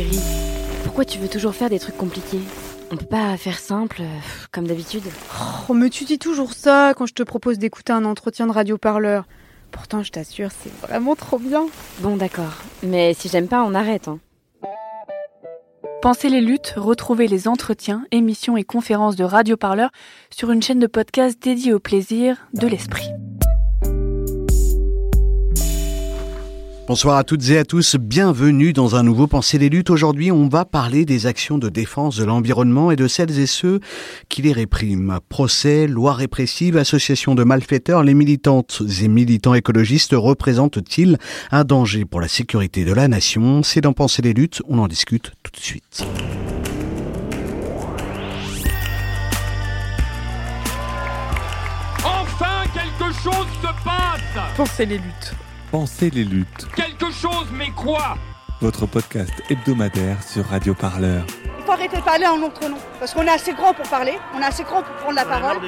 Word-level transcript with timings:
chérie. 0.00 0.20
Pourquoi 0.84 1.04
tu 1.04 1.18
veux 1.18 1.28
toujours 1.28 1.54
faire 1.54 1.70
des 1.70 1.78
trucs 1.78 1.96
compliqués? 1.96 2.40
On 2.90 2.96
peut 2.96 3.06
pas 3.06 3.36
faire 3.36 3.58
simple, 3.58 3.98
euh, 4.00 4.18
comme 4.50 4.66
d'habitude 4.66 5.04
Oh, 5.68 5.74
mais 5.74 5.90
tu 5.90 6.04
dis 6.04 6.18
toujours 6.18 6.52
ça 6.52 6.92
quand 6.96 7.06
je 7.06 7.14
te 7.14 7.22
propose 7.22 7.58
d'écouter 7.58 7.92
un 7.92 8.04
entretien 8.04 8.46
de 8.46 8.52
radio-parleur. 8.52 9.26
Pourtant, 9.70 10.02
je 10.02 10.10
t'assure, 10.10 10.50
c'est 10.62 10.74
vraiment 10.86 11.14
trop 11.14 11.38
bien. 11.38 11.66
Bon, 12.00 12.16
d'accord. 12.16 12.54
Mais 12.82 13.14
si 13.14 13.28
j'aime 13.28 13.46
pas, 13.46 13.62
on 13.62 13.74
arrête. 13.74 14.08
Hein. 14.08 14.18
Pensez 16.02 16.28
les 16.30 16.40
luttes, 16.40 16.74
retrouvez 16.76 17.28
les 17.28 17.46
entretiens, 17.46 18.04
émissions 18.10 18.56
et 18.56 18.64
conférences 18.64 19.16
de 19.16 19.24
radio-parleur 19.24 19.90
sur 20.30 20.50
une 20.50 20.62
chaîne 20.62 20.80
de 20.80 20.86
podcast 20.86 21.40
dédiée 21.40 21.74
au 21.74 21.78
plaisir 21.78 22.48
de 22.54 22.66
l'esprit. 22.66 23.10
Bonsoir 26.90 27.18
à 27.18 27.22
toutes 27.22 27.48
et 27.50 27.56
à 27.56 27.64
tous, 27.64 27.94
bienvenue 27.94 28.72
dans 28.72 28.96
un 28.96 29.04
nouveau 29.04 29.28
Pensée 29.28 29.58
des 29.58 29.68
luttes. 29.68 29.90
Aujourd'hui, 29.90 30.32
on 30.32 30.48
va 30.48 30.64
parler 30.64 31.04
des 31.04 31.26
actions 31.26 31.56
de 31.56 31.68
défense 31.68 32.16
de 32.16 32.24
l'environnement 32.24 32.90
et 32.90 32.96
de 32.96 33.06
celles 33.06 33.38
et 33.38 33.46
ceux 33.46 33.78
qui 34.28 34.42
les 34.42 34.50
répriment. 34.50 35.20
Procès, 35.28 35.86
lois 35.86 36.14
répressives, 36.14 36.76
associations 36.76 37.36
de 37.36 37.44
malfaiteurs, 37.44 38.02
les 38.02 38.12
militantes 38.12 38.82
et 39.00 39.06
militants 39.06 39.54
écologistes 39.54 40.16
représentent-ils 40.16 41.16
un 41.52 41.62
danger 41.62 42.04
pour 42.04 42.20
la 42.20 42.26
sécurité 42.26 42.84
de 42.84 42.92
la 42.92 43.06
nation? 43.06 43.62
C'est 43.62 43.82
dans 43.82 43.92
Pensée 43.92 44.20
des 44.20 44.32
luttes, 44.32 44.60
on 44.66 44.78
en 44.80 44.88
discute 44.88 45.30
tout 45.44 45.52
de 45.52 45.64
suite. 45.64 46.04
Enfin, 52.04 52.64
quelque 52.74 53.14
chose 53.22 53.46
se 53.62 53.84
passe 53.84 54.56
Pensez 54.56 54.86
les 54.86 54.96
luttes. 54.98 55.36
Pensez 55.70 56.10
les 56.10 56.24
luttes. 56.24 56.66
Quelque 56.74 57.12
chose, 57.12 57.46
mais 57.52 57.70
quoi? 57.70 58.16
Votre 58.60 58.86
podcast 58.86 59.32
hebdomadaire 59.48 60.20
sur 60.20 60.44
Radio 60.46 60.74
Parleur. 60.74 61.24
Il 61.58 61.64
faut 61.64 61.70
arrêter 61.70 61.96
de 61.96 62.02
parler 62.02 62.26
en 62.26 62.38
notre 62.38 62.68
nom. 62.68 62.76
Parce 62.98 63.14
qu'on 63.14 63.22
est 63.22 63.30
assez 63.30 63.52
grand 63.52 63.72
pour 63.72 63.88
parler, 63.88 64.18
on 64.34 64.40
est 64.40 64.44
assez 64.46 64.64
grand 64.64 64.82
pour 64.82 64.92
prendre 64.96 65.14
la 65.14 65.24
parole. 65.24 65.58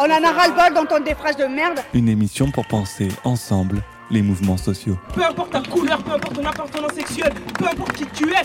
en 0.00 0.24
a 0.24 0.32
ras-le-bol 0.32 0.74
d'entendre 0.74 1.04
des 1.04 1.14
phrases 1.14 1.36
de 1.36 1.44
merde. 1.44 1.78
Une 1.94 2.08
émission 2.08 2.50
pour 2.50 2.66
penser 2.66 3.06
ensemble 3.22 3.82
les 4.10 4.20
mouvements 4.20 4.56
sociaux. 4.56 4.98
Peu 5.14 5.24
importe 5.24 5.52
ta 5.52 5.60
couleur, 5.62 6.02
peu 6.02 6.10
importe 6.10 6.34
ton 6.34 6.44
appartenance 6.44 6.94
sexuelle, 6.94 7.34
peu 7.56 7.66
importe 7.66 7.92
qui 7.92 8.06
tu 8.06 8.30
es, 8.32 8.44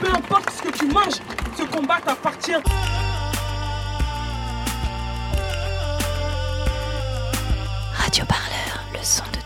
peu 0.00 0.08
importe 0.08 0.50
ce 0.50 0.62
que 0.62 0.78
tu 0.78 0.86
manges, 0.86 1.20
ce 1.58 1.64
combat 1.64 1.98
t'appartient. 2.02 2.52
Radio 7.94 8.24
Parleur, 8.24 8.84
le 8.94 8.98
son 9.02 9.24
de 9.24 9.41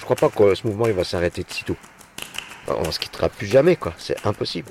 Je 0.00 0.04
crois 0.04 0.16
pas 0.16 0.30
que 0.30 0.54
ce 0.54 0.66
mouvement 0.66 0.86
il 0.86 0.94
va 0.94 1.04
s'arrêter 1.04 1.44
de 1.44 1.50
sitôt. 1.52 1.76
On 2.66 2.90
se 2.90 2.98
quittera 2.98 3.28
plus 3.28 3.46
jamais, 3.46 3.76
quoi. 3.76 3.92
C'est 3.98 4.16
impossible. 4.26 4.70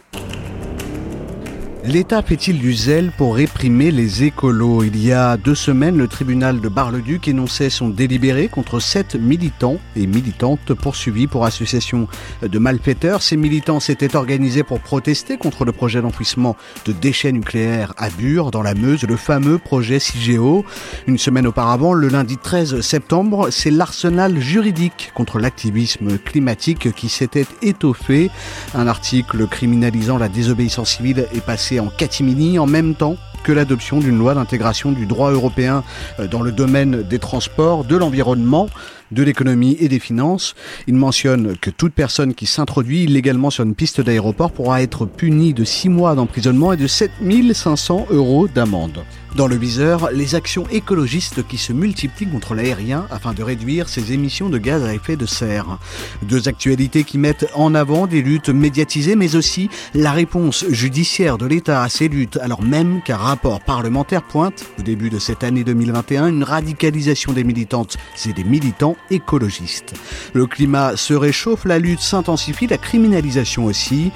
L'État 1.85 2.21
fait-il 2.21 2.59
du 2.59 2.73
zèle 2.73 3.09
pour 3.17 3.35
réprimer 3.35 3.89
les 3.89 4.23
écolos? 4.25 4.83
Il 4.83 5.01
y 5.01 5.13
a 5.13 5.37
deux 5.37 5.55
semaines, 5.55 5.97
le 5.97 6.09
tribunal 6.09 6.59
de 6.59 6.67
Bar-le-Duc 6.67 7.29
énonçait 7.29 7.69
son 7.69 7.87
délibéré 7.87 8.49
contre 8.49 8.81
sept 8.81 9.15
militants 9.15 9.77
et 9.95 10.05
militantes 10.05 10.73
poursuivis 10.73 11.27
pour 11.27 11.45
association 11.45 12.09
de 12.41 12.59
malfaiteurs. 12.59 13.21
Ces 13.21 13.37
militants 13.37 13.79
s'étaient 13.79 14.17
organisés 14.17 14.63
pour 14.63 14.81
protester 14.81 15.37
contre 15.37 15.63
le 15.63 15.71
projet 15.71 16.01
d'enfouissement 16.01 16.57
de 16.85 16.91
déchets 16.91 17.31
nucléaires 17.31 17.93
à 17.97 18.09
Bure, 18.09 18.51
dans 18.51 18.61
la 18.61 18.75
Meuse, 18.75 19.03
le 19.03 19.15
fameux 19.15 19.57
projet 19.57 19.99
CIGEO. 19.99 20.65
Une 21.07 21.17
semaine 21.17 21.47
auparavant, 21.47 21.93
le 21.93 22.09
lundi 22.09 22.35
13 22.35 22.81
septembre, 22.81 23.51
c'est 23.51 23.71
l'arsenal 23.71 24.37
juridique 24.41 25.11
contre 25.13 25.39
l'activisme 25.39 26.17
climatique 26.17 26.91
qui 26.91 27.07
s'était 27.07 27.47
étoffé. 27.61 28.29
Un 28.75 28.87
article 28.87 29.47
criminalisant 29.47 30.17
la 30.17 30.27
désobéissance 30.27 30.97
civile 30.97 31.25
est 31.33 31.39
passé 31.39 31.68
en 31.77 31.87
catimini 31.87 32.57
en 32.57 32.65
même 32.65 32.95
temps 32.95 33.17
que 33.43 33.51
l'adoption 33.51 33.99
d'une 33.99 34.17
loi 34.17 34.33
d'intégration 34.33 34.91
du 34.91 35.05
droit 35.05 35.31
européen 35.31 35.83
euh, 36.19 36.27
dans 36.27 36.41
le 36.41 36.51
domaine 36.51 37.03
des 37.03 37.19
transports, 37.19 37.83
de 37.83 37.95
l'environnement, 37.95 38.67
de 39.11 39.23
l'économie 39.23 39.77
et 39.79 39.87
des 39.87 39.99
finances. 39.99 40.55
Il 40.87 40.95
mentionne 40.95 41.57
que 41.57 41.69
toute 41.69 41.93
personne 41.93 42.33
qui 42.33 42.45
s'introduit 42.45 43.03
illégalement 43.03 43.49
sur 43.49 43.63
une 43.63 43.75
piste 43.75 44.01
d'aéroport 44.01 44.51
pourra 44.51 44.81
être 44.81 45.05
punie 45.05 45.53
de 45.53 45.63
6 45.63 45.89
mois 45.89 46.15
d'emprisonnement 46.15 46.73
et 46.73 46.77
de 46.77 46.87
7500 46.87 48.07
euros 48.11 48.47
d'amende. 48.47 49.03
Dans 49.35 49.47
le 49.47 49.55
viseur, 49.55 50.09
les 50.11 50.33
actions 50.33 50.67
écologistes 50.71 51.47
qui 51.47 51.57
se 51.57 51.71
multiplient 51.71 52.27
contre 52.27 52.55
l'aérien 52.55 53.05
afin 53.11 53.33
de 53.33 53.43
réduire 53.43 53.87
ses 53.87 54.11
émissions 54.11 54.49
de 54.49 54.57
gaz 54.57 54.83
à 54.83 54.93
effet 54.93 55.17
de 55.17 55.27
serre. 55.27 55.77
Deux 56.23 56.47
actualités 56.47 57.03
qui 57.03 57.19
mettent 57.19 57.47
en 57.53 57.75
avant 57.75 58.07
des 58.07 58.23
luttes 58.23 58.49
médiatisées 58.49 59.15
mais 59.15 59.35
aussi 59.35 59.69
la 59.93 60.11
réponse 60.11 60.65
judiciaire 60.69 61.37
de 61.37 61.45
l'État 61.45 61.83
à 61.83 61.89
ces 61.89 62.07
luttes 62.07 62.37
alors 62.37 62.63
même 62.63 63.01
qu'un 63.03 63.17
rapport 63.17 63.61
parlementaire 63.61 64.23
pointe 64.23 64.65
au 64.79 64.81
début 64.81 65.11
de 65.11 65.19
cette 65.19 65.43
année 65.43 65.63
2021 65.63 66.27
une 66.27 66.43
radicalisation 66.43 67.31
des 67.31 67.43
militantes 67.43 67.97
et 68.25 68.33
des 68.33 68.43
militants 68.43 68.95
écologistes. 69.09 69.93
Le 70.33 70.45
climat 70.45 70.95
se 70.95 71.13
réchauffe, 71.13 71.65
la 71.65 71.79
lutte 71.79 72.01
s'intensifie, 72.01 72.67
la 72.67 72.77
criminalisation 72.77 73.65
aussi. 73.65 74.11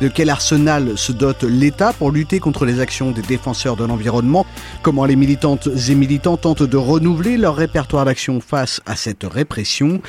De 0.00 0.08
quel 0.08 0.28
arsenal 0.28 0.98
se 0.98 1.12
dote 1.12 1.42
l'État 1.42 1.94
pour 1.94 2.10
lutter 2.10 2.38
contre 2.38 2.66
les 2.66 2.80
actions 2.80 3.12
des 3.12 3.22
défenseurs 3.22 3.76
de 3.76 3.84
l'environnement? 3.84 4.44
Comment 4.82 5.06
les 5.06 5.16
militantes 5.16 5.68
et 5.88 5.94
militants 5.94 6.36
tentent 6.36 6.62
de 6.62 6.76
renouveler 6.76 7.38
leur 7.38 7.56
répertoire 7.56 8.04
d'action 8.04 8.40
face 8.40 8.82
à 8.84 8.94
cette 8.94 9.24
répression? 9.24 10.02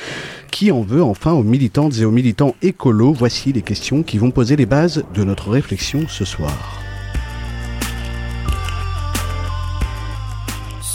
Qui 0.50 0.72
en 0.72 0.82
veut 0.82 1.02
enfin 1.02 1.32
aux 1.32 1.42
militantes 1.42 1.98
et 1.98 2.04
aux 2.04 2.10
militants 2.10 2.54
écolos? 2.60 3.14
Voici 3.14 3.52
les 3.52 3.62
questions 3.62 4.02
qui 4.02 4.18
vont 4.18 4.30
poser 4.30 4.56
les 4.56 4.66
bases 4.66 5.04
de 5.14 5.24
notre 5.24 5.48
réflexion 5.48 6.06
ce 6.06 6.26
soir. 6.26 6.87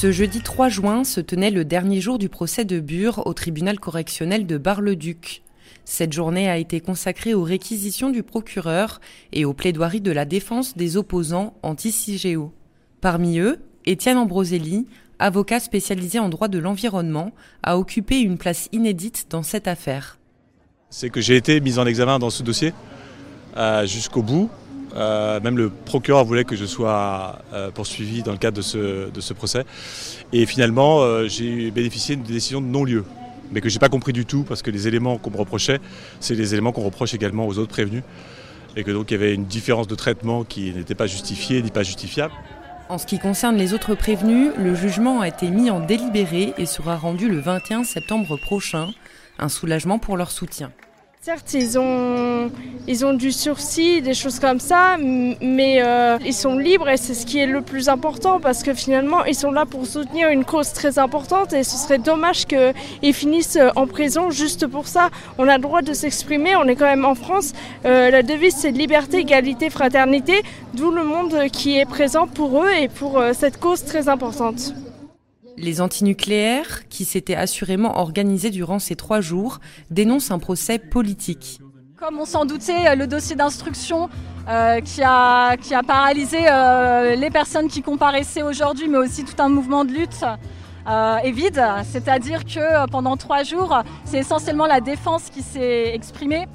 Ce 0.03 0.11
jeudi 0.11 0.41
3 0.41 0.67
juin 0.67 1.05
se 1.05 1.21
tenait 1.21 1.49
le 1.49 1.63
dernier 1.63 2.01
jour 2.01 2.17
du 2.17 2.27
procès 2.27 2.65
de 2.65 2.81
Bure 2.81 3.25
au 3.25 3.33
tribunal 3.33 3.79
correctionnel 3.79 4.45
de 4.45 4.57
Bar-le-Duc. 4.57 5.43
Cette 5.85 6.11
journée 6.11 6.49
a 6.49 6.57
été 6.57 6.81
consacrée 6.81 7.33
aux 7.33 7.43
réquisitions 7.43 8.09
du 8.09 8.21
procureur 8.21 8.99
et 9.31 9.45
aux 9.45 9.53
plaidoiries 9.53 10.01
de 10.01 10.11
la 10.11 10.25
défense 10.25 10.75
des 10.75 10.97
opposants 10.97 11.53
anti-CIGEO. 11.63 12.51
Parmi 12.99 13.39
eux, 13.39 13.59
Étienne 13.85 14.17
Ambroselli, 14.17 14.87
avocat 15.19 15.61
spécialisé 15.61 16.19
en 16.19 16.27
droit 16.27 16.49
de 16.49 16.59
l'environnement, 16.59 17.31
a 17.63 17.77
occupé 17.77 18.19
une 18.19 18.37
place 18.37 18.67
inédite 18.73 19.27
dans 19.29 19.41
cette 19.41 19.69
affaire. 19.69 20.19
C'est 20.89 21.11
que 21.11 21.21
j'ai 21.21 21.37
été 21.37 21.61
mis 21.61 21.79
en 21.79 21.85
examen 21.85 22.19
dans 22.19 22.29
ce 22.29 22.43
dossier 22.43 22.73
euh, 23.55 23.85
jusqu'au 23.85 24.21
bout. 24.21 24.49
Euh, 24.95 25.39
même 25.39 25.57
le 25.57 25.69
procureur 25.69 26.23
voulait 26.23 26.43
que 26.43 26.55
je 26.55 26.65
sois 26.65 27.39
euh, 27.53 27.71
poursuivi 27.71 28.21
dans 28.21 28.31
le 28.31 28.37
cadre 28.37 28.57
de 28.57 28.61
ce, 28.61 29.33
procès. 29.33 29.65
Et 30.31 30.45
finalement, 30.45 31.01
euh, 31.01 31.27
j'ai 31.27 31.71
bénéficié 31.71 32.15
d'une 32.15 32.25
décision 32.25 32.61
de 32.61 32.67
non-lieu, 32.67 33.03
mais 33.51 33.61
que 33.61 33.69
j'ai 33.69 33.79
pas 33.79 33.89
compris 33.89 34.13
du 34.13 34.25
tout 34.25 34.43
parce 34.43 34.61
que 34.61 34.71
les 34.71 34.87
éléments 34.87 35.17
qu'on 35.17 35.31
me 35.31 35.37
reprochait, 35.37 35.79
c'est 36.19 36.35
les 36.35 36.53
éléments 36.53 36.71
qu'on 36.71 36.83
reproche 36.83 37.13
également 37.13 37.47
aux 37.47 37.57
autres 37.57 37.71
prévenus. 37.71 38.03
Et 38.75 38.83
que 38.83 38.91
donc 38.91 39.11
il 39.11 39.13
y 39.13 39.17
avait 39.17 39.33
une 39.33 39.45
différence 39.45 39.87
de 39.87 39.95
traitement 39.95 40.43
qui 40.43 40.71
n'était 40.73 40.95
pas 40.95 41.07
justifiée 41.07 41.61
ni 41.61 41.69
pas 41.69 41.83
justifiable. 41.83 42.33
En 42.89 42.97
ce 42.97 43.05
qui 43.05 43.17
concerne 43.17 43.55
les 43.55 43.73
autres 43.73 43.95
prévenus, 43.95 44.51
le 44.57 44.75
jugement 44.75 45.21
a 45.21 45.27
été 45.27 45.49
mis 45.49 45.69
en 45.69 45.79
délibéré 45.79 46.53
et 46.57 46.65
sera 46.65 46.95
rendu 46.95 47.29
le 47.29 47.39
21 47.39 47.83
septembre 47.83 48.37
prochain. 48.37 48.89
Un 49.39 49.49
soulagement 49.49 49.99
pour 49.99 50.17
leur 50.17 50.31
soutien. 50.31 50.71
Certes, 51.25 51.53
ils 51.53 51.79
ont, 51.79 52.51
ils 52.85 53.05
ont 53.05 53.13
du 53.13 53.31
sursis, 53.31 54.01
des 54.01 54.13
choses 54.13 54.39
comme 54.39 54.59
ça, 54.59 54.97
mais 54.99 55.81
euh, 55.81 56.17
ils 56.25 56.33
sont 56.33 56.57
libres 56.57 56.89
et 56.89 56.97
c'est 56.97 57.13
ce 57.13 57.25
qui 57.25 57.39
est 57.39 57.45
le 57.45 57.61
plus 57.61 57.87
important 57.87 58.41
parce 58.41 58.61
que 58.61 58.73
finalement, 58.73 59.23
ils 59.23 59.33
sont 59.33 59.53
là 59.53 59.65
pour 59.65 59.87
soutenir 59.87 60.27
une 60.27 60.43
cause 60.43 60.73
très 60.73 60.99
importante 60.99 61.53
et 61.53 61.63
ce 61.63 61.77
serait 61.77 61.97
dommage 61.97 62.45
qu'ils 62.45 63.13
finissent 63.13 63.57
en 63.77 63.87
prison 63.87 64.31
juste 64.31 64.67
pour 64.67 64.85
ça. 64.85 65.11
On 65.37 65.47
a 65.47 65.55
le 65.55 65.63
droit 65.63 65.81
de 65.81 65.93
s'exprimer, 65.93 66.57
on 66.57 66.65
est 66.65 66.75
quand 66.75 66.93
même 66.93 67.05
en 67.05 67.15
France. 67.15 67.53
Euh, 67.85 68.11
la 68.11 68.21
devise, 68.21 68.55
c'est 68.57 68.71
liberté, 68.71 69.19
égalité, 69.19 69.69
fraternité, 69.69 70.43
d'où 70.73 70.91
le 70.91 71.05
monde 71.05 71.47
qui 71.53 71.77
est 71.77 71.85
présent 71.85 72.27
pour 72.27 72.65
eux 72.65 72.71
et 72.77 72.89
pour 72.89 73.17
euh, 73.17 73.31
cette 73.31 73.61
cause 73.61 73.85
très 73.85 74.09
importante. 74.09 74.73
Les 75.57 75.81
antinucléaires, 75.81 76.87
qui 76.89 77.05
s'étaient 77.05 77.35
assurément 77.35 77.99
organisés 77.99 78.49
durant 78.49 78.79
ces 78.79 78.95
trois 78.95 79.21
jours, 79.21 79.59
dénoncent 79.91 80.31
un 80.31 80.39
procès 80.39 80.79
politique. 80.79 81.59
Comme 81.97 82.19
on 82.19 82.25
s'en 82.25 82.45
doutait, 82.45 82.95
le 82.95 83.07
dossier 83.07 83.35
d'instruction 83.35 84.09
euh, 84.49 84.81
qui, 84.81 85.01
a, 85.03 85.55
paralysé 85.87 86.39
euh, 86.49 87.15
les 87.15 87.29
personnes 87.29 87.67
qui 87.67 87.81
comparaissaient 87.81 88.41
aujourd'hui, 88.41 88.87
mais 88.89 88.97
aussi 88.97 89.23
tout 89.23 89.41
un 89.41 89.49
mouvement 89.49 89.85
de 89.85 89.91
lutte, 89.91 90.25
euh, 90.89 91.17
est 91.17 91.31
vide. 91.31 91.63
C'est-à-dire 91.85 92.43
que 92.45 92.59
euh, 92.59 92.85
pendant 92.87 93.15
trois 93.15 93.43
jours, 93.43 93.81
c'est 94.05 94.17
essentiellement 94.19 94.65
la 94.65 94.81
défense 94.81 95.29
qui 95.29 95.41
s'est 95.41 95.93
exprimée. 95.93 96.47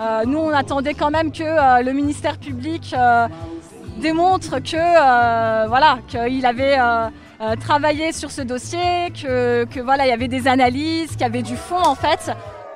Euh, 0.00 0.24
nous, 0.26 0.38
on 0.38 0.50
attendait 0.50 0.94
quand 0.94 1.10
même 1.10 1.32
que 1.32 1.42
euh, 1.42 1.82
le 1.82 1.92
ministère 1.92 2.38
public 2.38 2.94
euh, 2.96 3.28
démontre 4.00 4.60
que 4.62 4.76
euh, 4.76 5.66
voilà 5.68 5.98
qu'il 6.08 6.44
avait 6.44 6.76
euh, 7.40 7.54
travaillé 7.56 8.12
sur 8.12 8.30
ce 8.30 8.42
dossier, 8.42 9.10
que, 9.14 9.64
que 9.64 9.80
voilà 9.80 10.06
il 10.06 10.10
y 10.10 10.12
avait 10.12 10.28
des 10.28 10.48
analyses, 10.48 11.10
qu'il 11.10 11.20
y 11.20 11.24
avait 11.24 11.42
du 11.42 11.56
fond 11.56 11.82
en 11.82 11.94
fait. 11.94 12.30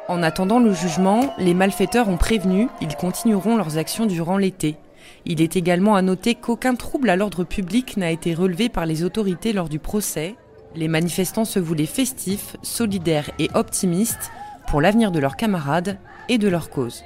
En 0.08 0.22
attendant 0.22 0.58
le 0.58 0.72
jugement, 0.72 1.34
les 1.38 1.54
malfaiteurs 1.54 2.08
ont 2.08 2.16
prévenu, 2.16 2.68
ils 2.80 2.96
continueront 2.96 3.56
leurs 3.56 3.78
actions 3.78 4.06
durant 4.06 4.38
l'été. 4.38 4.76
Il 5.24 5.40
est 5.40 5.56
également 5.56 5.94
à 5.94 6.02
noter 6.02 6.34
qu'aucun 6.34 6.74
trouble 6.74 7.10
à 7.10 7.16
l'ordre 7.16 7.44
public 7.44 7.96
n'a 7.96 8.10
été 8.10 8.34
relevé 8.34 8.68
par 8.68 8.86
les 8.86 9.04
autorités 9.04 9.52
lors 9.52 9.68
du 9.68 9.78
procès. 9.78 10.34
Les 10.74 10.88
manifestants 10.88 11.44
se 11.44 11.58
voulaient 11.58 11.86
festifs, 11.86 12.56
solidaires 12.62 13.30
et 13.38 13.48
optimistes 13.54 14.30
pour 14.66 14.80
l'avenir 14.80 15.10
de 15.10 15.18
leurs 15.18 15.36
camarades 15.36 15.98
et 16.28 16.38
de 16.38 16.48
leur 16.48 16.70
cause. 16.70 17.04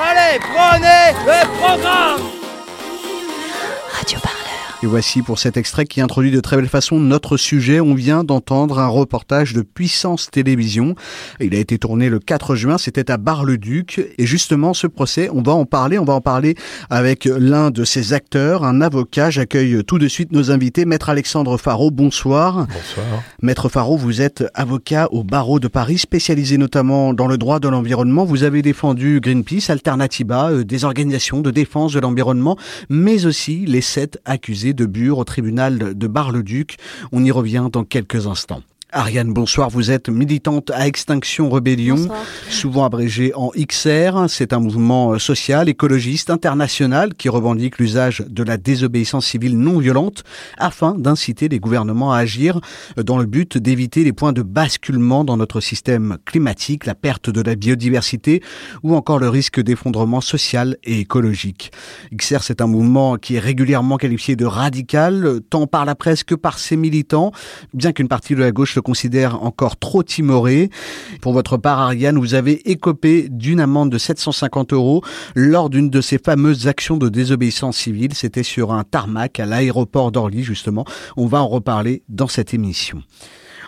Allez, 0.00 0.38
prenez 0.38 1.12
le 1.26 1.58
programme. 1.58 2.37
Et 4.80 4.86
voici 4.86 5.22
pour 5.22 5.40
cet 5.40 5.56
extrait 5.56 5.86
qui 5.86 6.00
introduit 6.00 6.30
de 6.30 6.38
très 6.38 6.54
belle 6.54 6.68
façon 6.68 7.00
notre 7.00 7.36
sujet. 7.36 7.80
On 7.80 7.94
vient 7.94 8.22
d'entendre 8.22 8.78
un 8.78 8.86
reportage 8.86 9.52
de 9.52 9.62
Puissance 9.62 10.30
Télévision. 10.30 10.94
Il 11.40 11.52
a 11.56 11.58
été 11.58 11.78
tourné 11.78 12.08
le 12.08 12.20
4 12.20 12.54
juin, 12.54 12.78
c'était 12.78 13.10
à 13.10 13.16
Bar-le-Duc. 13.16 14.00
Et 14.18 14.24
justement, 14.24 14.74
ce 14.74 14.86
procès, 14.86 15.30
on 15.34 15.42
va 15.42 15.50
en 15.50 15.64
parler. 15.64 15.98
On 15.98 16.04
va 16.04 16.12
en 16.12 16.20
parler 16.20 16.54
avec 16.90 17.24
l'un 17.24 17.72
de 17.72 17.82
ses 17.82 18.12
acteurs, 18.12 18.62
un 18.62 18.80
avocat. 18.80 19.30
J'accueille 19.30 19.82
tout 19.84 19.98
de 19.98 20.06
suite 20.06 20.30
nos 20.30 20.52
invités. 20.52 20.84
Maître 20.84 21.08
Alexandre 21.08 21.58
Faro, 21.58 21.90
bonsoir. 21.90 22.68
Bonsoir. 22.68 23.24
Maître 23.42 23.68
Faro, 23.68 23.96
vous 23.96 24.22
êtes 24.22 24.44
avocat 24.54 25.08
au 25.10 25.24
barreau 25.24 25.58
de 25.58 25.66
Paris, 25.66 25.98
spécialisé 25.98 26.56
notamment 26.56 27.14
dans 27.14 27.26
le 27.26 27.36
droit 27.36 27.58
de 27.58 27.66
l'environnement. 27.66 28.24
Vous 28.24 28.44
avez 28.44 28.62
défendu 28.62 29.18
Greenpeace, 29.20 29.70
Alternativa, 29.70 30.50
euh, 30.50 30.62
des 30.62 30.84
organisations 30.84 31.40
de 31.40 31.50
défense 31.50 31.94
de 31.94 32.00
l'environnement, 32.00 32.56
mais 32.88 33.26
aussi 33.26 33.66
les 33.66 33.80
sept 33.80 34.20
accusés 34.24 34.67
de 34.74 34.86
Bure 34.86 35.18
au 35.18 35.24
tribunal 35.24 35.96
de 35.96 36.06
Bar-le-Duc. 36.06 36.76
On 37.12 37.24
y 37.24 37.30
revient 37.30 37.68
dans 37.72 37.84
quelques 37.84 38.26
instants. 38.26 38.62
Ariane, 38.90 39.34
bonsoir. 39.34 39.68
Vous 39.68 39.90
êtes 39.90 40.08
militante 40.08 40.70
à 40.70 40.86
Extinction 40.86 41.50
Rebellion, 41.50 41.96
Bonsoir. 41.96 42.24
souvent 42.48 42.84
abrégée 42.86 43.32
en 43.34 43.50
XR. 43.50 44.30
C'est 44.30 44.54
un 44.54 44.60
mouvement 44.60 45.12
euh, 45.12 45.18
social, 45.18 45.68
écologiste, 45.68 46.30
international 46.30 47.12
qui 47.12 47.28
revendique 47.28 47.76
l'usage 47.76 48.24
de 48.26 48.42
la 48.42 48.56
désobéissance 48.56 49.26
civile 49.26 49.58
non 49.58 49.78
violente 49.78 50.24
afin 50.56 50.94
d'inciter 50.94 51.50
les 51.50 51.60
gouvernements 51.60 52.14
à 52.14 52.18
agir 52.20 52.60
euh, 52.96 53.02
dans 53.02 53.18
le 53.18 53.26
but 53.26 53.58
d'éviter 53.58 54.04
les 54.04 54.14
points 54.14 54.32
de 54.32 54.40
basculement 54.40 55.22
dans 55.22 55.36
notre 55.36 55.60
système 55.60 56.16
climatique, 56.24 56.86
la 56.86 56.94
perte 56.94 57.28
de 57.28 57.42
la 57.42 57.56
biodiversité 57.56 58.42
ou 58.82 58.94
encore 58.94 59.18
le 59.18 59.28
risque 59.28 59.60
d'effondrement 59.60 60.22
social 60.22 60.78
et 60.84 61.00
écologique. 61.00 61.72
XR, 62.16 62.42
c'est 62.42 62.62
un 62.62 62.66
mouvement 62.66 63.16
qui 63.18 63.34
est 63.36 63.38
régulièrement 63.38 63.98
qualifié 63.98 64.34
de 64.34 64.46
radical, 64.46 65.26
euh, 65.26 65.40
tant 65.40 65.66
par 65.66 65.84
la 65.84 65.94
presse 65.94 66.24
que 66.24 66.34
par 66.34 66.58
ses 66.58 66.76
militants, 66.78 67.32
bien 67.74 67.92
qu'une 67.92 68.08
partie 68.08 68.34
de 68.34 68.40
la 68.40 68.50
gauche 68.50 68.77
le 68.78 68.82
considère 68.82 69.42
encore 69.42 69.76
trop 69.76 70.04
timoré. 70.04 70.70
Pour 71.20 71.32
votre 71.32 71.56
part, 71.56 71.80
Ariane, 71.80 72.16
vous 72.16 72.34
avez 72.34 72.70
écopé 72.70 73.26
d'une 73.28 73.58
amende 73.58 73.90
de 73.90 73.98
750 73.98 74.72
euros 74.72 75.02
lors 75.34 75.68
d'une 75.68 75.90
de 75.90 76.00
ces 76.00 76.18
fameuses 76.18 76.68
actions 76.68 76.96
de 76.96 77.08
désobéissance 77.08 77.76
civile. 77.76 78.14
C'était 78.14 78.44
sur 78.44 78.72
un 78.72 78.84
tarmac 78.84 79.40
à 79.40 79.46
l'aéroport 79.46 80.12
d'Orly, 80.12 80.44
justement. 80.44 80.84
On 81.16 81.26
va 81.26 81.42
en 81.42 81.48
reparler 81.48 82.04
dans 82.08 82.28
cette 82.28 82.54
émission. 82.54 83.02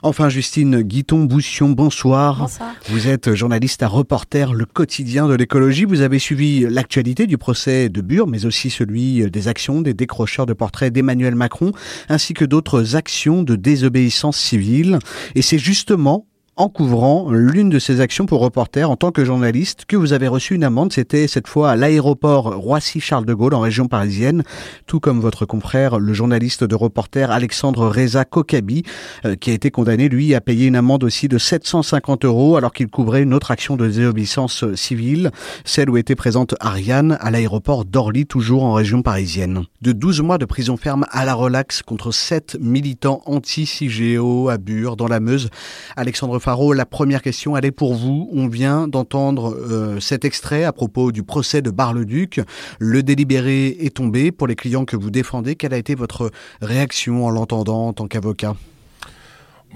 Enfin, 0.02 0.30
Justine 0.30 0.80
Guiton-Boussion, 0.80 1.70
bonsoir. 1.70 2.38
Bonsoir. 2.38 2.74
Vous 2.88 3.08
êtes 3.08 3.34
journaliste 3.34 3.82
à 3.82 3.88
Reporter, 3.88 4.54
le 4.54 4.64
quotidien 4.64 5.28
de 5.28 5.34
l'écologie. 5.34 5.84
Vous 5.84 6.00
avez 6.00 6.18
suivi 6.18 6.60
l'actualité 6.60 7.26
du 7.26 7.36
procès 7.36 7.90
de 7.90 8.00
Bure, 8.00 8.26
mais 8.26 8.46
aussi 8.46 8.70
celui 8.70 9.30
des 9.30 9.48
actions 9.48 9.82
des 9.82 9.92
décrocheurs 9.92 10.46
de 10.46 10.54
portraits 10.54 10.90
d'Emmanuel 10.90 11.34
Macron, 11.34 11.72
ainsi 12.08 12.32
que 12.32 12.46
d'autres 12.46 12.96
actions 12.96 13.42
de 13.42 13.56
désobéissance 13.56 14.38
civile. 14.38 14.98
Et 15.34 15.42
c'est 15.42 15.58
justement 15.58 16.26
en 16.60 16.68
couvrant 16.68 17.30
l'une 17.30 17.70
de 17.70 17.78
ces 17.78 18.02
actions 18.02 18.26
pour 18.26 18.40
reporter 18.40 18.90
en 18.90 18.94
tant 18.94 19.12
que 19.12 19.24
journaliste 19.24 19.86
que 19.86 19.96
vous 19.96 20.12
avez 20.12 20.28
reçu 20.28 20.54
une 20.54 20.62
amende. 20.62 20.92
C'était 20.92 21.26
cette 21.26 21.48
fois 21.48 21.70
à 21.70 21.76
l'aéroport 21.76 22.54
Roissy-Charles 22.54 23.24
de 23.24 23.32
Gaulle 23.32 23.54
en 23.54 23.60
région 23.60 23.88
parisienne, 23.88 24.42
tout 24.86 25.00
comme 25.00 25.20
votre 25.20 25.46
confrère, 25.46 25.98
le 25.98 26.12
journaliste 26.12 26.62
de 26.62 26.74
reporter 26.74 27.30
Alexandre 27.30 27.88
Reza 27.88 28.26
Kokabi, 28.26 28.82
euh, 29.24 29.36
qui 29.36 29.50
a 29.50 29.54
été 29.54 29.70
condamné, 29.70 30.10
lui, 30.10 30.34
à 30.34 30.42
payer 30.42 30.66
une 30.66 30.76
amende 30.76 31.02
aussi 31.02 31.28
de 31.28 31.38
750 31.38 32.26
euros 32.26 32.58
alors 32.58 32.74
qu'il 32.74 32.88
couvrait 32.88 33.22
une 33.22 33.32
autre 33.32 33.52
action 33.52 33.76
de 33.76 33.86
désobéissance 33.86 34.66
civile, 34.74 35.30
celle 35.64 35.88
où 35.88 35.96
était 35.96 36.14
présente 36.14 36.56
Ariane 36.60 37.16
à 37.22 37.30
l'aéroport 37.30 37.86
d'Orly, 37.86 38.26
toujours 38.26 38.64
en 38.64 38.74
région 38.74 39.00
parisienne. 39.00 39.62
De 39.80 39.92
12 39.92 40.20
mois 40.20 40.36
de 40.36 40.44
prison 40.44 40.76
ferme 40.76 41.06
à 41.10 41.24
la 41.24 41.32
relaxe 41.32 41.80
contre 41.80 42.12
7 42.12 42.58
militants 42.60 43.22
anti-CIGEO 43.24 44.50
à 44.50 44.58
Bure, 44.58 44.96
dans 44.96 45.08
la 45.08 45.20
Meuse. 45.20 45.48
Alexandre 45.96 46.38
Faro, 46.50 46.72
la 46.72 46.84
première 46.84 47.22
question, 47.22 47.56
elle 47.56 47.64
est 47.64 47.70
pour 47.70 47.94
vous. 47.94 48.28
On 48.32 48.48
vient 48.48 48.88
d'entendre 48.88 49.54
euh, 49.54 50.00
cet 50.00 50.24
extrait 50.24 50.64
à 50.64 50.72
propos 50.72 51.12
du 51.12 51.22
procès 51.22 51.62
de 51.62 51.70
Bar-le-Duc. 51.70 52.40
Le 52.80 53.04
délibéré 53.04 53.68
est 53.68 53.94
tombé. 53.94 54.32
Pour 54.32 54.48
les 54.48 54.56
clients 54.56 54.84
que 54.84 54.96
vous 54.96 55.12
défendez, 55.12 55.54
quelle 55.54 55.72
a 55.72 55.78
été 55.78 55.94
votre 55.94 56.32
réaction 56.60 57.24
en 57.24 57.30
l'entendant 57.30 57.86
en 57.86 57.92
tant 57.92 58.08
qu'avocat? 58.08 58.56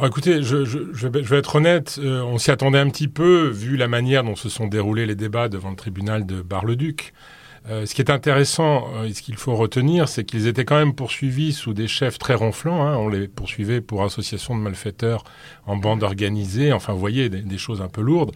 Écoutez, 0.02 0.42
je, 0.42 1.06
vais, 1.06 1.38
être 1.38 1.54
honnête, 1.54 2.00
euh, 2.02 2.22
on 2.22 2.38
s'y 2.38 2.50
attendait 2.50 2.80
un 2.80 2.90
petit 2.90 3.06
peu, 3.06 3.50
vu 3.50 3.76
la 3.76 3.86
manière 3.86 4.24
dont 4.24 4.34
se 4.34 4.48
sont 4.48 4.66
déroulés 4.66 5.06
les 5.06 5.14
débats 5.14 5.48
devant 5.48 5.70
le 5.70 5.76
tribunal 5.76 6.26
de 6.26 6.42
Bar-le-Duc. 6.42 7.12
Euh, 7.66 7.86
ce 7.86 7.94
qui 7.94 8.02
est 8.02 8.10
intéressant 8.10 8.88
euh, 8.94 9.04
et 9.04 9.14
ce 9.14 9.22
qu'il 9.22 9.36
faut 9.36 9.54
retenir, 9.54 10.08
c'est 10.08 10.24
qu'ils 10.24 10.46
étaient 10.46 10.66
quand 10.66 10.78
même 10.78 10.94
poursuivis 10.94 11.52
sous 11.52 11.72
des 11.72 11.88
chefs 11.88 12.18
très 12.18 12.34
ronflants. 12.34 12.86
Hein. 12.86 12.96
On 12.96 13.08
les 13.08 13.26
poursuivait 13.26 13.80
pour 13.80 14.04
association 14.04 14.54
de 14.54 14.60
malfaiteurs 14.60 15.24
en 15.66 15.76
bande 15.76 16.02
organisée, 16.02 16.72
enfin, 16.72 16.92
vous 16.92 16.98
voyez, 16.98 17.30
des, 17.30 17.40
des, 17.40 17.58
choses 17.58 17.80
un 17.80 17.88
peu 17.88 18.02
lourdes. 18.02 18.32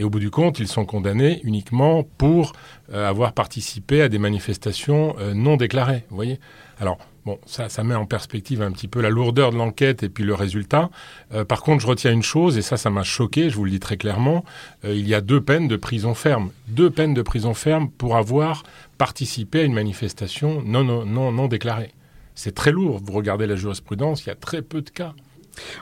Et 0.00 0.02
au 0.02 0.08
bout 0.08 0.18
du 0.18 0.30
compte, 0.30 0.58
ils 0.60 0.66
sont 0.66 0.86
condamnés 0.86 1.40
uniquement 1.44 2.04
pour 2.04 2.52
euh, 2.90 3.06
avoir 3.06 3.34
participé 3.34 4.00
à 4.00 4.08
des 4.08 4.18
manifestations 4.18 5.14
euh, 5.18 5.34
non 5.34 5.58
déclarées. 5.58 6.06
Vous 6.08 6.16
voyez 6.16 6.40
Alors, 6.80 6.96
Bon, 7.26 7.38
ça, 7.44 7.68
met 7.84 7.94
en 7.94 8.06
perspective 8.06 8.62
un 8.62 8.72
petit 8.72 8.88
peu 8.88 9.00
la 9.02 9.10
lourdeur 9.10 9.50
de 9.50 9.56
l'enquête 9.56 10.02
et 10.02 10.08
puis 10.08 10.24
le 10.24 10.34
résultat. 10.34 10.90
Euh, 11.34 11.44
par 11.44 11.62
contre, 11.62 11.82
je 11.82 11.86
retiens 11.86 12.12
une 12.12 12.22
chose, 12.22 12.56
et 12.56 12.62
ça, 12.62 12.78
ça 12.78 12.88
m'a 12.88 13.02
choqué, 13.02 13.50
je 13.50 13.56
vous 13.56 13.64
le 13.64 13.70
dis 13.70 13.80
très 13.80 13.98
clairement, 13.98 14.44
euh, 14.84 14.94
il 14.94 15.06
y 15.06 15.14
a 15.14 15.20
deux 15.20 15.40
peines 15.40 15.68
de 15.68 15.76
prison 15.76 16.14
ferme. 16.14 16.50
Deux 16.68 16.90
peines 16.90 17.12
de 17.12 17.22
prison 17.22 17.52
ferme 17.52 17.90
pour 17.90 18.16
avoir 18.16 18.62
participé 18.96 19.60
à 19.60 19.62
une 19.64 19.74
manifestation 19.74 20.62
non, 20.64 20.82
non, 20.82 21.32
non 21.32 21.46
déclarée. 21.46 21.92
C'est 22.34 22.54
très 22.54 22.72
lourd. 22.72 23.00
Vous 23.04 23.12
regardez 23.12 23.46
la 23.46 23.56
jurisprudence, 23.56 24.24
il 24.24 24.28
y 24.28 24.32
a 24.32 24.34
très 24.34 24.62
peu 24.62 24.80
de 24.80 24.88
cas. 24.88 25.12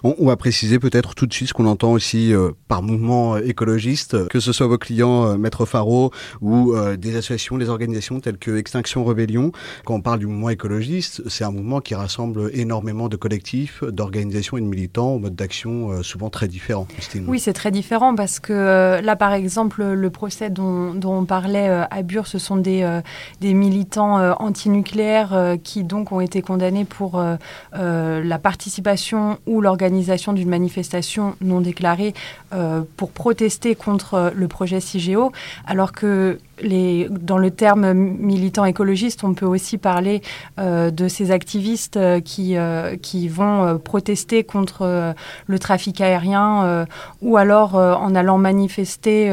On, 0.02 0.14
on, 0.18 0.26
va 0.26 0.36
préciser 0.36 0.78
peut-être 0.78 1.14
tout 1.14 1.26
de 1.26 1.32
suite 1.32 1.48
ce 1.48 1.54
qu'on 1.54 1.66
entend 1.66 1.92
aussi 1.92 2.32
euh, 2.32 2.50
par 2.68 2.82
mouvement 2.82 3.36
écologiste, 3.36 4.28
que 4.28 4.40
ce 4.40 4.52
soit 4.52 4.66
vos 4.66 4.78
clients, 4.78 5.26
euh, 5.26 5.36
Maître 5.36 5.66
Faro, 5.66 6.10
ou 6.40 6.74
euh, 6.74 6.96
des 6.96 7.16
associations, 7.16 7.58
des 7.58 7.68
organisations 7.68 8.20
telles 8.20 8.38
que 8.38 8.56
Extinction 8.56 9.04
Rebellion. 9.04 9.52
Quand 9.84 9.94
on 9.94 10.00
parle 10.00 10.18
du 10.18 10.26
mouvement 10.26 10.50
écologiste, 10.50 11.22
c'est 11.28 11.44
un 11.44 11.50
mouvement 11.50 11.80
qui 11.80 11.94
rassemble 11.94 12.50
énormément 12.52 13.08
de 13.08 13.16
collectifs, 13.16 13.82
d'organisations 13.84 14.56
et 14.56 14.60
de 14.60 14.66
militants 14.66 15.14
au 15.14 15.18
mode 15.18 15.34
d'action 15.34 15.90
euh, 15.90 16.02
souvent 16.02 16.30
très 16.30 16.48
différents. 16.48 16.84
Christine. 16.84 17.24
Oui, 17.28 17.38
c'est 17.38 17.52
très 17.52 17.70
différent 17.70 18.14
parce 18.14 18.40
que 18.40 18.52
euh, 18.52 19.00
là, 19.00 19.16
par 19.16 19.32
exemple, 19.32 19.84
le 19.84 20.10
procès 20.10 20.50
dont, 20.50 20.98
on 21.04 21.24
parlait 21.24 21.68
euh, 21.68 21.84
à 21.90 22.02
Bure, 22.02 22.26
ce 22.26 22.38
sont 22.38 22.56
des, 22.56 23.00
des 23.40 23.54
militants 23.54 24.18
antinucléaires 24.40 25.56
qui 25.62 25.84
donc 25.84 26.12
ont 26.12 26.20
été 26.20 26.42
condamnés 26.42 26.84
pour 26.84 27.22
la 27.72 28.38
participation 28.38 29.38
ou 29.46 29.57
l'organisation 29.60 30.32
d'une 30.32 30.48
manifestation 30.48 31.34
non 31.40 31.60
déclarée 31.60 32.14
euh, 32.52 32.82
pour 32.96 33.10
protester 33.10 33.74
contre 33.74 34.32
le 34.34 34.48
projet 34.48 34.80
CIGEO, 34.80 35.32
alors 35.66 35.92
que 35.92 36.38
dans 36.62 37.38
le 37.38 37.50
terme 37.50 37.92
militant 37.92 38.64
écologiste, 38.64 39.24
on 39.24 39.34
peut 39.34 39.46
aussi 39.46 39.78
parler 39.78 40.22
euh, 40.58 40.90
de 40.90 41.08
ces 41.08 41.30
activistes 41.30 41.96
euh, 41.96 42.20
qui, 42.20 42.56
euh, 42.56 42.96
qui 42.96 43.28
vont 43.28 43.78
protester 43.78 44.44
contre 44.44 45.14
le 45.46 45.58
trafic 45.58 46.00
aérien 46.00 46.86
ou 47.22 47.36
alors 47.36 47.74
en 47.74 48.14
allant 48.14 48.38
manifester 48.38 49.30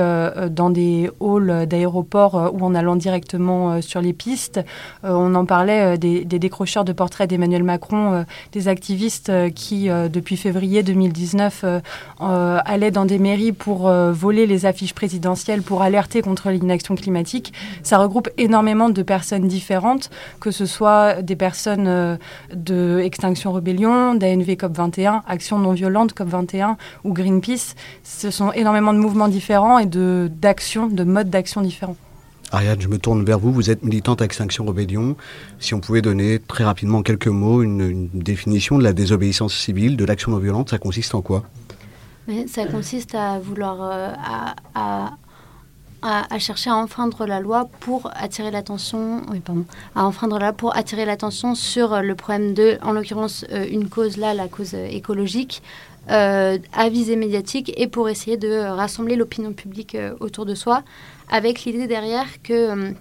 dans 0.49 0.69
des 0.69 1.09
halls 1.21 1.67
d'aéroports 1.67 2.51
ou 2.53 2.63
en 2.63 2.75
allant 2.75 2.95
directement 2.95 3.81
sur 3.81 4.01
les 4.01 4.13
pistes. 4.13 4.59
on 5.03 5.33
en 5.35 5.45
parlait 5.45 5.97
des, 5.97 6.25
des, 6.25 6.39
décrocheurs 6.39 6.85
de 6.85 6.93
portraits 6.93 7.29
d'Emmanuel 7.29 7.63
Macron, 7.63 8.25
des 8.51 8.67
activistes 8.67 9.31
qui, 9.53 9.87
depuis 9.87 10.37
février 10.37 10.83
2019, 10.83 11.65
allaient 12.19 12.91
dans 12.91 13.05
des 13.05 13.19
mairies 13.19 13.51
pour 13.51 13.89
voler 13.89 14.45
les 14.45 14.65
affiches 14.65 14.93
présidentielles 14.93 15.61
pour 15.61 15.81
alerter 15.81 16.21
contre 16.21 16.49
l'inaction 16.49 16.95
climatique 16.95 17.14
climatique. 17.15 17.53
Ça 17.83 17.97
regroupe 17.97 18.29
énormément 18.37 18.89
de 18.89 19.01
personnes 19.01 19.47
différentes, 19.47 20.09
que 20.39 20.51
ce 20.51 20.65
soit 20.65 21.21
des 21.21 21.35
personnes 21.35 21.87
euh, 21.87 22.17
de 22.53 22.99
Extinction 22.99 23.53
Rebellion, 23.53 24.15
d'ANV 24.15 24.55
COP21, 24.55 25.21
Action 25.27 25.59
non 25.59 25.73
violente 25.73 26.13
COP21 26.13 26.75
ou 27.03 27.13
Greenpeace. 27.13 27.75
Ce 28.03 28.31
sont 28.31 28.51
énormément 28.51 28.93
de 28.93 28.99
mouvements 28.99 29.27
différents 29.29 29.79
et 29.79 29.85
d'actions, 29.85 30.87
de, 30.87 30.95
de 30.95 31.03
modes 31.03 31.29
d'action 31.29 31.61
différents. 31.61 31.95
Ariane, 32.51 32.79
je 32.79 32.87
me 32.87 32.97
tourne 32.97 33.23
vers 33.23 33.39
vous. 33.39 33.51
Vous 33.51 33.69
êtes 33.69 33.83
militante 33.83 34.21
à 34.21 34.25
Extinction 34.25 34.65
Rebellion. 34.65 35.15
Si 35.59 35.73
on 35.73 35.79
pouvait 35.79 36.01
donner 36.01 36.39
très 36.39 36.63
rapidement 36.63 36.99
en 36.99 37.03
quelques 37.03 37.27
mots 37.27 37.63
une, 37.63 38.09
définition 38.13 38.77
de 38.77 38.83
la 38.83 38.93
désobéissance 38.93 39.55
civile, 39.55 39.97
de 39.97 40.05
l'action 40.05 40.31
non 40.31 40.37
violente, 40.37 40.69
ça 40.69 40.77
consiste 40.77 41.15
en 41.15 41.21
quoi? 41.21 41.43
Ça 42.47 42.65
consiste 42.65 43.13
à 43.13 43.39
vouloir 43.39 43.77
euh, 43.81 44.11
à, 44.17 44.55
à, 44.73 45.17
chercher 46.39 46.69
à 46.69 46.75
enfreindre 46.75 47.25
la 47.25 47.39
loi 47.39 47.69
pour 47.79 48.11
attirer 48.15 48.51
l'attention, 48.51 49.21
à 49.95 50.05
enfreindre 50.05 50.39
la 50.39 50.53
pour 50.53 50.75
attirer 50.75 51.05
l'attention 51.05 51.55
sur 51.55 52.01
le 52.01 52.15
problème 52.15 52.53
de, 52.53 52.77
en 52.83 52.91
l'occurrence, 52.91 53.45
euh, 53.51 53.65
une 53.69 53.89
cause 53.89 54.17
là, 54.17 54.33
la 54.33 54.47
cause 54.47 54.73
écologique, 54.73 55.61
euh, 56.11 56.59
à 56.71 56.89
visée 56.89 57.15
médiatique 57.15 57.73
et 57.77 57.87
pour 57.87 58.09
essayer 58.09 58.37
de 58.37 58.59
rassembler 58.59 59.15
l'opinion 59.15 59.53
publique 59.53 59.95
euh, 59.95 60.13
autour 60.19 60.45
de 60.45 60.53
soi, 60.53 60.83
avec 61.31 61.63
l'idée 61.63 61.87
derrière 61.87 62.27
que, 62.43 62.53
euh, 62.53 62.91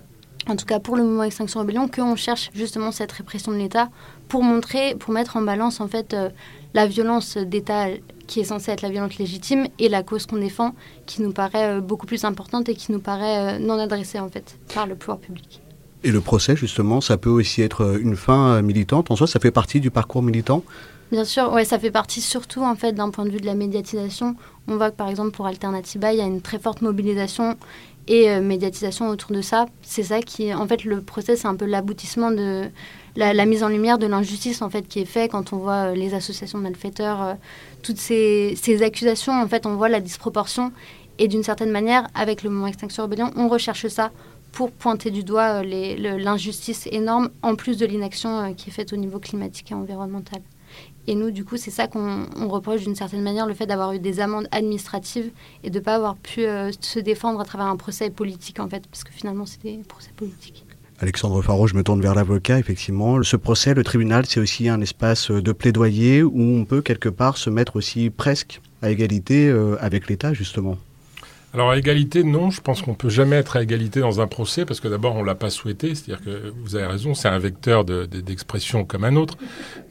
en 0.48 0.56
tout 0.56 0.64
cas 0.64 0.80
pour 0.80 0.96
le 0.96 1.02
mouvement 1.02 1.24
Extinction 1.24 1.60
Rebellion, 1.60 1.86
qu'on 1.86 2.16
cherche 2.16 2.48
justement 2.54 2.92
cette 2.92 3.12
répression 3.12 3.52
de 3.52 3.58
l'État 3.58 3.90
pour 4.28 4.42
montrer, 4.42 4.94
pour 4.94 5.12
mettre 5.12 5.36
en 5.36 5.42
balance 5.42 5.82
en 5.82 5.88
fait 5.88 6.16
la 6.72 6.86
violence 6.86 7.36
d'État 7.36 7.88
qui 8.26 8.40
est 8.40 8.44
censée 8.44 8.72
être 8.72 8.82
la 8.82 8.90
violence 8.90 9.18
légitime 9.18 9.66
et 9.78 9.88
la 9.88 10.02
cause 10.02 10.26
qu'on 10.26 10.38
défend 10.38 10.74
qui 11.06 11.22
nous 11.22 11.32
paraît 11.32 11.80
beaucoup 11.80 12.06
plus 12.06 12.24
importante 12.24 12.68
et 12.68 12.74
qui 12.74 12.92
nous 12.92 13.00
paraît 13.00 13.58
non 13.58 13.78
adressée 13.78 14.20
en 14.20 14.28
fait 14.28 14.58
par 14.74 14.86
le 14.86 14.94
pouvoir 14.94 15.18
public. 15.18 15.60
Et 16.02 16.10
le 16.10 16.20
procès, 16.20 16.54
justement, 16.54 17.00
ça 17.00 17.16
peut 17.16 17.30
aussi 17.30 17.62
être 17.62 17.98
une 17.98 18.16
fin 18.16 18.60
militante? 18.60 19.10
En 19.10 19.16
soi, 19.16 19.26
ça 19.26 19.40
fait 19.40 19.50
partie 19.50 19.80
du 19.80 19.90
parcours 19.90 20.22
militant? 20.22 20.62
Bien 21.12 21.24
sûr, 21.24 21.52
ouais, 21.52 21.64
ça 21.64 21.78
fait 21.78 21.90
partie 21.90 22.20
surtout 22.20 22.62
en 22.62 22.74
fait 22.74 22.92
d'un 22.92 23.10
point 23.10 23.24
de 23.24 23.30
vue 23.30 23.40
de 23.40 23.46
la 23.46 23.54
médiatisation. 23.54 24.36
On 24.68 24.76
voit 24.76 24.90
que 24.90 24.96
par 24.96 25.08
exemple 25.08 25.30
pour 25.30 25.46
Alternativa, 25.46 26.12
il 26.12 26.18
y 26.18 26.22
a 26.22 26.26
une 26.26 26.40
très 26.40 26.58
forte 26.58 26.82
mobilisation 26.82 27.56
et 28.08 28.30
euh, 28.30 28.40
médiatisation 28.40 29.08
autour 29.08 29.32
de 29.32 29.42
ça. 29.42 29.66
C'est 29.82 30.02
ça 30.02 30.20
qui, 30.20 30.52
en 30.52 30.66
fait, 30.66 30.84
le 30.84 31.00
procès, 31.00 31.36
c'est 31.36 31.48
un 31.48 31.56
peu 31.56 31.64
l'aboutissement 31.64 32.30
de 32.30 32.64
la, 33.16 33.46
mise 33.46 33.62
en 33.62 33.68
lumière 33.68 33.98
de 33.98 34.06
l'injustice 34.06 34.60
en 34.60 34.70
fait 34.70 34.88
qui 34.88 35.00
est 35.00 35.04
fait 35.04 35.28
quand 35.28 35.52
on 35.52 35.58
voit 35.58 35.90
euh, 35.90 35.94
les 35.94 36.14
associations 36.14 36.58
de 36.58 36.64
malfaiteurs, 36.64 37.22
euh, 37.22 37.34
toutes 37.82 37.98
ces, 37.98 38.54
ces, 38.60 38.82
accusations. 38.82 39.32
En 39.32 39.48
fait, 39.48 39.66
on 39.66 39.76
voit 39.76 39.88
la 39.88 40.00
disproportion 40.00 40.72
et 41.18 41.28
d'une 41.28 41.44
certaine 41.44 41.70
manière, 41.70 42.08
avec 42.14 42.42
le 42.42 42.50
mouvement 42.50 42.66
Extinction 42.66 43.04
Rebellion, 43.04 43.30
on 43.36 43.48
recherche 43.48 43.86
ça 43.86 44.10
pour 44.50 44.70
pointer 44.70 45.10
du 45.10 45.24
doigt 45.24 45.62
l'injustice 45.64 46.88
énorme 46.92 47.30
en 47.42 47.56
plus 47.56 47.76
de 47.76 47.86
l'inaction 47.86 48.54
qui 48.54 48.70
est 48.70 48.72
faite 48.72 48.92
au 48.92 48.96
niveau 48.96 49.18
climatique 49.18 49.72
et 49.72 49.74
environnemental. 49.74 50.40
Et 51.06 51.14
nous, 51.14 51.30
du 51.30 51.44
coup, 51.44 51.56
c'est 51.56 51.70
ça 51.70 51.86
qu'on 51.86 52.48
reproche 52.48 52.82
d'une 52.82 52.94
certaine 52.94 53.22
manière, 53.22 53.46
le 53.46 53.54
fait 53.54 53.66
d'avoir 53.66 53.92
eu 53.92 53.98
des 53.98 54.20
amendes 54.20 54.48
administratives 54.50 55.30
et 55.62 55.70
de 55.70 55.78
ne 55.78 55.84
pas 55.84 55.96
avoir 55.96 56.16
pu 56.16 56.46
euh, 56.46 56.70
se 56.80 56.98
défendre 56.98 57.40
à 57.40 57.44
travers 57.44 57.66
un 57.66 57.76
procès 57.76 58.10
politique, 58.10 58.58
en 58.60 58.68
fait, 58.68 58.86
parce 58.86 59.04
que 59.04 59.12
finalement, 59.12 59.46
c'est 59.46 59.62
des 59.62 59.78
procès 59.86 60.10
politiques. 60.16 60.64
Alexandre 61.00 61.42
Faro, 61.42 61.66
je 61.66 61.74
me 61.74 61.82
tourne 61.82 62.00
vers 62.00 62.14
l'avocat, 62.14 62.58
effectivement. 62.58 63.22
Ce 63.22 63.36
procès, 63.36 63.74
le 63.74 63.82
tribunal, 63.82 64.24
c'est 64.26 64.40
aussi 64.40 64.68
un 64.68 64.80
espace 64.80 65.30
de 65.30 65.52
plaidoyer 65.52 66.22
où 66.22 66.40
on 66.40 66.64
peut 66.64 66.82
quelque 66.82 67.08
part 67.08 67.36
se 67.36 67.50
mettre 67.50 67.76
aussi 67.76 68.10
presque 68.10 68.60
à 68.80 68.90
égalité 68.90 69.48
euh, 69.48 69.76
avec 69.80 70.08
l'État, 70.08 70.32
justement. 70.32 70.78
Alors 71.54 71.70
à 71.70 71.78
égalité, 71.78 72.24
non, 72.24 72.50
je 72.50 72.60
pense 72.60 72.82
qu'on 72.82 72.94
peut 72.94 73.08
jamais 73.08 73.36
être 73.36 73.56
à 73.56 73.62
égalité 73.62 74.00
dans 74.00 74.20
un 74.20 74.26
procès 74.26 74.64
parce 74.64 74.80
que 74.80 74.88
d'abord 74.88 75.14
on 75.14 75.22
l'a 75.22 75.36
pas 75.36 75.50
souhaité, 75.50 75.94
c'est-à-dire 75.94 76.20
que 76.24 76.52
vous 76.64 76.74
avez 76.74 76.86
raison, 76.86 77.14
c'est 77.14 77.28
un 77.28 77.38
vecteur 77.38 77.84
d'expression 77.84 78.84
comme 78.84 79.04
un 79.04 79.14
autre, 79.14 79.38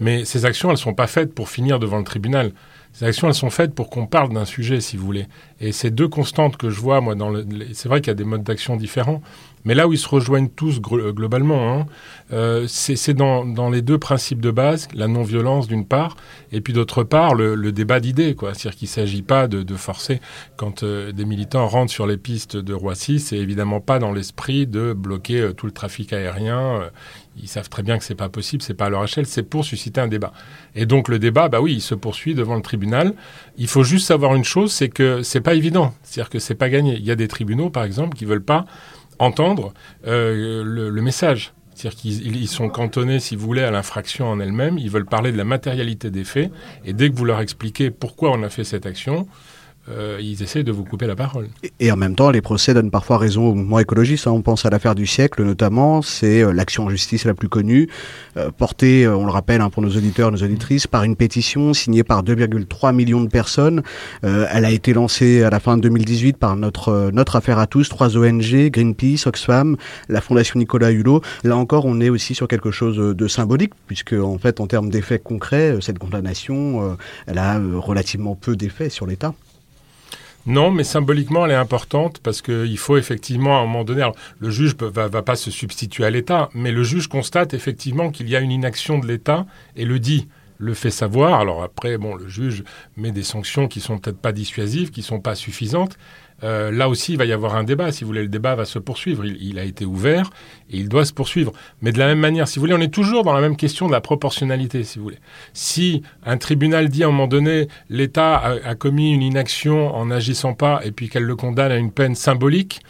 mais 0.02 0.26
ces 0.26 0.44
actions 0.44 0.70
elles 0.72 0.78
sont 0.78 0.94
pas 0.94 1.08
faites 1.08 1.34
pour 1.34 1.48
finir 1.48 1.80
devant 1.80 2.00
le 2.00 2.04
tribunal. 2.04 2.52
Ces 2.94 3.06
actions, 3.06 3.28
elles 3.28 3.34
sont 3.34 3.50
faites 3.50 3.74
pour 3.74 3.90
qu'on 3.90 4.06
parle 4.06 4.32
d'un 4.32 4.46
sujet, 4.46 4.80
si 4.80 4.98
vous 4.98 5.06
voulez. 5.06 5.26
Et 5.60 5.72
ces 5.72 5.90
deux 5.90 6.08
constantes 6.08 6.58
que 6.58 6.70
je 6.70 6.80
vois, 6.80 7.02
moi, 7.02 7.16
dans 7.16 7.32
le, 7.32 7.44
c'est 7.74 7.90
vrai 7.90 8.02
qu'il 8.02 8.10
y 8.10 8.12
a 8.12 8.16
des 8.16 8.24
modes 8.24 8.44
d'action 8.44 8.76
différents, 8.76 9.24
mais 9.66 9.74
là 9.74 9.88
où 9.88 9.94
ils 9.94 10.00
se 10.00 10.08
rejoignent 10.08 10.50
tous 10.50 10.82
globalement, 10.82 11.74
hein, 11.74 11.86
euh, 12.32 12.66
c'est 12.68 13.14
dans, 13.14 13.46
dans, 13.46 13.70
les 13.70 13.82
deux 13.82 13.98
principes 13.98 14.42
de 14.42 14.52
base, 14.52 14.88
la 14.94 15.08
non-violence 15.08 15.68
d'une 15.68 15.86
part, 15.86 16.16
et 16.52 16.62
puis 16.62 16.74
d'autre 16.74 17.04
part 17.04 17.36
le, 17.36 17.56
le 17.56 17.72
débat 17.72 18.00
d'idées. 18.00 18.36
C'est-à-dire 18.40 18.76
qu'il 18.76 18.88
ne 18.88 18.92
s'agit 18.92 19.22
pas 19.22 19.48
de, 19.48 19.64
de, 19.64 19.76
forcer, 19.76 20.20
quand 20.58 20.84
euh, 20.84 21.12
des 21.12 21.26
militants 21.26 21.68
rentrent 21.68 21.92
sur 21.92 22.08
les 22.08 22.18
pistes 22.18 22.58
de 22.58 22.74
Roissy, 22.74 23.20
c'est 23.20 23.38
évidemment 23.38 23.80
pas 23.80 24.00
dans 24.00 24.12
l'esprit 24.12 24.68
de 24.68 24.94
bloquer 24.94 25.40
euh, 25.40 25.54
tout 25.54 25.66
le 25.66 25.72
trafic 25.72 26.14
aérien. 26.14 26.60
Euh, 26.60 26.90
ils 27.42 27.48
savent 27.48 27.70
très 27.70 27.84
bien 27.84 27.98
que 27.98 28.04
c'est 28.04 28.16
pas 28.16 28.30
possible, 28.30 28.62
c'est 28.62 28.74
pas 28.74 28.86
à 28.86 28.90
leur 28.90 29.04
échelle, 29.04 29.26
c'est 29.26 29.44
pour 29.44 29.66
susciter 29.66 30.00
un 30.00 30.08
débat. 30.08 30.34
Et 30.76 30.86
donc 30.86 31.08
le 31.08 31.18
débat, 31.20 31.50
bah 31.50 31.62
oui, 31.62 31.74
il 31.74 31.82
se 31.82 31.96
poursuit 31.96 32.36
devant 32.36 32.56
le 32.56 32.62
tribunal. 32.62 33.14
Il 33.58 33.68
faut 33.68 33.84
juste 33.84 34.08
savoir 34.08 34.36
une 34.36 34.44
chose, 34.44 34.72
c'est 34.72 34.90
que 34.90 35.24
c'est 35.24 35.42
pas 35.42 35.56
évident, 35.56 35.94
c'est-à-dire 36.04 36.30
que 36.30 36.40
c'est 36.40 36.56
pas 36.56 36.70
gagné. 36.70 36.96
Il 36.96 37.04
y 37.04 37.12
a 37.12 37.16
des 37.16 37.28
tribunaux, 37.28 37.70
par 37.70 37.84
exemple, 37.84 38.16
qui 38.16 38.26
veulent 38.26 38.44
pas 38.44 38.66
entendre 39.24 39.74
euh, 40.06 40.64
le, 40.64 41.02
message. 41.02 41.54
C'est-à-dire 41.74 42.00
qu'ils 42.00 42.48
sont 42.48 42.70
cantonnés, 42.70 43.20
si 43.20 43.36
vous 43.36 43.46
voulez, 43.46 43.64
à 43.64 43.72
l'infraction 43.72 44.28
en 44.28 44.40
elle-même. 44.40 44.78
Ils 44.78 44.92
veulent 44.92 45.06
parler 45.06 45.32
de 45.32 45.38
la 45.38 45.44
matérialité 45.44 46.12
des 46.12 46.24
faits. 46.24 46.52
Et 46.86 46.94
dès 46.94 47.10
que 47.10 47.16
vous 47.16 47.26
leur 47.26 47.40
expliquez 47.40 47.90
pourquoi 47.90 48.32
on 48.32 48.44
a 48.44 48.50
fait 48.50 48.64
cette 48.64 48.86
action, 48.86 49.28
euh, 49.90 50.18
ils 50.22 50.42
essaient 50.42 50.64
de 50.64 50.72
vous 50.72 50.86
couper 50.86 51.08
la 51.08 51.16
parole. 51.16 51.50
Et, 51.82 51.92
en 51.92 51.98
même 51.98 52.16
temps, 52.16 52.32
les 52.32 52.42
procès 52.42 52.74
donnent 52.74 52.92
parfois 52.92 53.18
raison 53.18 53.48
au 53.50 53.54
mouvement 53.54 53.80
écologiste. 53.80 54.28
Hein. 54.28 54.32
On 54.32 54.42
pense 54.42 54.66
à 54.66 54.70
l'affaire 54.70 54.96
du 54.96 55.06
siècle 55.06 55.44
notamment, 55.44 56.02
c'est 56.02 56.42
euh, 56.42 56.54
l'action 56.54 56.86
en 56.86 56.90
justice 56.90 57.26
la 57.26 57.34
plus 57.34 57.50
connue, 57.50 57.90
euh, 58.38 58.50
portée, 58.50 59.08
on 59.08 59.26
le 59.26 59.32
rappelle 59.32 59.60
hein, 59.60 59.70
pour 59.70 59.84
nos 59.84 59.90
auditeurs, 59.90 60.32
nos 60.32 60.42
auditrices, 60.42 60.88
par 60.88 61.04
une 61.04 61.18
pétition 61.18 61.74
signée 61.74 62.04
par 62.04 62.24
2,3 62.24 62.96
millions 62.96 63.22
de 63.22 63.28
personnes. 63.28 63.84
elle 64.22 64.66
a 64.66 64.72
été 64.72 64.94
lancée 64.94 65.44
à 65.44 65.50
la 65.50 65.60
fin 65.60 65.78
de 65.78 65.82
2018 65.82 66.38
par 66.38 66.56
notre, 66.56 67.12
notre 67.12 67.36
affaire 67.36 67.60
à 67.60 67.68
tous, 67.68 67.90
trois 67.90 68.18
ONG, 68.18 68.70
Greenpeace, 68.70 69.28
Oxfam, 69.28 69.76
la 70.10 70.22
Fondation 70.22 70.60
Nicolas 70.60 70.92
Hulot. 70.92 71.22
Là 71.44 71.58
encore, 71.58 71.86
on 71.86 72.00
est 72.00 72.10
aussi 72.10 72.36
sur 72.36 72.48
quelque 72.48 72.72
chose 72.72 72.98
de 72.98 73.28
symbolique, 73.28 73.74
puisque 73.88 74.14
en 74.14 74.38
fait, 74.38 74.60
en 74.60 74.68
termes 74.68 74.90
d'effets 74.90 75.20
concrets, 75.20 75.78
cette 75.82 76.00
condamnation, 76.00 76.98
elle 77.28 77.38
a 77.38 77.60
relativement 77.60 78.36
peu 78.36 78.56
d'effets 78.56 78.90
sur 78.90 79.06
l'État. 79.06 79.34
Non, 80.46 80.72
mais 80.72 80.84
symboliquement, 80.84 81.46
elle 81.46 81.52
est 81.52 81.56
importante 81.56 82.20
parce 82.20 82.42
qu'il 82.42 82.78
faut 82.78 82.98
effectivement, 82.98 83.58
à 83.58 83.62
un 83.62 83.66
moment 83.66 83.86
donné, 83.86 84.10
le 84.40 84.50
juge 84.50 84.76
ne 84.82 84.88
va, 84.88 85.08
va, 85.08 85.22
pas 85.22 85.38
se 85.38 85.52
substituer 85.52 86.04
à 86.04 86.10
l'État, 86.10 86.50
mais 86.54 86.72
le 86.72 86.84
juge 86.84 87.08
constate 87.08 87.54
effectivement 87.54 88.10
qu'il 88.10 88.28
y 88.28 88.36
a 88.36 88.42
une 88.42 88.52
inaction 88.52 89.00
de 89.00 89.08
l'État 89.08 89.46
et 89.78 89.86
le 89.86 90.00
dit 90.00 90.28
le 90.58 90.74
fait 90.74 90.92
savoir. 90.92 91.40
Alors 91.40 91.64
après, 91.64 91.98
bon, 91.98 92.16
le 92.16 92.28
juge 92.28 92.64
met 92.98 93.12
des 93.12 93.24
sanctions 93.24 93.68
qui 93.68 93.80
sont 93.80 94.00
peut-être 94.00 94.18
pas 94.18 94.32
dissuasives, 94.32 94.92
qui 94.92 95.02
sont 95.02 95.20
pas 95.20 95.36
suffisantes, 95.36 95.98
euh, 96.44 96.72
là 96.72 96.90
aussi, 96.90 97.14
il 97.14 97.18
va 97.18 97.26
y 97.26 97.32
avoir 97.32 97.56
un 97.56 97.64
débat. 97.64 97.92
Si 97.92 98.04
vous 98.04 98.10
voulez, 98.10 98.24
le 98.24 98.28
débat 98.28 98.56
va 98.56 98.66
se 98.66 98.80
poursuivre. 98.80 99.24
Il, 99.26 99.58
a 99.60 99.64
été 99.64 99.86
ouvert 99.86 100.30
et 100.70 100.78
il 100.78 100.90
doit 100.90 101.06
se 101.06 101.14
poursuivre. 101.14 101.54
Mais 101.82 101.92
de 101.92 102.00
la 102.00 102.08
même 102.08 102.20
manière, 102.20 102.48
si 102.48 102.60
vous 102.60 102.62
voulez, 102.62 102.74
on 102.74 102.82
est 102.82 102.94
toujours 102.94 103.24
dans 103.24 103.34
la 103.34 103.42
même 103.42 103.56
question 103.56 103.88
de 103.88 103.92
la 103.92 104.02
proportionnalité, 104.02 104.84
si 104.84 105.00
vous 105.00 105.06
voulez. 105.06 105.20
Si 105.54 106.04
un 106.26 106.38
tribunal 106.38 106.90
dit 106.90 107.04
à 107.04 107.08
un 107.08 107.12
moment 107.12 107.28
donné, 107.28 107.68
l'État 107.90 108.38
a, 108.38 108.76
commis 108.76 109.14
une 109.14 109.22
inaction 109.22 109.96
en 109.96 110.08
n'agissant 110.08 110.54
pas 110.54 110.82
et 110.84 110.92
puis 110.92 111.10
qu'elle 111.10 111.24
le 111.24 111.36
condamne 111.36 111.72
à 111.72 111.78
une 111.78 111.92
peine 111.92 112.16
symbolique, 112.16 112.82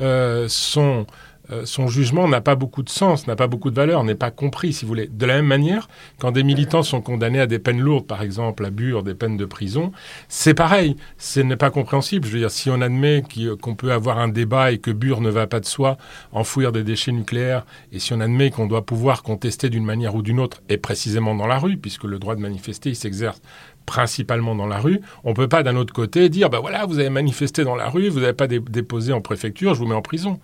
euh, 0.00 0.46
son 0.48 1.06
euh, 1.50 1.64
son 1.64 1.88
jugement 1.88 2.28
n'a 2.28 2.40
pas 2.40 2.54
beaucoup 2.54 2.82
de 2.82 2.90
sens, 2.90 3.26
n'a 3.26 3.36
pas 3.36 3.46
beaucoup 3.46 3.70
de 3.70 3.76
valeur, 3.76 4.04
n'est 4.04 4.14
pas 4.14 4.30
compris, 4.30 4.72
si 4.72 4.84
vous 4.84 4.88
voulez. 4.88 5.06
De 5.06 5.26
la 5.26 5.36
même 5.36 5.46
manière, 5.46 5.88
quand 6.18 6.32
des 6.32 6.42
militants 6.42 6.82
sont 6.82 7.00
condamnés 7.00 7.40
à 7.40 7.46
des 7.46 7.58
peines 7.58 7.80
lourdes, 7.80 8.06
par 8.06 8.22
exemple 8.22 8.64
à 8.64 8.70
Bure, 8.70 9.02
des 9.02 9.14
peines 9.14 9.36
de 9.36 9.44
prison, 9.44 9.92
c'est 10.28 10.54
pareil, 10.54 10.96
ce 11.16 11.40
n'est 11.40 11.56
pas 11.56 11.70
compréhensible. 11.70 12.26
Je 12.26 12.32
veux 12.32 12.38
dire, 12.38 12.50
si 12.50 12.70
on 12.70 12.80
admet 12.80 13.22
qu'on 13.60 13.74
peut 13.74 13.92
avoir 13.92 14.18
un 14.18 14.28
débat 14.28 14.72
et 14.72 14.78
que 14.78 14.90
Bure 14.90 15.20
ne 15.20 15.30
va 15.30 15.46
pas 15.46 15.60
de 15.60 15.66
soi, 15.66 15.96
enfouir 16.32 16.72
des 16.72 16.84
déchets 16.84 17.12
nucléaires, 17.12 17.64
et 17.92 17.98
si 17.98 18.12
on 18.12 18.20
admet 18.20 18.50
qu'on 18.50 18.66
doit 18.66 18.84
pouvoir 18.84 19.22
contester 19.22 19.70
d'une 19.70 19.84
manière 19.84 20.14
ou 20.14 20.22
d'une 20.22 20.40
autre, 20.40 20.62
et 20.68 20.76
précisément 20.76 21.34
dans 21.34 21.46
la 21.46 21.58
rue, 21.58 21.76
puisque 21.76 22.04
le 22.04 22.18
droit 22.18 22.34
de 22.34 22.40
manifester, 22.40 22.90
il 22.90 22.96
s'exerce 22.96 23.40
principalement 23.86 24.54
dans 24.54 24.66
la 24.66 24.80
rue, 24.80 25.00
on 25.24 25.30
ne 25.30 25.34
peut 25.34 25.48
pas 25.48 25.62
d'un 25.62 25.74
autre 25.76 25.94
côté 25.94 26.28
dire, 26.28 26.50
ben 26.50 26.60
voilà, 26.60 26.84
vous 26.84 26.98
avez 26.98 27.08
manifesté 27.08 27.64
dans 27.64 27.74
la 27.74 27.88
rue, 27.88 28.10
vous 28.10 28.20
n'avez 28.20 28.34
pas 28.34 28.46
déposé 28.46 29.14
en 29.14 29.22
préfecture, 29.22 29.74
je 29.74 29.78
vous 29.80 29.86
mets 29.86 29.94
en 29.94 30.02
prison. 30.02 30.38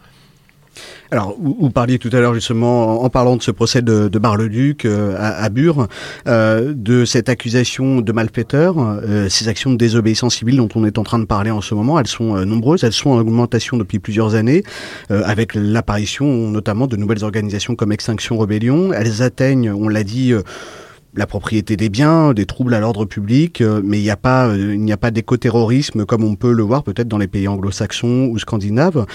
Alors, 1.11 1.37
vous, 1.39 1.71
parliez 1.71 1.99
tout 1.99 2.11
à 2.13 2.21
l'heure 2.21 2.35
justement, 2.35 3.03
en 3.03 3.11
parlant 3.11 3.37
de 3.37 3.43
ce 3.43 3.51
procès 3.51 3.83
de, 3.83 4.09
de 4.09 4.19
Bar-le-Duc 4.19 4.85
euh, 4.85 5.15
à, 5.19 5.49
Bure, 5.49 5.87
euh, 6.27 6.73
de 6.75 7.05
cette 7.05 7.29
accusation 7.29 8.01
de 8.01 8.13
malfaiteur, 8.13 8.77
euh, 8.79 9.29
ces 9.29 9.49
actions 9.49 9.71
de 9.71 9.77
désobéissance 9.77 10.37
civile 10.37 10.57
dont 10.57 10.69
on 10.75 10.85
est 10.85 10.99
en 10.99 11.05
train 11.05 11.19
de 11.19 11.25
parler 11.25 11.51
en 11.51 11.61
ce 11.61 11.75
moment, 11.75 11.99
elles 12.01 12.07
sont 12.07 12.45
nombreuses, 12.45 12.85
elles 12.85 12.93
sont 12.93 13.11
en 13.11 13.19
augmentation 13.19 13.77
depuis 13.77 13.99
plusieurs 13.99 14.35
années, 14.35 14.63
avec 15.11 15.55
l'apparition 15.55 16.27
notamment 16.27 16.87
de 16.87 16.97
nouvelles 16.97 17.25
organisations 17.25 17.77
comme 17.77 17.93
Extinction 17.93 18.37
Rebellion. 18.37 18.93
Elles 18.93 19.23
atteignent, 19.23 19.71
on 19.71 19.89
l'a 19.89 20.03
dit, 20.03 20.33
la 21.17 21.27
propriété 21.27 21.77
des 21.77 21.89
biens, 21.89 22.33
des 22.33 22.47
troubles 22.47 22.75
à 22.75 22.81
l'ordre 22.81 23.05
public, 23.05 23.63
mais 23.63 23.99
il 23.99 24.03
n'y 24.03 24.11
a 24.11 24.17
pas, 24.17 24.55
il 24.57 24.81
n'y 24.81 24.93
a 24.93 24.97
pas 24.97 25.11
d'éco-terrorisme 25.11 26.05
comme 26.05 26.25
on 26.25 26.37
peut 26.37 26.53
le 26.53 26.63
voir 26.63 26.83
peut-être 26.83 27.09
dans 27.09 27.19
les 27.19 27.29
pays 27.29 27.49
anglo-saxons 27.49 28.29
ou 28.31 28.39
scandinaves. 28.39 29.07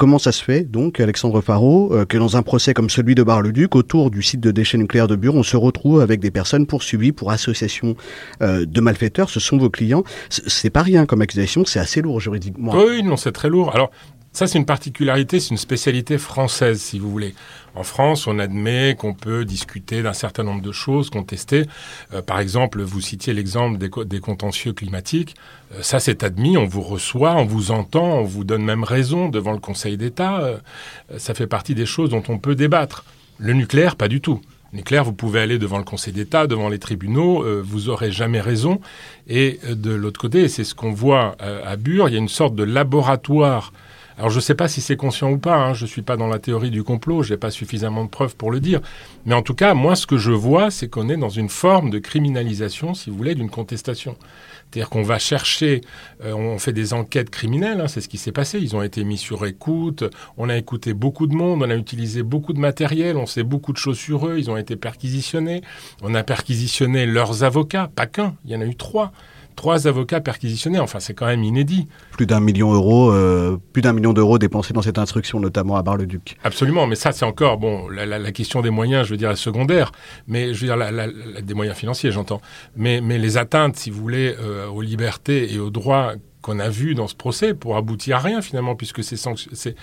Comment 0.00 0.18
ça 0.18 0.32
se 0.32 0.42
fait, 0.42 0.62
donc, 0.62 0.98
Alexandre 0.98 1.42
Faro, 1.42 1.92
euh, 1.92 2.06
que 2.06 2.16
dans 2.16 2.38
un 2.38 2.42
procès 2.42 2.72
comme 2.72 2.88
celui 2.88 3.14
de 3.14 3.22
Bar-le-Duc, 3.22 3.76
autour 3.76 4.10
du 4.10 4.22
site 4.22 4.40
de 4.40 4.50
déchets 4.50 4.78
nucléaires 4.78 5.08
de 5.08 5.14
Bure, 5.14 5.34
on 5.34 5.42
se 5.42 5.58
retrouve 5.58 6.00
avec 6.00 6.20
des 6.20 6.30
personnes 6.30 6.66
poursuivies 6.66 7.12
pour 7.12 7.30
association 7.32 7.96
euh, 8.40 8.64
de 8.64 8.80
malfaiteurs 8.80 9.28
Ce 9.28 9.40
sont 9.40 9.58
vos 9.58 9.68
clients. 9.68 10.02
C'est 10.30 10.70
pas 10.70 10.80
rien 10.80 11.04
comme 11.04 11.20
accusation, 11.20 11.66
c'est 11.66 11.80
assez 11.80 12.00
lourd 12.00 12.18
juridiquement. 12.18 12.72
Oui, 12.74 13.02
non, 13.02 13.18
c'est 13.18 13.32
très 13.32 13.50
lourd. 13.50 13.74
Alors, 13.74 13.90
Ça, 14.32 14.46
c'est 14.46 14.56
une 14.56 14.64
particularité, 14.64 15.38
c'est 15.38 15.50
une 15.50 15.58
spécialité 15.58 16.16
française, 16.16 16.80
si 16.80 16.98
vous 16.98 17.10
voulez. 17.10 17.34
En 17.74 17.84
France, 17.84 18.26
on 18.26 18.38
admet 18.38 18.96
qu'on 18.98 19.14
peut 19.14 19.44
discuter 19.44 20.02
d'un 20.02 20.12
certain 20.12 20.42
nombre 20.42 20.62
de 20.62 20.72
choses, 20.72 21.10
contester. 21.10 21.66
Euh, 22.12 22.22
par 22.22 22.40
exemple, 22.40 22.82
vous 22.82 23.00
citiez 23.00 23.32
l'exemple 23.32 23.78
des, 23.78 24.20
contentieux 24.20 24.72
climatiques. 24.72 25.36
Euh, 25.74 25.82
ça, 25.82 26.00
c'est 26.00 26.24
admis, 26.24 26.56
on 26.56 26.66
vous 26.66 26.82
reçoit, 26.82 27.34
on 27.36 27.44
vous 27.44 27.70
entend, 27.70 28.18
on 28.18 28.24
vous 28.24 28.44
donne 28.44 28.64
même 28.64 28.84
raison 28.84 29.28
devant 29.28 29.52
le 29.52 29.58
Conseil 29.58 29.96
d'État. 29.96 30.40
Euh, 30.40 30.56
ça 31.18 31.34
fait 31.34 31.46
partie 31.46 31.74
des 31.74 31.86
choses 31.86 32.10
dont 32.10 32.24
on 32.28 32.38
peut 32.38 32.56
débattre. 32.56 33.04
Le 33.38 33.52
nucléaire, 33.52 33.96
pas 33.96 34.08
du 34.08 34.20
tout. 34.20 34.40
Le 34.72 34.78
nucléaire, 34.78 35.04
vous 35.04 35.12
pouvez 35.12 35.40
aller 35.40 35.58
devant 35.58 35.78
le 35.78 35.84
Conseil 35.84 36.12
d'État, 36.12 36.46
devant 36.46 36.68
les 36.68 36.78
tribunaux, 36.78 37.44
vous 37.62 37.88
aurez 37.88 38.12
jamais 38.12 38.40
raison. 38.40 38.80
Et 39.26 39.58
de 39.68 39.90
l'autre 39.90 40.20
côté, 40.20 40.46
c'est 40.46 40.62
ce 40.62 40.76
qu'on 40.76 40.92
voit 40.92 41.36
à 41.40 41.76
Bure, 41.76 42.08
il 42.08 42.12
y 42.12 42.14
a 42.14 42.20
une 42.20 42.28
sorte 42.28 42.54
de 42.54 42.62
laboratoire 42.62 43.72
alors 44.20 44.28
je 44.28 44.36
ne 44.36 44.42
sais 44.42 44.54
pas 44.54 44.68
si 44.68 44.82
c'est 44.82 44.98
conscient 44.98 45.30
ou 45.30 45.38
pas, 45.38 45.56
hein, 45.56 45.72
je 45.72 45.84
ne 45.84 45.88
suis 45.88 46.02
pas 46.02 46.18
dans 46.18 46.26
la 46.26 46.38
théorie 46.38 46.70
du 46.70 46.82
complot, 46.82 47.22
je 47.22 47.32
n'ai 47.32 47.38
pas 47.38 47.50
suffisamment 47.50 48.04
de 48.04 48.10
preuves 48.10 48.36
pour 48.36 48.50
le 48.50 48.60
dire, 48.60 48.82
mais 49.24 49.34
en 49.34 49.40
tout 49.40 49.54
cas, 49.54 49.72
moi 49.72 49.96
ce 49.96 50.06
que 50.06 50.18
je 50.18 50.30
vois, 50.30 50.70
c'est 50.70 50.88
qu'on 50.88 51.08
est 51.08 51.16
dans 51.16 51.30
une 51.30 51.48
forme 51.48 51.88
de 51.88 51.98
criminalisation, 51.98 52.92
si 52.92 53.08
vous 53.08 53.16
voulez, 53.16 53.34
d'une 53.34 53.48
contestation. 53.48 54.16
C'est-à-dire 54.60 54.90
qu'on 54.90 55.02
va 55.02 55.18
chercher, 55.18 55.80
euh, 56.22 56.34
on 56.34 56.58
fait 56.58 56.74
des 56.74 56.92
enquêtes 56.92 57.30
criminelles, 57.30 57.80
hein, 57.80 57.88
c'est 57.88 58.02
ce 58.02 58.10
qui 58.10 58.18
s'est 58.18 58.30
passé, 58.30 58.58
ils 58.60 58.76
ont 58.76 58.82
été 58.82 59.04
mis 59.04 59.16
sur 59.16 59.46
écoute, 59.46 60.04
on 60.36 60.50
a 60.50 60.56
écouté 60.58 60.92
beaucoup 60.92 61.26
de 61.26 61.34
monde, 61.34 61.62
on 61.62 61.70
a 61.70 61.74
utilisé 61.74 62.22
beaucoup 62.22 62.52
de 62.52 62.60
matériel, 62.60 63.16
on 63.16 63.24
sait 63.24 63.42
beaucoup 63.42 63.72
de 63.72 63.78
choses 63.78 63.98
sur 63.98 64.26
eux, 64.26 64.38
ils 64.38 64.50
ont 64.50 64.58
été 64.58 64.76
perquisitionnés, 64.76 65.62
on 66.02 66.14
a 66.14 66.22
perquisitionné 66.24 67.06
leurs 67.06 67.42
avocats, 67.42 67.90
pas 67.96 68.06
qu'un, 68.06 68.34
il 68.44 68.50
y 68.50 68.54
en 68.54 68.60
a 68.60 68.66
eu 68.66 68.76
trois 68.76 69.12
trois 69.60 69.86
avocats 69.86 70.22
perquisitionnés. 70.22 70.78
Enfin, 70.78 71.00
c'est 71.00 71.12
quand 71.12 71.26
même 71.26 71.44
inédit. 71.44 71.86
Plus 72.12 72.24
d'un 72.24 72.40
million 72.40 72.72
d'euros, 72.72 73.12
euh, 73.12 73.58
plus 73.74 73.82
d'un 73.82 73.92
million 73.92 74.14
d'euros 74.14 74.38
dépensés 74.38 74.72
dans 74.72 74.80
cette 74.80 74.96
instruction, 74.96 75.38
notamment 75.38 75.76
à 75.76 75.82
Bar-le-Duc. 75.82 76.38
Absolument, 76.44 76.86
mais 76.86 76.94
ça, 76.94 77.12
c'est 77.12 77.26
encore 77.26 77.58
bon. 77.58 77.86
La, 77.90 78.32
question 78.32 78.62
des 78.62 78.70
moyens, 78.70 79.04
je 79.04 79.10
veux 79.10 79.18
dire, 79.18 79.30
est 79.30 79.36
secondaire. 79.36 79.92
Mais 80.26 80.54
je 80.54 80.64
veux 80.64 80.74
dire, 80.74 81.42
des 81.42 81.52
moyens 81.52 81.76
financiers, 81.76 82.10
j'entends. 82.10 82.40
Mais, 82.74 83.02
mais 83.02 83.18
les 83.18 83.36
atteintes, 83.36 83.76
si 83.76 83.90
vous 83.90 84.00
voulez, 84.00 84.34
euh, 84.40 84.66
aux 84.66 84.80
libertés 84.80 85.52
et 85.52 85.58
aux 85.58 85.68
droits 85.68 86.14
qu'on 86.42 86.58
a 86.58 86.68
vu 86.68 86.94
dans 86.94 87.06
ce 87.06 87.14
procès 87.14 87.54
pour 87.54 87.76
aboutir 87.76 88.16
à 88.16 88.20
rien 88.20 88.42
finalement, 88.42 88.74
puisque 88.74 89.02
c'est, 89.04 89.16
si 89.16 89.74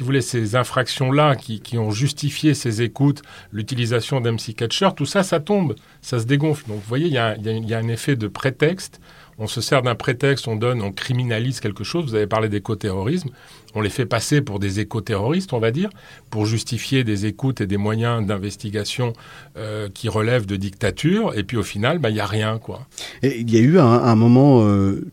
vous 0.00 0.04
voulez, 0.04 0.20
ces 0.20 0.56
infractions-là 0.56 1.36
qui, 1.36 1.78
ont 1.78 1.90
justifié 1.90 2.54
ces 2.54 2.82
écoutes, 2.82 3.22
l'utilisation 3.52 4.20
d'MC 4.20 4.54
Catcher, 4.56 4.90
tout 4.96 5.06
ça, 5.06 5.22
ça 5.22 5.40
tombe, 5.40 5.74
ça 6.02 6.20
se 6.20 6.24
dégonfle. 6.24 6.66
Donc 6.68 6.76
vous 6.76 6.88
voyez, 6.88 7.06
il 7.06 7.12
y 7.12 7.18
a, 7.18 7.78
un 7.78 7.88
effet 7.88 8.16
de 8.16 8.28
prétexte. 8.28 9.00
On 9.36 9.48
se 9.48 9.60
sert 9.60 9.82
d'un 9.82 9.96
prétexte, 9.96 10.46
on 10.46 10.54
donne, 10.54 10.80
on 10.80 10.92
criminalise 10.92 11.58
quelque 11.58 11.82
chose. 11.82 12.04
Vous 12.04 12.14
avez 12.14 12.28
parlé 12.28 12.48
d'éco-terrorisme. 12.48 13.30
On 13.74 13.80
les 13.80 13.90
fait 13.90 14.06
passer 14.06 14.40
pour 14.40 14.60
des 14.60 14.78
éco-terroristes, 14.78 15.52
on 15.52 15.58
va 15.58 15.72
dire, 15.72 15.90
pour 16.30 16.46
justifier 16.46 17.02
des 17.02 17.26
écoutes 17.26 17.60
et 17.60 17.66
des 17.66 17.76
moyens 17.76 18.24
d'investigation 18.24 19.12
euh, 19.56 19.88
qui 19.92 20.08
relèvent 20.08 20.46
de 20.46 20.54
dictature. 20.54 21.36
Et 21.36 21.42
puis 21.42 21.56
au 21.56 21.64
final, 21.64 21.98
bah, 21.98 22.10
il 22.10 22.14
n'y 22.14 22.20
a 22.20 22.26
rien. 22.26 22.58
quoi. 22.58 22.86
Il 23.22 23.50
y 23.50 23.56
a 23.56 23.60
eu 23.60 23.78
un, 23.80 24.14
moment... 24.14 24.62
Euh, 24.62 25.04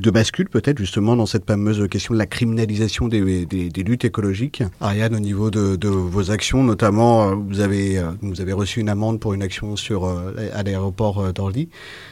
de 0.00 0.10
bascule 0.10 0.48
peut-être 0.48 0.78
justement 0.78 1.16
dans 1.16 1.26
cette 1.26 1.46
fameuse 1.46 1.86
question 1.88 2.14
de 2.14 2.18
la 2.18 2.26
criminalisation 2.26 3.08
des, 3.08 3.46
des, 3.46 3.82
luttes 3.82 4.04
écologiques. 4.04 4.62
Ariane, 4.80 5.14
au 5.14 5.20
niveau 5.20 5.50
de, 5.50 5.88
vos 5.88 6.30
actions, 6.30 6.62
notamment, 6.62 7.30
euh, 7.30 7.34
vous 7.34 7.60
avez, 7.60 7.98
euh, 7.98 8.10
vous 8.22 8.40
avez 8.40 8.52
reçu 8.52 8.80
une 8.80 8.88
amende 8.88 9.20
pour 9.20 9.34
une 9.34 9.42
action 9.42 9.76
sur, 9.76 10.04
euh, 10.04 10.34
à 10.54 10.62
l'aéroport 10.62 11.32
d'Orly. 11.32 11.68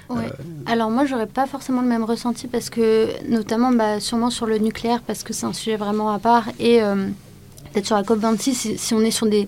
Ouais. 0.09 0.31
Alors 0.67 0.91
moi, 0.91 1.05
j'aurais 1.05 1.27
pas 1.27 1.47
forcément 1.47 1.83
le 1.83 1.89
même 1.89 2.05
ressenti 2.05 2.47
parce 2.47 2.71
que, 2.71 3.09
notamment, 3.29 3.73
bah, 3.73 4.01
sûrement 4.01 4.31
sur 4.31 4.47
le 4.47 4.59
nucléaire, 4.59 5.03
parce 5.03 5.23
que 5.23 5.33
c'est 5.33 5.47
un 5.47 5.53
sujet 5.53 5.77
vraiment 5.77 6.11
à 6.11 6.19
part. 6.19 6.49
Et 6.59 6.81
sur 7.85 7.97
la 7.97 8.03
COP26 8.03 8.77
si, 8.77 8.95
on 8.95 9.01
est 9.01 9.11
sur 9.11 9.27
des, 9.27 9.47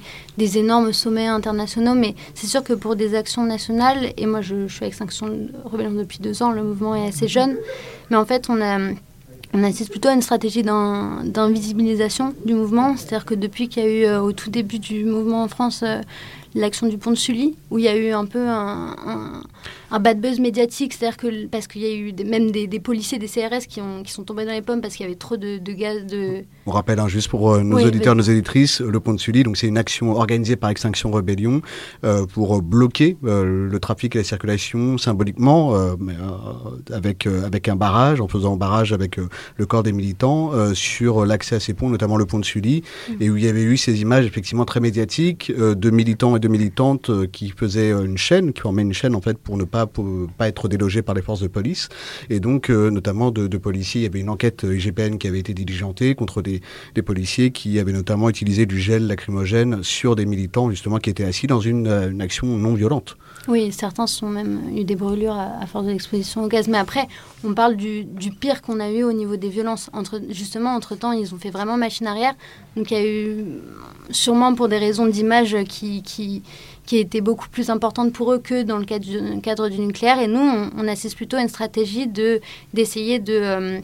énormes 0.59 0.93
sommets 0.93 1.27
internationaux, 1.27 1.95
mais 1.95 2.15
c'est 2.35 2.47
sûr 2.47 2.63
que 2.63 2.73
pour 2.73 2.97
des 2.97 3.15
actions 3.15 3.45
nationales, 3.45 4.13
et 4.17 4.27
moi 4.27 4.41
je, 4.41 4.69
suis 4.69 4.85
avec 4.85 4.95
Sanction 4.95 5.49
Rebellion 5.65 5.93
depuis 5.93 6.19
deux 6.19 6.43
ans, 6.43 6.51
le 6.51 6.63
mouvement 6.63 6.95
est 6.95 7.09
assez 7.09 7.29
jeune, 7.29 7.57
mais 8.11 8.17
en 8.17 8.25
fait 8.25 8.49
on 8.49 8.61
a... 8.61 8.79
Assiste 9.55 9.91
plutôt 9.91 10.11
à 10.11 10.13
une 10.13 10.21
stratégie 10.21 10.63
d'invisibilisation 10.63 12.35
du 12.45 12.53
mouvement, 12.53 12.97
c'est-à-dire 12.97 13.25
que 13.25 13.35
depuis 13.35 13.69
qu'il 13.69 13.83
y 13.83 13.87
a 13.87 13.89
eu 13.89 14.05
euh, 14.05 14.21
au 14.21 14.33
tout 14.33 14.51
début 14.51 14.79
du 14.79 15.07
mouvement 15.07 15.43
en 15.43 15.49
France 15.49 15.83
euh, 15.83 16.03
l'action 16.55 16.87
du 16.87 16.99
pont 16.99 17.11
de 17.11 17.17
Sully, 17.17 17.57
où 17.71 17.79
il 17.79 17.87
y 17.87 17.89
a 17.89 17.97
eu 17.97 18.11
un 18.11 18.27
peu 18.27 18.47
un 18.47 19.43
bad 19.99 20.21
buzz 20.21 20.39
médiatique, 20.39 20.93
c'est-à-dire 20.93 21.17
que 21.17 21.47
parce 21.47 21.67
qu'il 21.67 21.81
y 21.81 21.87
a 21.87 21.95
eu 21.95 22.13
même 22.27 22.51
des, 22.51 22.69
policiers 22.81 23.19
des 23.19 23.27
CRS 23.27 23.67
qui, 23.67 23.81
ont, 23.81 24.03
qui 24.03 24.13
sont 24.13 24.23
tombés 24.23 24.45
dans 24.45 24.53
les 24.53 24.61
pommes 24.61 24.83
parce 24.83 24.95
qu'il 24.95 25.05
y 25.05 25.09
avait 25.09 25.17
trop 25.17 25.37
de, 25.37 25.59
gaz 25.73 26.05
de. 26.05 26.45
On 26.67 26.73
rappelle 26.73 27.01
hein, 27.01 27.09
juste 27.09 27.29
pour 27.29 27.53
euh, 27.53 27.63
nos 27.63 27.79
auditeurs, 27.79 28.15
nos 28.15 28.23
éditrices, 28.23 28.81
le 28.81 29.01
pont 29.01 29.15
de 29.15 29.19
Sully, 29.19 29.43
donc 29.45 29.57
c'est 29.57 29.67
une 29.67 29.79
action 29.79 30.13
organisée 30.13 30.57
par 30.57 30.69
Extinction 30.71 31.11
Rebellion 31.11 31.63
euh, 32.05 32.27
pour 32.27 32.61
bloquer 32.61 33.17
euh, 33.25 33.69
le 33.71 33.81
trafic 33.81 34.15
et 34.15 34.19
la 34.19 34.25
circulation 34.25 34.99
symboliquement, 34.99 35.75
avec 36.93 37.27
avec 37.27 37.69
un 37.69 37.77
barrage, 37.77 38.21
en 38.21 38.29
faisant 38.29 38.55
un 38.55 38.57
barrage 38.57 38.93
avec 38.93 39.17
le 39.57 39.67
corps 39.67 39.83
des 39.83 39.93
militants 39.93 40.53
sur 40.75 41.25
l'accès 41.25 41.57
à 41.57 41.61
ces 41.61 41.73
ponts, 41.73 41.89
notamment 41.89 42.17
le 42.17 42.27
pont 42.27 42.39
de 42.39 42.45
Sully, 42.45 42.83
mm. 43.09 43.13
et 43.21 43.31
où 43.31 43.37
il 43.37 43.45
y 43.45 43.49
avait 43.49 43.63
eu 43.63 43.77
ces 43.77 44.01
images 44.03 44.27
effectivement 44.27 44.65
très 44.65 44.81
médiatiques 44.81 45.51
de 45.57 45.91
militants 45.91 46.37
et 46.37 46.41
de 46.41 46.49
militantes 46.49 47.11
qui 47.33 47.51
faisaient 47.57 47.91
une 47.91 48.19
chaîne, 48.19 48.53
qui 48.53 48.61
formaient 48.61 48.83
une 48.83 48.93
chaîne 48.93 49.15
en 49.15 49.21
fait 49.21 49.39
pour 49.39 49.57
ne 49.57 49.65
pas 49.65 49.78
pour 49.87 50.29
pas 50.37 50.49
être 50.49 50.69
délogés 50.69 51.03
par 51.03 51.15
les 51.15 51.23
forces 51.23 51.41
de 51.41 51.49
police. 51.49 51.89
Et 52.31 52.41
donc, 52.41 52.71
euh, 52.71 52.91
notamment 52.91 53.31
de, 53.31 53.59
policiers, 53.59 54.03
il 54.03 54.05
y 54.05 54.07
avait 54.07 54.21
une 54.21 54.31
enquête 54.31 54.65
IGPN 54.69 55.19
qui 55.19 55.27
avait 55.27 55.39
été 55.41 55.55
diligentée 55.55 56.15
contre 56.15 56.43
des, 56.43 56.61
policiers 57.03 57.53
qui 57.53 57.79
avaient 57.79 57.93
notamment 57.93 58.29
utilisé 58.29 58.67
du 58.67 58.79
gel 58.79 59.07
lacrymogène 59.07 59.83
sur 59.83 60.17
des 60.17 60.27
militants, 60.27 60.71
justement, 60.71 60.99
qui 60.99 61.11
étaient 61.11 61.25
assis 61.25 61.47
dans 61.47 61.61
une, 61.61 61.87
euh, 61.87 62.19
action 62.21 62.47
non 62.47 62.75
violente. 62.75 63.17
Oui, 63.49 63.73
certains 63.73 64.07
sont 64.07 64.29
même 64.29 64.77
eu 64.77 64.85
des 64.85 64.95
brûlures 64.95 65.39
à, 65.39 65.67
force 65.67 65.87
de 65.87 65.91
l'exposition 65.91 66.45
au 66.45 66.49
gaz. 66.49 66.69
Mais 66.69 66.77
après, 66.77 67.09
on 67.43 67.55
parle 67.55 67.77
du, 67.77 68.07
pire 68.39 68.61
qu'on 68.61 68.79
a 68.79 68.91
eu 68.91 69.05
au 69.05 69.13
niveau 69.13 69.37
des 69.37 69.49
violences. 69.49 69.89
Entre, 69.95 70.21
justement, 70.29 70.75
entre-temps, 70.75 71.13
ils 71.13 71.35
ont 71.35 71.39
fait 71.39 71.49
vraiment 71.49 71.79
machine 71.79 72.07
arrière. 72.07 72.35
Donc 72.77 72.91
il 72.91 72.97
y 72.99 73.01
a 73.01 73.07
eu, 73.07 73.45
sûrement 74.11 74.55
pour 74.55 74.69
des 74.69 74.77
raisons 74.77 75.07
d'image 75.07 75.57
qui, 75.67 76.03
qui, 76.03 76.43
qui 76.85 76.99
était 76.99 77.23
beaucoup 77.23 77.49
plus 77.49 77.71
importante 77.71 78.13
pour 78.13 78.35
eux 78.35 78.39
que 78.39 78.65
dans 78.65 78.77
le 78.77 78.85
cadre 78.85 79.07
du, 79.07 79.41
cadre 79.41 79.71
du 79.71 79.81
nucléaire. 79.81 80.21
Et 80.21 80.27
nous, 80.27 80.71
on, 80.77 80.87
assiste 80.87 81.17
plutôt 81.17 81.39
à 81.39 81.41
une 81.41 81.49
stratégie 81.49 82.07
de 82.07 82.43
d'essayer 82.75 83.19
de 83.19 83.33
euh, 83.33 83.81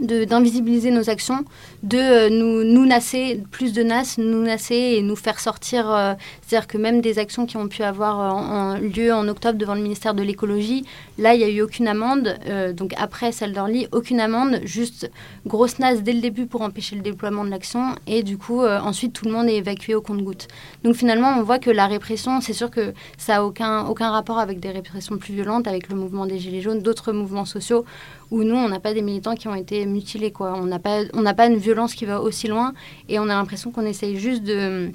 d'invisibiliser 0.00 0.90
nos 0.90 1.10
actions, 1.10 1.44
de 1.82 1.98
euh, 1.98 2.28
nous, 2.30 2.86
nasser, 2.86 3.42
plus 3.50 3.72
de 3.72 3.82
nas, 3.82 4.16
nous 4.18 4.42
nasser 4.42 4.74
et 4.74 5.02
nous 5.02 5.16
faire 5.16 5.40
sortir. 5.40 5.90
Euh, 5.90 6.14
c'est-à-dire 6.42 6.66
que 6.66 6.78
même 6.78 7.00
des 7.00 7.18
actions 7.18 7.46
qui 7.46 7.56
ont 7.56 7.68
pu 7.68 7.82
avoir 7.82 8.78
lieu 8.80 9.12
en 9.12 9.26
octobre 9.28 9.58
devant 9.58 9.74
le 9.74 9.82
ministère 9.82 10.14
de 10.14 10.22
l'écologie, 10.22 10.84
là, 11.18 11.34
il 11.34 11.38
n'y 11.38 11.44
a 11.44 11.48
eu 11.48 11.62
aucune 11.62 11.88
amende. 11.88 12.36
donc 12.76 12.94
après 12.96 13.32
celle 13.32 13.52
d'Orly, 13.52 13.86
aucune 13.92 14.20
amende, 14.20 14.60
juste 14.64 15.10
grosse 15.46 15.78
nas 15.78 15.96
dès 15.96 16.12
le 16.12 16.20
début 16.20 16.46
pour 16.46 16.62
empêcher 16.62 16.96
le 16.96 17.02
déploiement 17.02 17.44
de 17.44 17.50
l'action. 17.50 17.94
Et 18.06 18.22
du 18.22 18.36
coup, 18.36 18.64
ensuite, 18.64 19.12
tout 19.12 19.26
le 19.26 19.32
monde 19.32 19.48
est 19.48 19.56
évacué 19.56 19.94
au 19.94 20.02
compte-goutte. 20.02 20.48
Donc 20.82 20.94
finalement, 20.96 21.34
on 21.38 21.42
voit 21.42 21.58
que 21.58 21.70
la 21.70 21.86
répression, 21.86 22.40
c'est 22.40 22.52
sûr 22.52 22.70
que 22.70 22.92
ça 23.16 23.34
n'a 23.34 23.44
aucun, 23.44 23.86
aucun 23.86 24.10
rapport 24.10 24.38
avec 24.38 24.60
des 24.60 24.70
répressions 24.70 25.16
plus 25.18 25.34
violentes, 25.34 25.68
avec 25.68 25.88
le 25.88 25.96
mouvement 25.96 26.26
des 26.26 26.38
Gilets 26.38 26.60
jaunes, 26.60 26.80
d'autres 26.80 27.12
mouvements 27.12 27.44
sociaux 27.44 27.84
où 28.30 28.44
nous, 28.44 28.54
on 28.54 28.68
n'a 28.68 28.80
pas 28.80 28.94
des 28.94 29.02
militants 29.02 29.34
qui 29.34 29.48
ont 29.48 29.54
été 29.54 29.86
mutilés. 29.86 30.30
Quoi. 30.30 30.54
On 30.56 30.66
n'a 30.66 30.78
pas, 30.78 31.04
pas 31.34 31.46
une 31.46 31.56
violence 31.56 31.94
qui 31.94 32.04
va 32.04 32.20
aussi 32.20 32.46
loin 32.46 32.72
et 33.08 33.18
on 33.18 33.24
a 33.24 33.34
l'impression 33.34 33.70
qu'on 33.70 33.86
essaye 33.86 34.16
juste 34.18 34.42
de, 34.44 34.90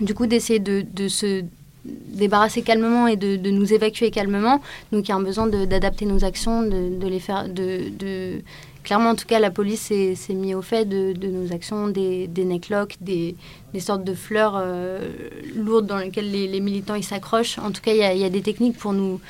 du 0.00 0.14
coup, 0.14 0.26
d'essayer 0.26 0.60
de, 0.60 1.08
se 1.08 1.44
débarrasser 1.84 2.62
calmement 2.62 3.06
et 3.06 3.16
de, 3.16 3.50
nous 3.50 3.72
évacuer 3.72 4.10
calmement. 4.10 4.60
Donc 4.92 5.08
il 5.08 5.10
y 5.10 5.12
a 5.12 5.16
un 5.16 5.22
besoin 5.22 5.46
d'adapter 5.46 6.06
nos 6.06 6.24
actions, 6.24 6.62
de, 6.62 7.06
les 7.06 7.20
faire, 7.20 7.48
de, 7.48 8.40
clairement, 8.84 9.10
en 9.10 9.14
tout 9.14 9.26
cas, 9.26 9.38
la 9.38 9.50
police 9.50 9.80
s'est 9.80 10.34
mis 10.34 10.54
au 10.54 10.62
fait 10.62 10.84
de, 10.84 11.14
nos 11.26 11.52
actions, 11.52 11.88
des, 11.88 12.28
necklocks, 12.36 12.96
des, 13.00 13.34
sortes 13.80 14.04
de 14.04 14.14
fleurs 14.14 14.54
euh, 14.56 15.08
lourdes 15.56 15.86
dans 15.86 15.98
lesquelles 15.98 16.30
les, 16.30 16.60
militants 16.60 17.00
s'accrochent. 17.02 17.58
En 17.58 17.72
tout 17.72 17.82
cas, 17.82 17.92
il 17.92 18.18
y, 18.18 18.24
a 18.24 18.30
des 18.30 18.42
techniques 18.42 18.76
pour 18.76 18.92
nous 18.92 19.20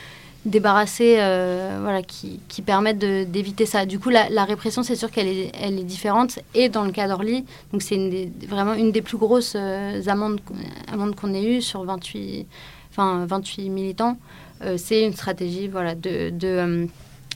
débarrasser, 0.48 1.16
euh, 1.18 1.78
voilà, 1.80 2.02
qui, 2.02 2.40
qui 2.48 2.62
permettent 2.62 2.98
d'éviter 2.98 3.66
ça. 3.66 3.86
Du 3.86 3.98
coup, 3.98 4.10
la, 4.10 4.44
répression, 4.44 4.82
c'est 4.82 4.96
sûr 4.96 5.10
qu'elle 5.10 5.28
est, 5.28 5.52
elle 5.60 5.78
est 5.78 5.84
différente. 5.84 6.38
Et 6.54 6.68
dans 6.68 6.84
le 6.84 6.92
cas 6.92 7.08
d'Orly, 7.08 7.44
donc 7.72 7.82
c'est 7.82 8.30
vraiment 8.46 8.74
une 8.74 8.92
des 8.92 9.02
plus 9.02 9.16
grosses 9.16 9.54
euh, 9.56 10.00
amendes, 10.06 10.40
amendes 10.92 11.14
qu'on 11.14 11.34
ait 11.34 11.44
eues 11.44 11.62
sur 11.62 11.84
28, 11.84 12.46
enfin, 12.90 13.26
28 13.26 13.70
militants. 13.70 14.18
Euh, 14.62 14.76
c'est 14.76 15.04
une 15.04 15.12
stratégie 15.12 15.68
voilà, 15.68 15.94
de, 15.94 16.30
de 16.30 16.88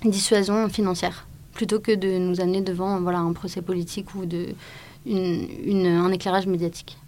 dissuasion 0.04 0.68
financière, 0.68 1.26
plutôt 1.54 1.78
que 1.78 1.92
de 1.92 2.18
nous 2.18 2.40
amener 2.40 2.60
devant 2.60 3.00
voilà, 3.00 3.18
un 3.18 3.32
procès 3.32 3.62
politique 3.62 4.14
ou 4.14 4.26
de, 4.26 4.48
un 5.06 6.12
éclairage 6.12 6.46
médiatique. 6.46 6.98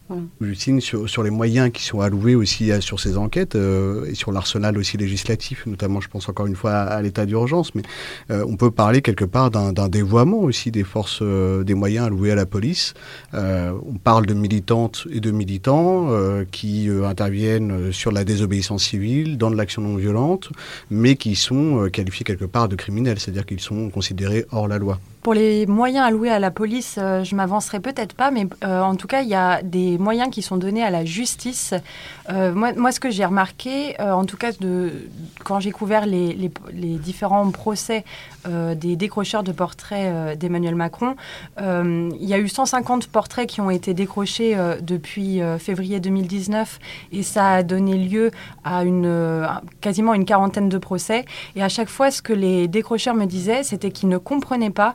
Justine, 0.40 0.80
sur, 0.80 1.22
les 1.22 1.30
moyens 1.30 1.70
qui 1.72 1.84
sont 1.84 2.00
alloués 2.00 2.34
aussi 2.34 2.70
sur 2.80 3.00
ces 3.00 3.16
enquêtes 3.16 3.54
et 3.54 4.14
sur 4.14 4.32
l'arsenal 4.32 4.76
aussi 4.78 4.96
législatif, 4.96 5.66
notamment 5.66 6.00
je 6.00 6.08
pense 6.08 6.28
encore 6.28 6.46
une 6.46 6.56
fois 6.56 6.72
à, 6.72 7.02
l'état 7.02 7.26
d'urgence, 7.26 7.74
mais 7.74 7.82
on 8.30 8.56
peut 8.56 8.70
parler 8.70 9.02
quelque 9.02 9.24
part 9.24 9.50
d'un 9.50 9.88
dévoiement 9.88 10.40
aussi 10.40 10.70
des 10.70 10.84
forces, 10.84 11.22
des 11.22 11.74
moyens 11.74 12.06
alloués 12.06 12.32
à 12.32 12.34
la 12.34 12.46
police. 12.46 12.94
on 13.32 13.98
parle 14.02 14.26
de 14.26 14.34
militantes 14.34 15.06
et 15.10 15.20
de 15.20 15.30
militants 15.30 16.08
qui 16.50 16.88
interviennent 17.04 17.92
sur 17.92 18.12
la 18.12 18.24
désobéissance 18.24 18.84
civile, 18.84 19.38
dans 19.38 19.50
de 19.50 19.56
l'action 19.56 19.82
non 19.82 19.96
violente, 19.96 20.50
mais 20.90 21.16
qui 21.16 21.34
sont 21.34 21.88
qualifiés 21.92 22.24
quelque 22.24 22.44
part 22.44 22.68
de 22.68 22.76
criminels, 22.76 23.18
c'est-à-dire 23.18 23.46
qu'ils 23.46 23.60
sont 23.60 23.90
considérés 23.90 24.46
hors 24.50 24.68
la 24.68 24.78
loi. 24.78 25.00
Pour 25.24 25.32
les 25.32 25.64
moyens 25.64 26.06
alloués 26.06 26.28
à 26.28 26.38
la 26.38 26.50
police, 26.50 26.96
euh, 26.98 27.24
je 27.24 27.34
m'avancerai 27.34 27.80
peut-être 27.80 28.12
pas, 28.12 28.30
mais 28.30 28.46
euh, 28.62 28.82
en 28.82 28.94
tout 28.94 29.06
cas, 29.06 29.22
il 29.22 29.28
y 29.28 29.34
a 29.34 29.62
des 29.62 29.96
moyens 29.96 30.28
qui 30.30 30.42
sont 30.42 30.58
donnés 30.58 30.84
à 30.84 30.90
la 30.90 31.06
justice. 31.06 31.72
Euh, 32.28 32.52
moi, 32.52 32.92
ce 32.92 33.00
que 33.00 33.08
j'ai 33.08 33.24
remarqué, 33.24 33.98
en 33.98 34.26
tout 34.26 34.36
cas, 34.36 34.52
de, 34.52 34.92
quand 35.42 35.60
j'ai 35.60 35.70
couvert 35.70 36.04
les, 36.04 36.34
les, 36.34 36.50
les, 36.74 36.98
différents 36.98 37.50
procès 37.50 38.04
des 38.46 38.96
décrocheurs 38.96 39.42
de 39.42 39.52
portraits 39.52 40.38
d'Emmanuel 40.38 40.74
Macron, 40.74 41.16
il 41.58 42.12
y 42.20 42.34
a 42.34 42.38
eu 42.38 42.48
150 42.48 43.06
portraits 43.06 43.48
qui 43.48 43.62
ont 43.62 43.70
été 43.70 43.94
décrochés 43.94 44.56
depuis 44.82 45.40
février 45.58 46.00
2019 46.00 46.78
et 47.12 47.22
ça 47.22 47.52
a 47.52 47.62
donné 47.62 47.96
lieu 47.96 48.30
à 48.64 48.84
une, 48.84 49.46
quasiment 49.80 50.12
une 50.14 50.26
quarantaine 50.26 50.68
de 50.68 50.78
procès. 50.78 51.24
Et 51.56 51.62
à 51.62 51.70
chaque 51.70 51.88
fois, 51.88 52.10
ce 52.10 52.20
que 52.20 52.34
les 52.34 52.68
décrocheurs 52.68 53.14
me 53.14 53.24
disaient, 53.24 53.62
c'était 53.62 53.90
qu'ils 53.90 54.10
ne 54.10 54.18
comprenaient 54.18 54.70
pas 54.70 54.94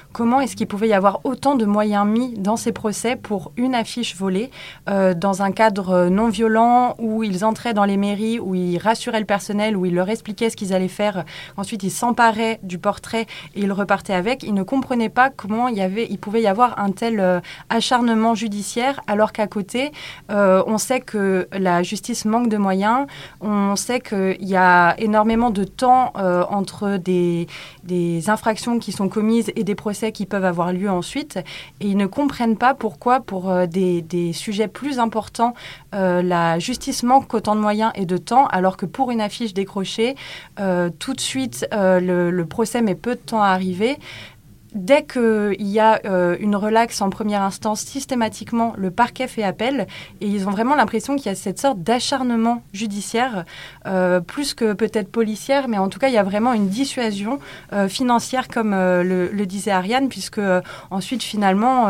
comment 0.13 0.41
est-ce 0.41 0.55
qu'il 0.55 0.67
pouvait 0.67 0.89
y 0.89 0.93
avoir 0.93 1.21
autant 1.23 1.55
de 1.55 1.65
moyens 1.65 2.05
mis 2.05 2.33
dans 2.37 2.57
ces 2.57 2.71
procès 2.71 3.15
pour 3.15 3.51
une 3.57 3.75
affiche 3.75 4.15
volée 4.15 4.51
euh, 4.89 5.13
dans 5.13 5.41
un 5.41 5.51
cadre 5.51 6.09
non 6.09 6.29
violent 6.29 6.95
où 6.99 7.23
ils 7.23 7.45
entraient 7.45 7.73
dans 7.73 7.85
les 7.85 7.97
mairies, 7.97 8.39
où 8.39 8.55
ils 8.55 8.77
rassuraient 8.77 9.19
le 9.19 9.25
personnel, 9.25 9.77
où 9.77 9.85
ils 9.85 9.93
leur 9.93 10.09
expliquaient 10.09 10.49
ce 10.49 10.57
qu'ils 10.57 10.73
allaient 10.73 10.87
faire. 10.87 11.23
Ensuite, 11.57 11.83
ils 11.83 11.91
s'emparaient 11.91 12.59
du 12.63 12.77
portrait 12.77 13.25
et 13.55 13.61
ils 13.61 13.71
repartaient 13.71 14.13
avec. 14.13 14.43
Ils 14.43 14.53
ne 14.53 14.63
comprenaient 14.63 15.09
pas 15.09 15.29
comment 15.29 15.67
il, 15.67 15.77
y 15.77 15.81
avait, 15.81 16.07
pouvait 16.17 16.41
y 16.41 16.47
avoir 16.47 16.79
un 16.79 16.91
tel 16.91 17.19
euh, 17.19 17.39
acharnement 17.69 18.35
judiciaire 18.35 19.01
alors 19.07 19.31
qu'à 19.31 19.47
côté, 19.47 19.91
euh, 20.31 20.63
on 20.67 20.77
sait 20.77 20.99
que 20.99 21.47
la 21.51 21.83
justice 21.83 22.25
manque 22.25 22.49
de 22.49 22.57
moyens, 22.57 23.07
on 23.39 23.75
sait 23.75 23.99
qu'il 23.99 24.47
y 24.47 24.55
a 24.55 24.95
énormément 24.99 25.49
de 25.49 25.63
temps 25.63 26.13
entre 26.15 26.97
des 26.97 28.29
infractions 28.29 28.79
qui 28.79 28.91
sont 28.91 29.09
commises 29.09 29.51
et 29.55 29.63
des 29.63 29.75
procès 29.75 30.00
qui 30.09 30.25
peuvent 30.25 30.45
avoir 30.45 30.73
lieu 30.73 30.89
ensuite. 30.89 31.37
Et 31.79 31.87
ils 31.87 31.97
ne 31.97 32.07
comprennent 32.07 32.57
pas 32.57 32.73
pourquoi, 32.73 33.19
pour 33.19 33.51
euh, 33.51 33.67
des, 33.67 34.33
sujets 34.33 34.67
plus 34.67 34.97
importants, 34.97 35.53
euh, 35.93 36.23
la 36.23 36.57
justice 36.57 37.03
manque 37.03 37.33
autant 37.33 37.55
de 37.55 37.61
moyens 37.61 37.91
et 37.95 38.05
de 38.05 38.17
temps, 38.17 38.47
alors 38.47 38.77
que 38.77 38.87
pour 38.87 39.11
une 39.11 39.21
affiche 39.21 39.53
décrochée, 39.53 40.15
euh, 40.59 40.89
tout 40.97 41.13
de 41.13 41.21
suite, 41.21 41.67
le, 41.71 42.31
le, 42.31 42.45
procès 42.45 42.81
met 42.81 42.95
peu 42.95 43.15
de 43.15 43.19
temps 43.19 43.41
à 43.41 43.47
arriver 43.49 43.97
dès 44.73 45.03
qu'il 45.03 45.55
y 45.59 45.79
a 45.79 45.99
euh, 46.05 46.37
une 46.39 46.55
relaxe 46.55 47.01
en 47.01 47.09
première 47.09 47.41
instance, 47.41 47.81
systématiquement, 47.81 48.73
le 48.77 48.91
parquet 48.91 49.27
fait 49.27 49.43
appel 49.43 49.87
et 50.21 50.27
ils 50.27 50.47
ont 50.47 50.51
vraiment 50.51 50.75
l'impression 50.75 51.15
qu'il 51.15 51.25
y 51.25 51.29
a 51.29 51.35
cette 51.35 51.59
sorte 51.59 51.79
d'acharnement 51.79 52.63
judiciaire, 52.73 53.45
euh, 53.85 54.21
plus 54.21 54.53
que 54.53 54.73
peut-être 54.73 55.11
policière, 55.11 55.67
mais 55.67 55.77
en 55.77 55.89
tout 55.89 55.99
cas, 55.99 56.07
il 56.07 56.13
y 56.13 56.17
a 56.17 56.23
vraiment 56.23 56.53
une 56.53 56.69
dissuasion 56.69 57.39
euh, 57.73 57.87
financière, 57.87 58.47
comme 58.47 58.71
le, 58.71 59.45
disait 59.45 59.71
Ariane, 59.71 60.07
puisque 60.07 60.39
ensuite, 60.91 61.23
finalement, 61.23 61.87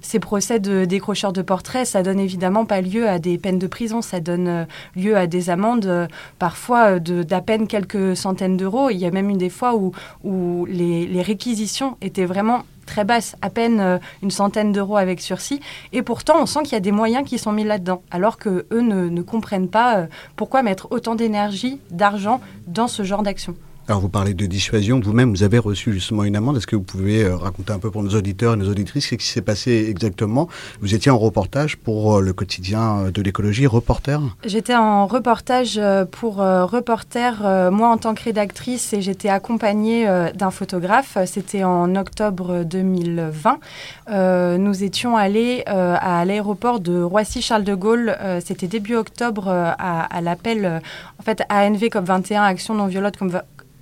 ces 0.00 0.18
procès 0.18 0.58
de 0.58 0.84
décrocheurs 0.84 1.32
de 1.32 1.42
portraits, 1.42 1.86
ça 1.86 2.02
donne 2.02 2.18
évidemment 2.18 2.66
pas 2.66 2.80
lieu 2.80 3.08
à 3.08 3.20
des 3.20 3.38
peines 3.38 3.60
de 3.60 3.68
prison, 3.68 4.02
ça 4.02 4.18
donne 4.18 4.66
lieu 4.96 5.16
à 5.16 5.26
des 5.28 5.48
amendes, 5.48 6.08
parfois 6.40 6.98
d'à 6.98 7.40
peine 7.40 7.68
quelques 7.68 8.16
centaines 8.16 8.56
d'euros. 8.56 8.90
Il 8.90 8.96
y 8.96 9.06
a 9.06 9.10
même 9.10 9.30
une 9.30 9.38
des 9.38 9.48
fois 9.48 9.76
où, 9.76 10.66
les 10.68 11.22
réquisitions 11.22 11.96
étaient 12.02 12.17
vraiment 12.24 12.64
très 12.86 13.04
basse, 13.04 13.36
à 13.42 13.50
peine 13.50 13.80
euh, 13.80 13.98
une 14.22 14.30
centaine 14.30 14.72
d'euros 14.72 14.96
avec 14.96 15.20
sursis. 15.20 15.60
Et 15.92 16.02
pourtant, 16.02 16.40
on 16.40 16.46
sent 16.46 16.62
qu'il 16.62 16.72
y 16.72 16.76
a 16.76 16.80
des 16.80 16.92
moyens 16.92 17.28
qui 17.28 17.38
sont 17.38 17.52
mis 17.52 17.64
là-dedans, 17.64 18.02
alors 18.10 18.38
que 18.38 18.66
eux 18.72 18.80
ne, 18.80 19.08
ne 19.08 19.22
comprennent 19.22 19.68
pas 19.68 19.98
euh, 19.98 20.06
pourquoi 20.36 20.62
mettre 20.62 20.88
autant 20.90 21.14
d'énergie, 21.14 21.80
d'argent 21.90 22.40
dans 22.66 22.88
ce 22.88 23.02
genre 23.02 23.22
d'action. 23.22 23.54
Alors 23.88 24.02
vous 24.02 24.10
parlez 24.10 24.34
de 24.34 24.44
dissuasion, 24.44 25.00
vous-même 25.00 25.30
vous 25.30 25.44
avez 25.44 25.56
reçu 25.56 25.94
justement 25.94 26.22
une 26.24 26.36
amende. 26.36 26.58
Est-ce 26.58 26.66
que 26.66 26.76
vous 26.76 26.82
pouvez 26.82 27.24
euh, 27.24 27.38
raconter 27.38 27.72
un 27.72 27.78
peu 27.78 27.90
pour 27.90 28.02
nos 28.02 28.10
auditeurs 28.10 28.52
et 28.52 28.56
nos 28.58 28.68
auditrices 28.68 29.08
ce 29.08 29.14
qui 29.14 29.26
s'est 29.26 29.40
passé 29.40 29.86
exactement? 29.88 30.46
Vous 30.82 30.94
étiez 30.94 31.10
en 31.10 31.16
reportage 31.16 31.78
pour 31.78 32.16
euh, 32.16 32.20
le 32.20 32.34
quotidien 32.34 32.98
euh, 32.98 33.10
de 33.10 33.22
l'écologie, 33.22 33.66
reporter? 33.66 34.20
J'étais 34.44 34.74
en 34.74 35.06
reportage 35.06 35.80
pour 36.10 36.36
reporter, 36.36 37.70
moi 37.72 37.88
en 37.88 37.96
tant 37.96 38.14
que 38.14 38.24
rédactrice, 38.24 38.92
et 38.92 39.00
j'étais 39.00 39.30
accompagnée 39.30 40.06
d'un 40.34 40.50
photographe. 40.50 41.16
C'était 41.24 41.64
en 41.64 41.96
octobre 41.96 42.64
2020. 42.64 44.58
Nous 44.58 44.84
étions 44.84 45.16
allés 45.16 45.62
à 45.66 46.24
l'aéroport 46.24 46.80
de 46.80 47.00
Roissy-Charles 47.00 47.64
de 47.64 47.74
Gaulle. 47.74 48.16
C'était 48.44 48.66
début 48.66 48.96
octobre 48.96 49.48
à, 49.48 50.20
l'appel, 50.20 50.82
en 51.18 51.22
fait, 51.22 51.42
ANV 51.48 51.84
COP21, 51.84 52.42
Action 52.42 52.74
non 52.74 52.86
violente 52.86 53.16
comme 53.16 53.30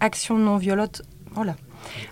action 0.01 0.39
non 0.39 0.57
violente. 0.57 1.03
Voilà. 1.33 1.55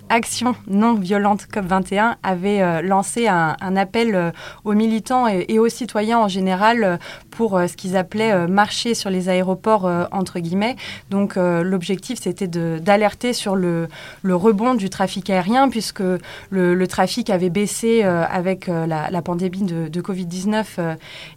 Action 0.09 0.55
non 0.67 0.93
violente 0.93 1.47
COP21 1.51 2.15
avait 2.23 2.61
euh, 2.61 2.81
lancé 2.81 3.27
un, 3.27 3.55
appel 3.75 4.15
euh, 4.15 4.31
aux 4.63 4.73
militants 4.73 5.27
et, 5.27 5.59
aux 5.59 5.69
citoyens 5.69 6.19
en 6.19 6.27
général 6.27 6.83
euh, 6.83 6.97
pour 7.31 7.59
ce 7.59 7.75
qu'ils 7.75 7.97
appelaient 7.97 8.47
marcher 8.47 8.93
sur 8.93 9.09
les 9.09 9.27
aéroports 9.27 9.89
entre 10.11 10.39
guillemets. 10.39 10.77
Donc 11.09 11.35
l'objectif 11.35 12.19
c'était 12.21 12.47
d'alerter 12.47 13.33
sur 13.33 13.57
le, 13.57 13.89
rebond 14.23 14.73
du 14.75 14.89
trafic 14.89 15.29
aérien 15.29 15.67
puisque 15.67 16.03
le, 16.49 16.85
trafic 16.87 17.29
avait 17.29 17.49
baissé 17.49 18.03
avec 18.03 18.67
la, 18.67 19.21
pandémie 19.21 19.63
de 19.63 20.01
Covid-19 20.01 20.95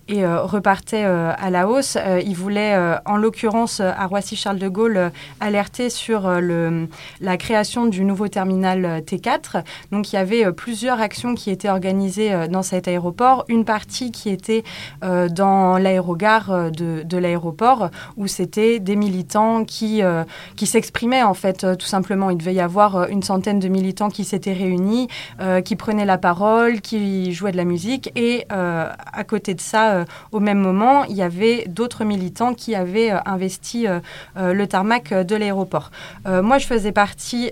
et 0.09 0.27
repartait 0.27 1.05
à 1.05 1.51
la 1.51 1.69
hausse. 1.69 1.97
ils 2.25 2.35
voulaient 2.35 2.77
en 3.05 3.17
l'occurrence 3.17 3.81
à 3.81 4.07
Roissy-Charles 4.07 4.59
de 4.59 4.69
Gaulle 4.69 5.11
alerter 5.41 5.91
sur 5.91 6.29
la 7.21 7.37
création 7.37 7.87
du 7.87 8.05
nouveau 8.05 8.29
terminal 8.29 8.85
euh, 8.85 9.01
T4. 9.01 9.63
Donc 9.93 10.13
il 10.13 10.17
y 10.17 10.19
avait 10.19 10.45
euh, 10.45 10.53
plusieurs 10.53 11.01
actions 11.01 11.35
qui 11.35 11.51
étaient 11.51 11.69
organisées 11.69 12.33
euh, 12.33 12.49
dans 12.49 12.63
cet 12.63 12.89
aéroport. 12.89 13.45
Une 13.49 13.65
partie 13.65 14.11
qui 14.11 14.31
était 14.31 14.65
dans 15.01 15.79
l'aérogare 15.79 16.71
de, 16.71 17.03
de 17.03 17.19
l'aéroport 17.19 17.91
où 18.17 18.27
c'était 18.27 18.79
des 18.79 18.97
militants 18.97 19.65
qui, 19.65 20.03
qui 20.57 20.67
s'exprimaient 20.67 21.23
en 21.23 21.35
fait 21.35 21.67
tout 21.79 21.87
simplement. 21.87 22.31
Il 22.31 22.39
devait 22.39 22.55
y 22.55 22.61
avoir 22.61 23.09
une 23.09 23.23
centaine 23.23 23.59
de 23.59 23.69
militants 23.69 24.09
qui 24.09 24.25
s'étaient 24.25 24.53
réunis, 24.53 25.09
qui 25.65 25.77
prenaient 25.77 26.05
la 26.05 26.19
parole, 26.19 26.81
qui 26.81 27.33
jouaient 27.33 27.53
de 27.53 27.57
la 27.57 27.65
musique 27.65 28.11
et 28.17 28.47
à 28.51 29.25
côté 29.27 29.55
de 29.55 29.61
ça, 29.61 29.98
au 30.33 30.41
même 30.41 30.59
moment, 30.59 31.05
il 31.05 31.17
y 31.17 31.23
avait 31.23 31.65
d'autres 31.69 32.05
militants 32.05 32.55
qui 32.55 32.75
avaient 32.75 33.11
investi 33.27 33.87
le 34.37 34.67
tarmac 34.67 35.13
de 35.13 35.37
l'aéroport. 35.37 35.91
moi, 36.27 36.59
je 36.59 36.67
faisais 36.67 36.93
partie 36.93 37.51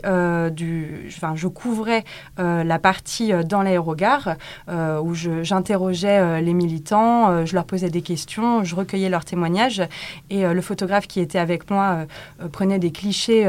du 0.50 1.06
enfin, 1.08 1.34
je 1.36 1.48
couvrais 1.48 2.04
euh, 2.38 2.64
la 2.64 2.78
partie 2.78 3.32
euh, 3.32 3.42
dans 3.42 3.62
l'aérogare 3.62 4.36
euh, 4.68 5.00
où 5.00 5.14
j'interrogeais 5.14 6.42
les 6.42 6.54
militants, 6.54 7.44
je 7.44 7.54
leur 7.54 7.64
posais 7.64 7.90
des 7.90 8.02
questions, 8.02 8.64
je 8.64 8.74
recueillais 8.74 9.08
leurs 9.08 9.24
témoignages 9.24 9.82
et 10.30 10.44
le 10.46 10.60
photographe 10.60 11.06
qui 11.06 11.20
était 11.20 11.38
avec 11.38 11.70
moi 11.70 12.06
prenait 12.52 12.78
des 12.78 12.90
clichés. 12.90 13.46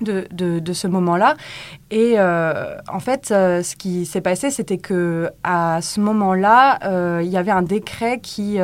De, 0.00 0.72
ce 0.72 0.86
moment-là. 0.86 1.36
Et 1.90 2.18
en 2.18 3.00
fait, 3.00 3.26
ce 3.28 3.76
qui 3.76 4.06
s'est 4.06 4.20
passé, 4.20 4.50
c'était 4.50 4.78
que 4.78 5.30
à 5.42 5.80
ce 5.82 6.00
moment-là, 6.00 7.20
il 7.20 7.28
y 7.28 7.36
avait 7.36 7.50
un 7.50 7.62
décret 7.62 8.20
qui, 8.20 8.58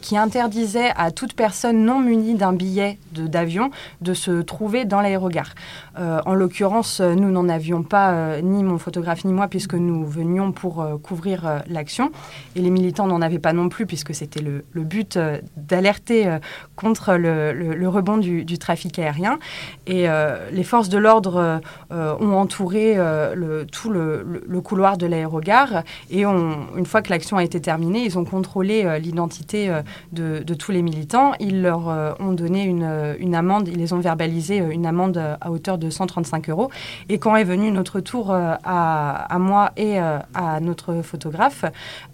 qui 0.00 0.16
interdisait 0.16 0.90
à 0.96 1.10
toute 1.10 1.34
personne 1.34 1.84
non 1.84 2.00
munie 2.00 2.34
d'un 2.34 2.52
billet 2.52 2.98
d'avion 3.12 3.70
de, 4.00 4.14
se 4.14 4.42
trouver 4.42 4.84
dans 4.84 5.00
l'aérogare. 5.00 5.54
Euh, 5.98 6.20
en 6.26 6.34
l'occurrence, 6.34 7.00
nous 7.00 7.30
n'en 7.30 7.48
avions 7.48 7.82
pas, 7.82 8.12
euh, 8.12 8.40
ni 8.40 8.62
mon 8.62 8.78
photographe 8.78 9.24
ni 9.24 9.32
moi, 9.32 9.48
puisque 9.48 9.74
nous 9.74 10.06
venions 10.06 10.52
pour 10.52 10.80
euh, 10.80 10.96
couvrir 10.96 11.62
l'action. 11.68 12.10
Et 12.54 12.60
les 12.60 12.70
militants 12.70 13.06
n'en 13.06 13.20
avaient 13.22 13.38
pas 13.38 13.52
non 13.52 13.68
plus, 13.68 13.86
puisque 13.86 14.14
c'était 14.14 14.40
le, 14.40 14.62
but 14.74 15.18
d'alerter 15.56 16.38
contre 16.76 17.14
le, 17.14 17.88
rebond 17.88 18.18
du, 18.18 18.58
trafic 18.58 18.98
aérien. 18.98 19.38
Et 19.86 20.06
les 20.52 20.62
forces 20.76 20.88
de 20.90 20.98
l'ordre 20.98 21.60
ont 21.90 22.32
entouré 22.34 22.96
le, 22.96 23.64
tout 23.64 23.88
le, 23.90 24.60
couloir 24.60 24.98
de 24.98 25.06
l'aérogare 25.06 25.82
et 26.10 26.24
une 26.24 26.86
fois 26.86 27.00
que 27.00 27.10
l'action 27.10 27.38
a 27.38 27.44
été 27.44 27.60
terminée, 27.60 28.04
ils 28.04 28.18
ont 28.18 28.24
contrôlé 28.24 28.98
l'identité 29.00 29.74
de, 30.12 30.54
tous 30.54 30.72
les 30.72 30.82
militants. 30.82 31.32
Ils 31.40 31.62
leur 31.62 32.16
ont 32.20 32.32
donné 32.32 32.64
une, 32.64 33.34
amende, 33.34 33.68
ils 33.68 33.78
les 33.78 33.92
ont 33.94 34.00
verbalisé 34.00 34.58
une 34.58 34.84
amende 34.84 35.16
à 35.40 35.50
hauteur 35.50 35.78
de 35.78 35.88
135 35.88 36.50
euros. 36.50 36.70
Et 37.08 37.18
quand 37.18 37.36
est 37.36 37.44
venu 37.44 37.70
notre 37.70 38.00
tour 38.00 38.34
à, 38.34 39.38
moi 39.38 39.72
et 39.78 39.98
à 39.98 40.60
notre 40.60 41.00
photographe, 41.02 41.64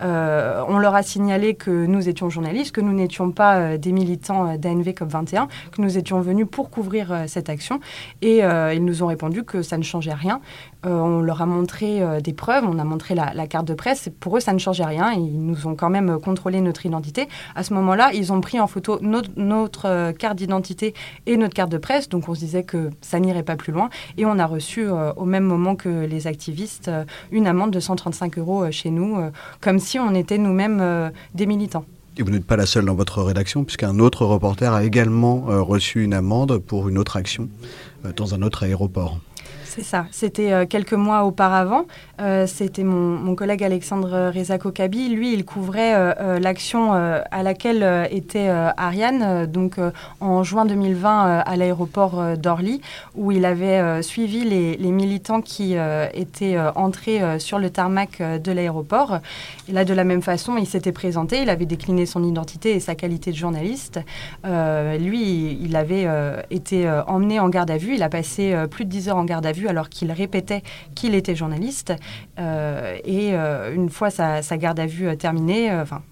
on 0.01 0.79
leur 0.79 0.95
a 0.95 1.03
signalé 1.03 1.55
que 1.55 1.87
nous 1.87 2.09
étions 2.09 2.31
journalistes, 2.31 2.73
que 2.73 2.81
nous 2.81 2.93
n'étions 2.93 3.33
pas 3.33 3.57
euh, 3.57 3.79
des 3.79 3.93
militants 3.93 4.49
euh, 4.49 4.57
d'ANV 4.57 4.89
COP21, 4.91 5.49
que 5.71 5.81
nous 5.81 5.99
étions 5.99 6.21
venus 6.21 6.47
pour 6.51 6.71
couvrir 6.71 7.13
euh, 7.13 7.25
cette 7.27 7.49
action. 7.49 7.81
Et 8.21 8.43
ils 8.75 8.85
nous 8.85 9.03
ont 9.03 9.07
répondu 9.07 9.45
que 9.45 9.63
ça 9.63 9.79
ne 9.79 9.83
changeait 9.83 10.13
rien. 10.13 10.41
on 10.85 11.21
leur 11.21 11.43
a 11.43 11.47
montré 11.47 12.03
des 12.23 12.33
preuves, 12.33 12.65
on 12.67 12.79
a 12.79 12.85
montré 12.85 13.15
la, 13.15 13.47
carte 13.47 13.67
de 13.67 13.75
presse. 13.75 14.09
Pour 14.21 14.37
eux, 14.37 14.41
ça 14.41 14.53
ne 14.53 14.59
changeait 14.59 14.85
rien. 14.85 15.13
Ils 15.13 15.45
nous 15.45 15.67
ont 15.67 15.75
quand 15.75 15.91
même 15.91 16.19
contrôlé 16.19 16.61
notre 16.61 16.87
identité. 16.87 17.29
À 17.55 17.63
ce 17.63 17.75
moment-là, 17.75 18.11
ils 18.15 18.33
ont 18.33 18.41
pris 18.41 18.61
en 18.61 18.67
photo 18.67 18.99
notre, 19.01 20.13
carte 20.13 20.37
d'identité 20.37 20.95
et 21.27 21.37
notre 21.37 21.55
carte 21.55 21.73
de 21.73 21.79
presse. 21.79 22.09
Donc 22.09 22.29
on 22.29 22.35
se 22.35 22.41
disait 22.41 22.65
que 22.65 22.91
ça 23.01 23.19
n'irait 23.21 23.43
pas 23.43 23.57
plus 23.57 23.73
loin. 23.73 23.91
Et 24.17 24.27
on 24.27 24.39
a 24.39 24.47
reçu 24.47 24.87
au 24.89 25.25
même 25.25 25.45
moment 25.45 25.77
que 25.77 26.05
les 26.05 26.27
activistes 26.27 26.91
une 27.31 27.47
amende 27.47 27.71
de 27.71 27.81
135 27.81 28.39
euros 28.39 28.71
chez 28.71 28.91
nous, 28.91 29.19
comme 29.61 29.79
si 29.79 29.99
on 29.99 30.15
était 30.15 30.39
nous-mêmes 30.39 31.13
des 31.35 31.47
militants. 31.47 31.85
Et 32.19 32.23
vous 32.23 32.31
n'êtes 32.31 32.45
pas 32.45 32.57
la 32.57 32.67
seule 32.67 32.85
dans 32.85 32.95
votre 32.95 33.23
rédaction, 33.23 33.65
puisqu'un 33.65 33.99
autre 33.99 34.27
reporter 34.27 34.75
a 34.75 34.85
également 34.85 35.47
euh, 35.49 35.63
reçu 35.63 36.05
une 36.05 36.13
amende 36.13 36.59
pour 36.59 36.91
une 36.91 36.99
autre 36.99 37.17
action 37.17 37.45
euh, 37.45 37.92
dans 38.17 38.35
un 38.35 38.43
autre 38.43 38.65
aéroport. 38.65 39.21
C'est 39.75 39.85
ça. 39.85 40.05
C'était 40.11 40.53
euh, 40.53 40.67
quelques 40.67 40.93
mois 40.93 41.25
auparavant. 41.25 41.87
Euh, 42.21 42.47
c'était 42.47 42.85
mon, 42.85 43.35
collègue 43.35 43.65
Alexandre 43.65 44.31
Reza-Kokabi. 44.31 45.09
Lui, 45.09 45.33
il 45.33 45.47
couvrait 45.47 45.95
euh, 45.95 46.39
l'action 46.39 46.93
à 46.93 47.43
laquelle 47.43 48.07
était 48.11 48.49
Ariane, 48.49 49.47
donc 49.47 49.77
en 50.21 50.43
juin 50.43 50.67
2020 50.67 51.39
à 51.39 51.57
l'aéroport 51.57 52.37
d'Orly, 52.37 52.83
où 53.15 53.33
il 53.33 53.47
avait 53.47 54.03
suivi 54.03 54.45
les, 54.45 54.93
militants 54.93 55.41
qui 55.41 55.75
étaient 56.13 56.59
entrés 56.75 57.41
sur 57.41 57.59
le 57.59 57.71
tarmac 57.71 58.21
de 58.21 58.53
l'aéroport. 58.53 59.19
Et 59.69 59.73
là, 59.73 59.87
de 59.87 59.95
la 59.95 60.05
même 60.05 60.23
façon, 60.23 60.59
il 60.59 60.67
s'était 60.67 60.93
présenté. 60.93 61.41
Il 61.41 61.49
avait 61.49 61.65
décliné 61.65 62.05
son 62.05 62.23
identité 62.23 62.73
et 62.73 62.81
sa 62.81 62.95
qualité 62.95 63.31
de 63.31 63.37
journaliste. 63.37 64.01
lui, 64.45 65.59
il 65.61 65.75
avait 65.75 66.07
été 66.51 66.89
emmené 67.07 67.41
en 67.41 67.49
garde 67.49 67.71
à 67.71 67.79
vue. 67.79 67.95
Il 67.95 68.03
a 68.03 68.11
passé 68.11 68.55
plus 68.71 68.85
de 68.85 68.91
10 68.91 69.09
heures 69.09 69.17
en 69.17 69.25
garde 69.25 69.47
à 69.47 69.53
vue 69.53 69.62
alors 69.69 69.89
qu'il 69.89 70.11
répétait 70.13 70.63
qu'il 70.95 71.15
était 71.15 71.35
journaliste. 71.35 71.93
Euh, 72.39 72.99
et 73.05 73.35
euh, 73.35 73.75
une 73.75 73.91
fois 73.91 74.11
sa, 74.11 74.43
sa, 74.43 74.57
garde 74.57 74.81
à 74.81 74.87
vue 74.87 75.09
euh, 75.09 75.17
terminée, 75.17 75.73
enfin 75.73 76.03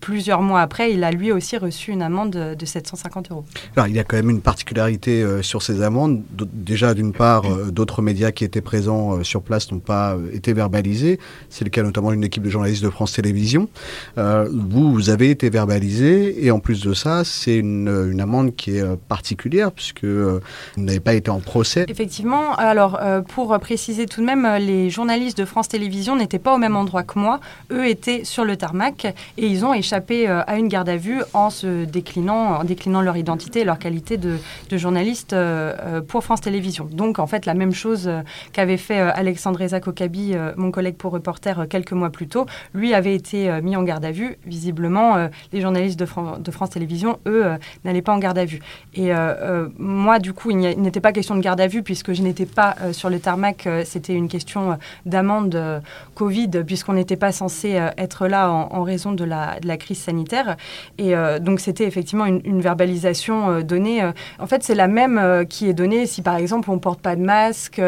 plusieurs 0.00 0.42
mois 0.42 0.60
après, 0.60 0.92
il 0.92 1.04
a 1.04 1.10
lui 1.10 1.32
aussi 1.32 1.56
reçu 1.56 1.90
une 1.90 2.02
amende 2.02 2.30
de 2.30 2.66
750 2.66 3.30
euros. 3.30 3.44
Alors, 3.76 3.88
il 3.88 3.94
y 3.94 3.98
a 3.98 4.04
quand 4.04 4.16
même 4.16 4.30
une 4.30 4.40
particularité 4.40 5.22
euh, 5.22 5.42
sur 5.42 5.62
ces 5.62 5.82
amendes. 5.82 6.22
déjà, 6.52 6.94
d'une 6.94 7.12
part, 7.12 7.44
euh, 7.46 7.70
d'autres 7.70 8.02
médias 8.02 8.30
qui 8.30 8.44
étaient 8.44 8.60
présents 8.60 9.16
euh, 9.16 9.22
sur 9.22 9.42
place 9.42 9.70
n'ont 9.72 9.78
pas 9.78 10.16
été 10.32 10.52
verbalisés. 10.52 11.18
C'est 11.50 11.64
le 11.64 11.70
cas 11.70 11.82
notamment 11.82 12.10
d'une 12.10 12.24
équipe 12.24 12.42
de 12.42 12.50
journalistes 12.50 12.82
de 12.82 12.90
France 12.90 13.12
Télévisions. 13.12 13.68
vous, 14.16 14.92
vous 14.92 15.10
avez 15.10 15.30
été 15.30 15.50
verbalisé 15.50 16.44
et 16.44 16.50
en 16.50 16.58
plus 16.58 16.82
de 16.82 16.94
ça, 16.94 17.24
c'est 17.24 17.56
une, 17.56 17.88
une, 18.10 18.20
amende 18.20 18.54
qui 18.56 18.76
est 18.76 18.96
particulière 19.08 19.72
puisque 19.72 20.04
vous 20.04 20.40
n'avez 20.76 21.00
pas 21.00 21.14
été 21.14 21.30
en 21.30 21.40
procès. 21.40 21.86
Effectivement. 21.88 22.54
Alors, 22.56 23.00
pour 23.28 23.58
préciser 23.58 24.06
tout 24.06 24.20
de 24.20 24.26
même, 24.26 24.46
les 24.58 24.90
journalistes 24.90 25.38
de 25.38 25.44
France 25.44 25.68
Télévisions 25.68 26.16
n'étaient 26.16 26.38
pas 26.38 26.54
au 26.54 26.58
même 26.58 26.76
endroit 26.76 27.02
que 27.02 27.18
moi. 27.18 27.40
Eux 27.70 27.86
étaient 27.86 28.24
sur 28.24 28.44
le 28.44 28.56
tarmac 28.56 29.06
et 29.38 29.46
ils 29.46 29.64
ont 29.64 29.74
échappé 29.74 29.85
euh, 29.92 30.42
à 30.46 30.56
une 30.56 30.68
garde 30.68 30.88
à 30.88 30.96
vue 30.96 31.22
en 31.32 31.50
se 31.50 31.84
déclinant, 31.84 32.56
en 32.56 32.64
déclinant 32.64 33.02
leur 33.02 33.16
identité 33.16 33.60
et 33.60 33.64
leur 33.64 33.78
qualité 33.78 34.16
de, 34.16 34.38
journaliste 34.72 35.32
euh, 35.32 35.74
euh, 35.80 36.00
pour 36.00 36.24
France 36.24 36.40
Télévisions. 36.40 36.88
Donc 36.90 37.18
en 37.18 37.26
fait 37.26 37.46
la 37.46 37.54
même 37.54 37.72
chose 37.72 38.10
qu'avait 38.52 38.76
fait 38.76 38.98
Alexandre 38.98 39.56
Kokabi, 39.80 40.34
mon 40.56 40.70
collègue 40.70 40.96
pour 40.96 41.12
reporter, 41.12 41.66
quelques 41.68 41.92
mois 41.92 42.10
plus 42.10 42.28
tôt. 42.28 42.46
Lui 42.74 42.94
avait 42.94 43.14
été 43.14 43.60
mis 43.62 43.76
en 43.76 43.82
garde 43.82 44.04
à 44.04 44.12
vue. 44.12 44.38
Visiblement, 44.46 45.28
les 45.52 45.60
journalistes 45.60 45.98
de, 45.98 46.06
France 46.06 46.70
Télévisions, 46.70 47.18
eux, 47.26 47.44
n'allaient 47.84 48.02
pas 48.02 48.12
en 48.12 48.18
garde 48.18 48.38
à 48.38 48.44
vue. 48.44 48.60
Et 48.94 49.10
moi, 49.78 50.18
du 50.18 50.32
coup, 50.32 50.50
il 50.50 50.58
n'était 50.58 51.00
pas 51.00 51.12
question 51.12 51.34
de 51.34 51.40
garde 51.40 51.60
à 51.60 51.66
vue 51.66 51.82
puisque 51.82 52.12
je 52.12 52.22
n'étais 52.22 52.46
pas 52.46 52.76
sur 52.92 53.10
le 53.10 53.18
tarmac. 53.18 53.68
C'était 53.84 54.14
une 54.14 54.28
question 54.28 54.78
d'amende 55.04 55.82
Covid 56.14 56.50
puisqu'on 56.66 56.94
n'était 56.94 57.16
pas 57.16 57.32
censé 57.32 57.80
être 57.96 58.26
là 58.26 58.50
en, 58.50 58.68
en 58.72 58.82
raison 58.82 59.12
de 59.12 59.24
la, 59.24 59.58
de 59.60 59.66
la 59.66 59.75
crise 59.76 59.98
sanitaire. 59.98 60.56
Et 60.98 61.14
euh, 61.14 61.38
donc, 61.38 61.60
c'était 61.60 61.84
effectivement 61.84 62.26
une, 62.26 62.60
verbalisation 62.60 63.50
euh, 63.50 63.62
donnée. 63.62 64.02
Euh, 64.02 64.12
en 64.38 64.46
fait, 64.46 64.62
c'est 64.62 64.74
la 64.74 64.88
même 64.88 65.44
qui 65.48 65.68
est 65.68 65.74
donnée 65.74 66.06
si, 66.06 66.22
par 66.22 66.36
exemple, 66.36 66.70
on 66.70 66.78
porte 66.78 67.00
pas 67.00 67.16
de 67.16 67.22
masque. 67.22 67.80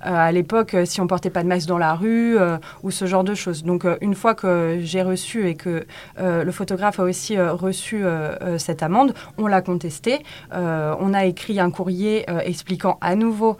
à 0.00 0.32
l'époque, 0.32 0.76
si 0.84 1.00
on 1.00 1.06
portait 1.06 1.30
pas 1.30 1.42
de 1.42 1.48
masque 1.48 1.68
dans 1.68 1.78
la 1.78 1.94
rue 1.94 2.36
ou 2.82 2.90
ce 2.90 3.06
genre 3.06 3.24
de 3.24 3.34
choses. 3.34 3.64
Donc, 3.64 3.84
une 4.00 4.14
fois 4.14 4.34
que 4.34 4.78
j'ai 4.80 5.02
reçu 5.02 5.48
et 5.48 5.54
que 5.54 5.84
le 6.18 6.52
photographe 6.52 7.00
a 7.00 7.04
aussi 7.04 7.38
reçu 7.38 8.04
cette 8.58 8.82
amende, 8.82 9.14
on 9.38 9.46
l'a 9.46 9.60
contesté. 9.60 10.20
on 10.52 11.14
a 11.14 11.24
écrit 11.24 11.60
un 11.60 11.70
courrier 11.70 12.24
expliquant 12.44 12.98
à 13.00 13.14
nouveau 13.14 13.56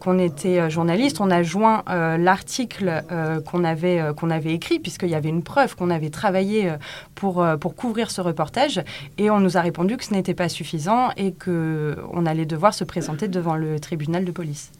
qu'on 0.00 0.18
était 0.18 0.70
journaliste. 0.70 1.20
On 1.20 1.30
a 1.30 1.42
joint 1.42 1.82
l'article 1.86 3.02
qu'on 3.50 3.64
avait, 3.64 4.02
qu'on 4.16 4.30
avait 4.30 4.52
écrit, 4.52 4.78
puisqu'il 4.78 5.10
y 5.10 5.14
avait 5.14 5.28
une 5.28 5.42
preuve 5.42 5.76
qu'on 5.76 5.90
avait 5.90 6.10
travaillé 6.10 6.72
pour, 7.14 7.21
euh, 7.24 7.56
pour 7.56 7.74
couvrir 7.74 8.10
ce 8.10 8.20
reportage. 8.20 8.82
Et 9.18 9.30
on 9.30 9.40
nous 9.40 9.56
a 9.56 9.60
répondu 9.60 9.96
que 9.96 10.04
ce 10.04 10.12
n'était 10.12 10.34
pas 10.34 10.48
suffisant 10.48 11.10
et 11.16 11.32
qu'on 11.32 12.26
allait 12.26 12.46
devoir 12.46 12.74
se 12.74 12.84
présenter 12.84 13.28
devant 13.28 13.56
le 13.56 13.80
tribunal 13.80 14.24
de 14.24 14.32
police. 14.32 14.72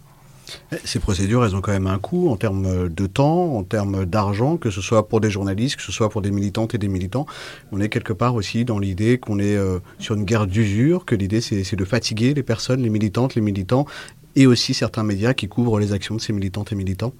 Ces 0.85 0.98
procédures, 0.98 1.44
elles 1.44 1.55
ont 1.55 1.61
quand 1.61 1.72
même 1.72 1.87
un 1.87 1.98
coût 1.98 2.28
en 2.28 2.37
termes 2.37 2.88
de 2.88 3.07
temps, 3.07 3.57
en 3.57 3.62
termes 3.62 4.05
d'argent, 4.05 4.57
que 4.57 4.70
ce 4.70 4.81
soit 4.81 5.09
pour 5.09 5.20
des 5.20 5.31
journalistes, 5.31 5.76
que 5.76 5.83
ce 5.83 5.92
soit 5.92 6.11
pour 6.11 6.22
des 6.22 6.31
militantes 6.31 6.74
et 6.74 6.78
des 6.78 6.88
militants. 6.88 7.26
On 7.70 7.81
est 7.81 7.88
quelque 7.88 8.12
part 8.12 8.35
aussi 8.35 8.64
dans 8.64 8.78
l'idée 8.78 9.18
qu'on 9.18 9.38
est 9.38 9.57
euh, 9.57 9.78
sur 9.98 10.14
une 10.14 10.24
guerre 10.24 10.46
d'usure, 10.46 11.05
que 11.05 11.14
l'idée 11.14 11.40
c'est 11.40 11.76
de 11.76 11.85
fatiguer 11.85 12.35
les 12.35 12.42
personnes, 12.42 12.83
les 12.83 12.90
militantes, 12.90 13.35
les 13.35 13.40
militants, 13.40 13.87
et 14.35 14.46
aussi 14.46 14.74
certains 14.74 15.02
médias 15.02 15.35
qui 15.35 15.48
couvrent 15.48 15.78
les 15.78 15.92
actions 15.92 16.16
de 16.16 16.20
ces 16.20 16.33
militantes 16.33 16.72
et 16.72 16.74
militants. 16.74 17.12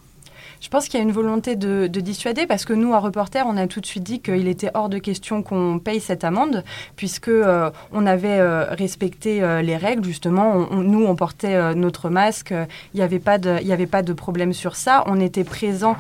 Je 0.63 0.69
pense 0.69 0.87
qu'il 0.87 1.01
y 1.01 1.03
a 1.03 1.05
une 1.05 1.11
volonté 1.11 1.57
de, 1.57 1.89
dissuader 1.89 2.47
parce 2.47 2.65
que 2.65 2.73
nous, 2.73 2.95
à 2.95 3.01
Reporter, 3.01 3.45
on 3.49 3.57
a 3.57 3.67
tout 3.67 3.81
de 3.81 3.87
suite 3.87 4.05
dit 4.05 4.21
qu'il 4.21 4.47
était 4.47 4.71
hors 4.75 4.89
de 4.89 4.99
question 4.99 5.43
qu'on 5.43 5.81
paye 5.81 5.99
cette 5.99 6.23
amende 6.23 6.63
puisque 6.95 7.27
euh, 7.27 7.73
on 7.91 8.07
avait 8.07 8.39
euh, 8.39 8.67
respecté 8.71 9.43
euh, 9.43 9.61
les 9.61 9.77
règles. 9.77 10.05
Justement, 10.05 10.69
nous, 10.71 11.05
on 11.05 11.17
portait 11.17 11.75
notre 11.75 12.11
masque. 12.11 12.55
Il 12.95 12.99
n'y 12.99 13.03
avait 13.03 13.21
avait 13.27 13.87
pas 13.87 14.03
de 14.03 14.13
problème 14.13 14.53
sur 14.53 14.77
ça. 14.77 15.03
On 15.07 15.19
était 15.21 15.43
présent 15.43 15.97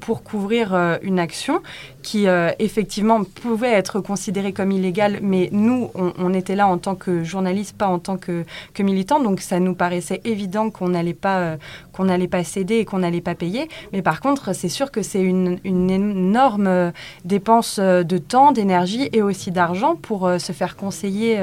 pour 0.00 0.22
couvrir 0.22 0.98
une 1.02 1.18
action 1.18 1.60
qui 2.06 2.26
effectivement 2.58 3.24
pouvait 3.24 3.72
être 3.72 4.00
considérée 4.00 4.52
comme 4.52 4.70
illégale, 4.70 5.18
mais 5.22 5.48
nous, 5.50 5.90
on, 5.94 6.32
était 6.34 6.54
là 6.54 6.68
en 6.68 6.78
tant 6.78 6.94
que 6.94 7.24
journaliste, 7.24 7.76
pas 7.76 7.88
en 7.88 7.98
tant 7.98 8.16
que, 8.16 8.44
que 8.74 8.82
militant. 8.84 9.18
Donc, 9.18 9.40
ça 9.40 9.58
nous 9.58 9.74
paraissait 9.74 10.20
évident 10.24 10.70
qu'on 10.70 10.90
n'allait 10.90 11.14
pas, 11.14 11.56
qu'on 11.92 12.04
n'allait 12.04 12.28
pas 12.28 12.44
céder 12.44 12.76
et 12.76 12.84
qu'on 12.84 12.98
n'allait 12.98 13.20
pas 13.20 13.34
payer. 13.34 13.68
Mais 13.92 14.02
par 14.02 14.20
contre, 14.20 14.54
c'est 14.54 14.68
sûr 14.68 14.90
que 14.90 15.02
c'est 15.02 15.22
une, 15.22 15.58
énorme 15.64 16.66
euh, 16.66 16.90
dépense 17.24 17.78
euh, 17.80 18.02
de 18.02 18.18
temps, 18.18 18.52
d'énergie 18.52 19.08
et 19.12 19.22
aussi 19.22 19.50
d'argent 19.50 19.96
pour 19.96 20.26
euh, 20.26 20.38
se 20.38 20.52
faire 20.52 20.76
conseiller 20.76 21.38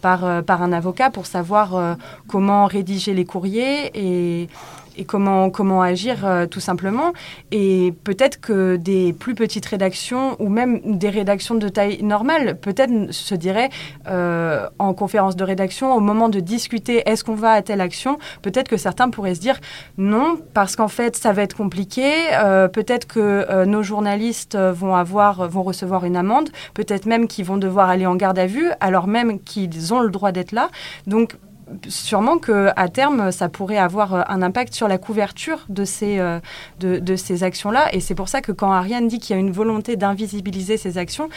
par, 0.00 0.42
par 0.44 0.62
un 0.62 0.72
avocat 0.72 1.10
pour 1.10 1.26
savoir 1.26 1.96
comment 2.28 2.66
rédiger 2.66 3.14
les 3.14 3.24
courriers 3.24 3.90
et 3.94 4.48
et 4.96 5.04
comment, 5.04 5.82
agir 5.82 6.26
euh, 6.26 6.46
tout 6.46 6.60
simplement. 6.60 7.12
Et 7.52 7.94
peut-être 8.04 8.40
que 8.40 8.76
des 8.76 9.12
plus 9.12 9.34
petites 9.34 9.66
rédactions 9.66 10.36
ou 10.40 10.48
même 10.48 10.98
des 10.98 11.10
rédactions 11.10 11.54
de 11.54 11.68
taille 11.68 12.02
normale, 12.02 12.58
peut-être 12.58 13.12
se 13.12 13.34
diraient 13.34 13.70
euh, 14.08 14.66
en 14.78 14.94
conférence 14.94 15.36
de 15.36 15.44
rédaction, 15.44 15.94
au 15.94 16.00
moment 16.00 16.28
de 16.28 16.40
discuter 16.40 17.08
est-ce 17.08 17.24
qu'on 17.24 17.34
va 17.34 17.52
à 17.52 17.62
telle 17.62 17.80
action, 17.80 18.18
peut-être 18.42 18.68
que 18.68 18.76
certains 18.76 19.10
pourraient 19.10 19.34
se 19.34 19.40
dire 19.40 19.60
non, 19.98 20.38
parce 20.54 20.76
qu'en 20.76 20.88
fait 20.88 21.16
ça 21.16 21.32
va 21.32 21.42
être 21.42 21.56
compliqué, 21.56 22.10
euh, 22.32 22.68
peut-être 22.68 23.06
que 23.06 23.64
nos 23.64 23.82
journalistes 23.82 24.56
vont, 24.56 24.94
avoir, 24.94 25.48
vont 25.48 25.62
recevoir 25.62 26.04
une 26.04 26.16
amende, 26.16 26.50
peut-être 26.74 27.06
même 27.06 27.28
qu'ils 27.28 27.44
vont 27.44 27.56
devoir 27.56 27.88
aller 27.88 28.06
en 28.06 28.16
garde 28.16 28.38
à 28.38 28.46
vue, 28.46 28.70
alors 28.80 29.06
même 29.06 29.40
qu'ils 29.40 29.92
ont 29.94 30.00
le 30.00 30.10
droit 30.10 30.32
d'être 30.32 30.52
là. 30.52 30.70
Donc 31.06 31.36
sûrement 31.88 32.38
qu'à 32.38 32.88
terme, 32.88 33.32
ça 33.32 33.48
pourrait 33.48 33.78
avoir 33.78 34.30
un 34.30 34.42
impact 34.42 34.74
sur 34.74 34.88
la 34.88 34.98
couverture 34.98 35.64
de 35.68 35.84
ces, 35.84 36.18
de, 36.80 36.98
de, 36.98 37.16
ces 37.16 37.42
actions-là. 37.42 37.92
Et 37.94 38.00
c'est 38.00 38.14
pour 38.14 38.28
ça 38.28 38.40
que 38.40 38.52
quand 38.52 38.70
Ariane 38.70 39.08
dit 39.08 39.18
qu'il 39.18 39.34
y 39.34 39.38
a 39.38 39.40
une 39.40 39.50
volonté 39.50 39.96
d'invisibiliser 39.96 40.76
ces 40.76 40.98
actions, 40.98 41.28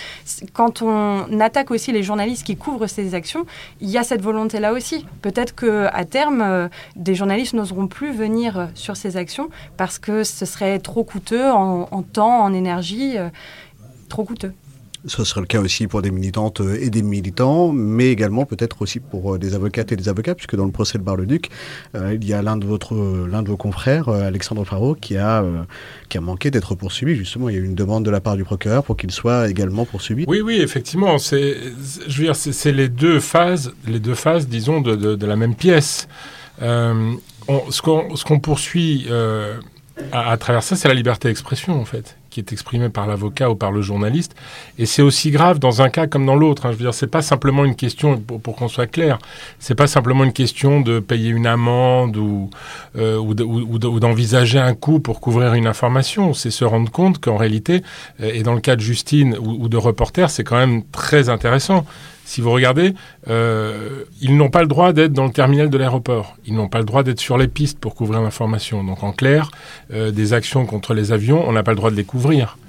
quand 0.54 0.82
on 0.82 1.40
attaque 1.40 1.72
aussi 1.72 1.92
les 1.92 2.04
journalistes 2.04 2.46
qui 2.46 2.56
couvrent 2.56 2.88
ces 2.88 3.16
actions, 3.16 3.46
il 3.82 3.90
y 3.90 3.98
a 3.98 4.04
cette 4.04 4.22
volonté-là 4.22 4.74
aussi. 4.74 5.06
Peut-être 5.22 5.56
qu'à 5.56 6.06
terme, 6.06 6.70
des 6.96 7.16
journalistes 7.16 7.54
n'oseront 7.54 7.88
plus 7.88 8.12
venir 8.12 8.70
sur 8.76 8.98
ces 8.98 9.18
actions 9.18 9.50
parce 9.78 10.00
que 10.00 10.24
ce 10.24 10.46
serait 10.46 10.80
trop 10.80 11.04
coûteux 11.04 11.50
en 11.52 12.04
temps, 12.04 12.44
en 12.44 12.54
énergie, 12.54 13.18
trop 14.10 14.24
coûteux. 14.24 14.54
Ce 15.06 15.24
serait 15.24 15.40
le 15.40 15.48
cas 15.48 15.62
aussi 15.62 15.88
pour 15.88 16.02
des 16.02 16.12
militantes 16.12 16.62
et 16.62 16.90
des 16.90 17.02
militants, 17.02 17.72
mais 17.72 18.08
également 18.08 18.46
peut-être 18.46 18.82
aussi 18.82 19.00
pour 19.00 19.36
euh, 19.36 19.40
des 19.40 19.56
avocates 19.56 19.94
et 19.94 19.96
des 19.96 20.10
avocats, 20.10 20.36
puisque 20.36 20.58
dans 20.58 20.66
le 20.66 20.72
procès 20.72 20.98
de 20.98 21.04
Bar-le-Duc, 21.04 21.50
euh, 21.96 22.18
il 22.20 22.28
y 22.28 22.34
a 22.34 22.42
l'un 22.42 22.58
de, 22.58 22.66
votre, 22.66 22.96
l'un 23.30 23.42
de 23.42 23.48
vos 23.48 23.56
confrères, 23.56 24.10
euh, 24.10 24.28
Alexandre 24.28 24.66
Faro, 24.66 24.96
qui 24.96 25.16
a, 25.16 25.46
qui 26.10 26.18
a 26.18 26.22
manqué 26.22 26.52
d'être 26.52 26.76
poursuivi. 26.76 27.16
Justement, 27.16 27.48
il 27.48 27.56
y 27.56 27.58
a 27.58 27.62
eu 27.62 27.66
une 27.66 27.76
demande 27.76 28.04
de 28.04 28.12
la 28.12 28.20
part 28.20 28.36
du 28.36 28.44
procureur 28.44 28.84
pour 28.84 28.98
qu'il 28.98 29.12
soit 29.12 29.50
également 29.50 29.86
poursuivi. 29.86 30.26
Oui, 30.28 30.42
oui, 30.42 30.60
effectivement. 30.60 31.18
C'est, 31.18 31.56
je 32.08 32.18
veux 32.18 32.26
dire, 32.26 32.36
c'est, 32.36 32.72
les 32.74 32.90
deux 32.90 33.22
phases, 33.22 33.74
les 33.88 34.00
deux 34.00 34.16
phases, 34.16 34.50
disons, 34.50 34.82
de, 34.82 35.26
la 35.26 35.36
même 35.38 35.56
pièce. 35.56 36.10
ce, 36.60 37.82
qu'on, 37.82 38.16
ce 38.18 38.26
qu'on 38.26 38.40
poursuit 38.40 39.08
à, 40.12 40.38
travers 40.38 40.64
ça, 40.64 40.76
c'est 40.76 40.90
la 40.90 40.94
liberté 40.94 41.30
d'expression, 41.30 41.80
en 41.80 41.86
fait 41.86 42.19
qui 42.30 42.40
est 42.40 42.52
exprimé 42.52 42.90
par 42.90 43.08
l'avocat 43.08 43.50
ou 43.50 43.56
par 43.56 43.72
le 43.72 43.82
journaliste. 43.82 44.36
Et 44.78 44.86
c'est 44.86 45.02
aussi 45.02 45.32
grave 45.32 45.60
dans 45.60 45.82
un 45.82 45.90
cas 45.90 46.08
comme 46.08 46.26
dans 46.26 46.36
l'autre. 46.36 46.66
Hein. 46.66 46.72
Je 46.72 46.78
veux 46.78 46.84
dire, 46.84 46.94
c'est 46.94 47.08
pas 47.08 47.22
simplement 47.22 47.66
une 47.66 47.76
question, 47.76 48.18
pour, 48.18 48.56
qu'on 48.56 48.68
soit 48.68 48.88
clair, 48.88 49.20
c'est 49.60 49.76
pas 49.76 49.88
simplement 49.88 50.24
une 50.24 50.34
question 50.34 50.82
de 50.82 51.00
payer 51.00 51.30
une 51.30 51.48
amende 51.48 52.18
ou, 52.18 52.50
euh, 52.98 53.18
ou, 53.18 53.34
d'envisager 53.80 54.60
un 54.60 54.74
coût 54.74 55.00
pour 55.00 55.20
couvrir 55.20 55.54
une 55.54 55.68
information. 55.68 56.34
C'est 56.34 56.52
se 56.52 56.66
rendre 56.66 56.92
compte 56.92 57.20
qu'en 57.20 57.38
réalité, 57.38 57.84
euh, 58.22 58.32
et 58.34 58.44
dans 58.44 58.54
le 58.54 58.62
cas 58.62 58.76
de 58.76 58.82
Justine 58.82 59.38
ou, 59.40 59.64
ou 59.64 59.70
de 59.70 59.78
reporter, 59.78 60.30
c'est 60.30 60.44
quand 60.44 60.58
même 60.58 60.84
très 60.92 61.30
intéressant 61.30 61.86
si 62.30 62.42
vous 62.42 62.52
regardez, 62.52 62.94
euh, 63.28 64.04
ils 64.22 64.38
n'ont 64.38 64.52
pas 64.52 64.62
le 64.62 64.68
droit 64.68 64.94
d'être 64.94 65.14
dans 65.14 65.26
le 65.26 65.32
terminal 65.32 65.68
de 65.72 65.78
l'aéroport. 65.80 66.38
Ils 66.46 66.54
n'ont 66.54 66.68
pas 66.68 66.78
le 66.78 66.86
droit 66.86 67.02
d'être 67.02 67.20
sur 67.20 67.40
les 67.40 67.48
pistes 67.48 67.80
pour 67.80 67.96
couvrir 67.96 68.22
l'information. 68.22 68.84
Donc 68.84 69.02
en 69.02 69.14
clair, 69.14 69.50
euh, 69.92 70.12
des 70.12 70.34
actions 70.34 70.68
contre 70.68 70.94
les 70.94 71.12
avions, 71.12 71.44
on 71.50 71.54
n'a 71.54 71.64
pas 71.64 71.72
le 71.72 71.78
droit 71.78 71.90
de 71.90 71.96
les 71.96 72.04
couvrir. 72.04 72.60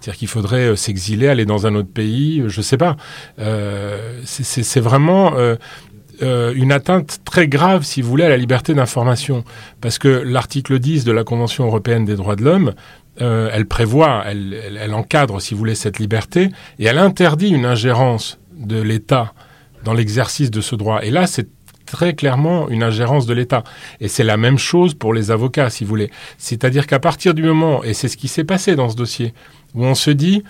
C'est-à-dire 0.00 0.18
qu'il 0.18 0.28
faudrait 0.28 0.68
euh, 0.68 0.76
s'exiler, 0.76 1.28
aller 1.28 1.44
dans 1.44 1.66
un 1.66 1.74
autre 1.74 1.90
pays, 1.92 2.42
je 2.46 2.58
ne 2.58 2.62
sais 2.62 2.78
pas. 2.78 2.96
c'est 4.24 4.80
vraiment 4.80 5.34
une 6.22 6.72
atteinte 6.72 7.18
très 7.26 7.48
grave, 7.48 7.82
si 7.82 8.00
vous 8.00 8.08
voulez, 8.08 8.24
à 8.24 8.30
la 8.30 8.38
liberté 8.38 8.72
d'information. 8.72 9.44
Parce 9.82 9.98
que 9.98 10.08
l'article 10.08 10.78
10 10.78 11.04
de 11.04 11.12
la 11.12 11.22
Convention 11.22 11.66
européenne 11.66 12.06
des 12.06 12.16
droits 12.16 12.36
de 12.36 12.44
l'homme, 12.44 12.72
elle 13.18 13.66
prévoit, 13.66 14.24
elle, 14.26 14.56
elle, 14.80 14.94
encadre, 14.94 15.42
si 15.42 15.52
vous 15.52 15.58
voulez, 15.58 15.74
cette 15.74 15.98
liberté, 15.98 16.48
et 16.78 16.86
elle 16.86 16.98
interdit 16.98 17.50
une 17.50 17.66
ingérence 17.66 18.38
de 18.56 18.80
l'État 18.80 19.34
dans 19.84 19.94
l'exercice 19.94 20.50
de 20.50 20.60
ce 20.60 20.76
droit. 20.76 21.00
Et 21.02 21.10
là, 21.10 21.26
c'est 21.26 21.48
très 21.86 22.14
clairement 22.14 22.68
une 22.68 22.82
ingérence 22.82 23.26
de 23.26 23.34
l'État. 23.34 23.64
Et 24.00 24.08
c'est 24.08 24.24
la 24.24 24.36
même 24.36 24.58
chose 24.58 24.94
pour 24.94 25.12
les 25.12 25.30
avocats, 25.30 25.70
si 25.70 25.84
vous 25.84 25.90
voulez. 25.90 26.10
C'est-à-dire 26.38 26.86
qu'à 26.86 26.98
partir 26.98 27.34
du 27.34 27.42
moment, 27.42 27.82
et 27.84 27.92
c'est 27.92 28.08
ce 28.08 28.16
qui 28.16 28.28
s'est 28.28 28.44
passé 28.44 28.76
dans 28.76 28.88
ce 28.88 28.96
dossier, 28.96 29.34
où 29.74 29.84
on 29.84 29.94
se 29.94 30.10
dit, 30.10 30.42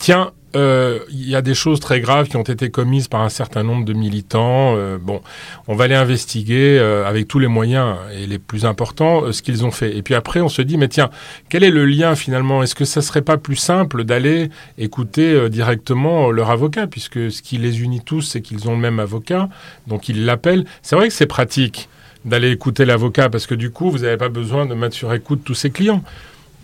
tiens, 0.00 0.32
euh, 0.56 0.98
il 1.10 1.28
y 1.28 1.36
a 1.36 1.42
des 1.42 1.54
choses 1.54 1.78
très 1.78 2.00
graves 2.00 2.26
qui 2.26 2.36
ont 2.36 2.42
été 2.42 2.70
commises 2.70 3.06
par 3.06 3.20
un 3.20 3.28
certain 3.28 3.62
nombre 3.62 3.84
de 3.84 3.92
militants. 3.92 4.74
Euh, 4.76 4.98
bon, 5.00 5.20
on 5.68 5.76
va 5.76 5.86
les 5.86 5.94
investiguer 5.94 6.76
euh, 6.80 7.06
avec 7.06 7.28
tous 7.28 7.38
les 7.38 7.46
moyens 7.46 7.96
et 8.12 8.26
les 8.26 8.40
plus 8.40 8.64
importants 8.64 9.30
ce 9.30 9.42
qu'ils 9.42 9.64
ont 9.64 9.70
fait. 9.70 9.96
Et 9.96 10.02
puis 10.02 10.14
après, 10.14 10.40
on 10.40 10.48
se 10.48 10.62
dit 10.62 10.76
mais 10.76 10.88
tiens, 10.88 11.10
quel 11.48 11.62
est 11.62 11.70
le 11.70 11.84
lien 11.84 12.16
finalement? 12.16 12.64
Est-ce 12.64 12.74
que 12.74 12.84
ça 12.84 13.02
serait 13.02 13.22
pas 13.22 13.36
plus 13.36 13.54
simple 13.54 14.02
d'aller 14.02 14.50
écouter 14.76 15.48
directement 15.50 16.32
leur 16.32 16.50
avocat? 16.50 16.88
Puisque 16.88 17.30
ce 17.30 17.42
qui 17.42 17.58
les 17.58 17.82
unit 17.82 18.00
tous, 18.00 18.22
c'est 18.22 18.40
qu'ils 18.40 18.68
ont 18.68 18.72
le 18.72 18.80
même 18.80 18.98
avocat, 18.98 19.48
donc 19.86 20.08
ils 20.08 20.24
l'appellent. 20.24 20.64
C'est 20.82 20.96
vrai 20.96 21.08
que 21.08 21.14
c'est 21.14 21.26
pratique 21.26 21.88
d'aller 22.24 22.50
écouter 22.50 22.84
l'avocat 22.84 23.28
parce 23.28 23.46
que 23.46 23.54
du 23.54 23.70
coup, 23.70 23.90
vous 23.90 23.98
n'avez 23.98 24.16
pas 24.16 24.28
besoin 24.30 24.66
de 24.66 24.74
mettre 24.74 24.96
sur 24.96 25.12
écoute 25.14 25.42
tous 25.44 25.54
ses 25.54 25.70
clients. 25.70 26.02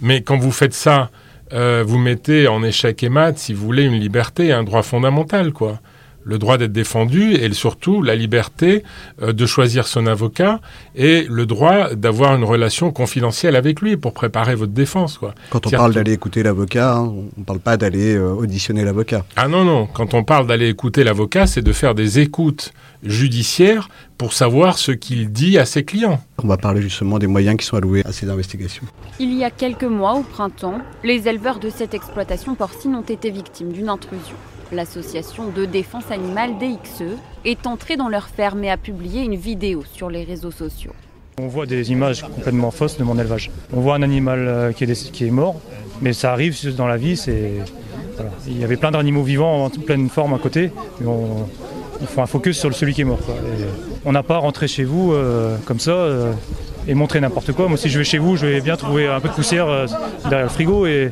Mais 0.01 0.23
quand 0.23 0.37
vous 0.37 0.53
faites 0.53 0.75
ça 0.75 1.11
euh, 1.53 1.85
vous 1.87 1.99
mettez 1.99 2.49
en 2.49 2.63
échec 2.63 3.03
et 3.03 3.09
mat, 3.09 3.39
si 3.39 3.55
vous 3.55 3.65
voulez, 3.65 3.85
une 3.85 3.99
liberté, 3.99 4.53
un 4.53 4.65
droit 4.65 4.83
fondamental, 4.83 5.53
quoi. 5.53 5.81
Le 6.29 6.39
droit 6.39 6.59
d'être 6.59 6.73
défendu 6.73 7.35
et 7.35 7.53
surtout 7.53 8.03
la 8.03 8.17
liberté 8.17 8.83
euh, 9.23 9.33
de 9.33 9.47
choisir 9.47 9.87
son 9.87 10.09
avocat 10.09 10.61
et 10.97 11.25
le 11.31 11.47
droit 11.47 11.95
d'avoir 11.95 12.35
une 12.35 12.43
relation 12.43 12.91
confidentielle 12.91 13.55
avec 13.55 13.81
lui 13.81 13.97
pour 13.97 14.13
préparer 14.13 14.57
votre 14.57 14.73
défense. 14.73 15.19
Quoi. 15.19 15.37
Quand 15.51 15.65
on 15.69 15.71
parle 15.71 15.95
d'aller 15.95 16.13
écouter 16.13 16.43
l'avocat, 16.43 16.97
hein, 16.97 17.13
on 17.37 17.41
ne 17.41 17.45
parle 17.45 17.61
pas 17.61 17.77
d'aller 17.77 18.17
euh, 18.17 18.33
auditionner 18.33 18.85
l'avocat. 18.85 19.25
Ah 19.37 19.47
non, 19.47 19.65
non. 19.65 19.87
Quand 19.87 20.15
on 20.15 20.25
parle 20.25 20.49
d'aller 20.49 20.69
écouter 20.69 21.05
l'avocat, 21.05 21.47
c'est 21.47 21.63
de 21.63 21.73
faire 21.73 21.95
des 21.95 22.19
écoutes 22.19 22.73
judiciaires 23.05 23.89
pour 24.19 24.33
savoir 24.33 24.79
ce 24.79 24.91
qu'il 24.91 25.31
dit 25.31 25.59
à 25.59 25.65
ses 25.65 25.85
clients. 25.85 26.21
On 26.43 26.49
va 26.49 26.57
parler 26.57 26.83
justement 26.83 27.21
des 27.21 27.29
moyens 27.29 27.57
qui 27.57 27.67
sont 27.67 27.77
alloués 27.77 28.03
à 28.05 28.11
ces 28.11 28.29
investigations. 28.29 28.85
Il 29.21 29.33
y 29.33 29.45
a 29.45 29.51
quelques 29.51 29.85
mois, 29.85 30.15
au 30.15 30.23
printemps, 30.23 30.81
les 31.05 31.29
éleveurs 31.29 31.61
de 31.61 31.71
cette 31.71 31.95
exploitation 31.95 32.57
porcine 32.57 32.97
ont 32.97 33.03
été 33.03 33.31
victimes 33.31 33.71
d'une 33.71 33.89
intrusion. 33.89 34.35
L'association 34.73 35.49
de 35.49 35.65
défense 35.65 36.11
animale 36.11 36.59
DXE 36.59 37.19
est 37.45 37.67
entrée 37.67 37.97
dans 37.97 38.09
leur 38.09 38.29
ferme 38.29 38.65
et 38.65 38.71
a 38.71 38.77
publié 38.77 39.23
une 39.23 39.37
vidéo 39.37 39.85
sur 39.93 40.11
les 40.11 40.25
réseaux 40.25 40.51
sociaux. 40.51 40.93
On 41.39 41.49
voit 41.49 41.67
des 41.67 41.93
images 41.93 42.23
complètement 42.23 42.71
fausses 42.71 42.97
de 42.97 43.05
mon 43.05 43.19
élevage. 43.19 43.51
On 43.73 43.81
voit 43.81 43.95
un 43.95 44.03
animal 44.03 44.47
euh, 44.49 44.73
qui 44.73 44.85
est, 44.85 45.31
mort, 45.31 45.61
mais 46.01 46.13
ça 46.13 46.33
arrive 46.33 46.75
dans 46.75 46.87
la 46.87 46.97
vie. 46.97 47.23
Il 48.47 48.59
y 48.59 48.65
avait 48.65 48.77
plein 48.77 48.91
d'animaux 48.91 49.23
vivants 49.23 49.67
en 49.67 49.71
pleine 49.71 50.09
forme 50.09 50.35
à 50.35 50.39
côté, 50.39 50.73
on, 51.05 51.47
il 52.01 52.07
faut 52.07 52.21
un 52.21 52.27
focus 52.27 52.59
sur 52.59 52.75
celui 52.75 52.95
qui 52.95 53.03
est 53.03 53.05
mort. 53.05 53.19
on 54.05 54.13
n'a 54.13 54.23
pas 54.23 54.39
rentré 54.39 54.69
chez 54.69 54.85
vous 54.85 55.13
euh, 55.13 55.57
comme 55.65 55.81
ça 55.81 55.93
euh, 55.93 56.33
et 56.89 56.95
montrer 56.95 57.21
n'importe 57.21 57.53
quoi. 57.53 57.69
Moi, 57.69 57.77
si 57.77 57.89
je 57.89 57.99
vais 57.99 58.05
chez 58.05 58.19
vous, 58.19 58.37
je 58.37 58.47
vais 58.47 58.61
bien 58.61 58.77
trouver 58.77 59.07
un 59.07 59.21
peu 59.21 59.29
de 59.29 59.35
poussière 59.35 59.69
euh, 59.69 59.87
derrière 60.25 60.45
le 60.45 60.49
frigo 60.49 60.87
et 60.87 61.11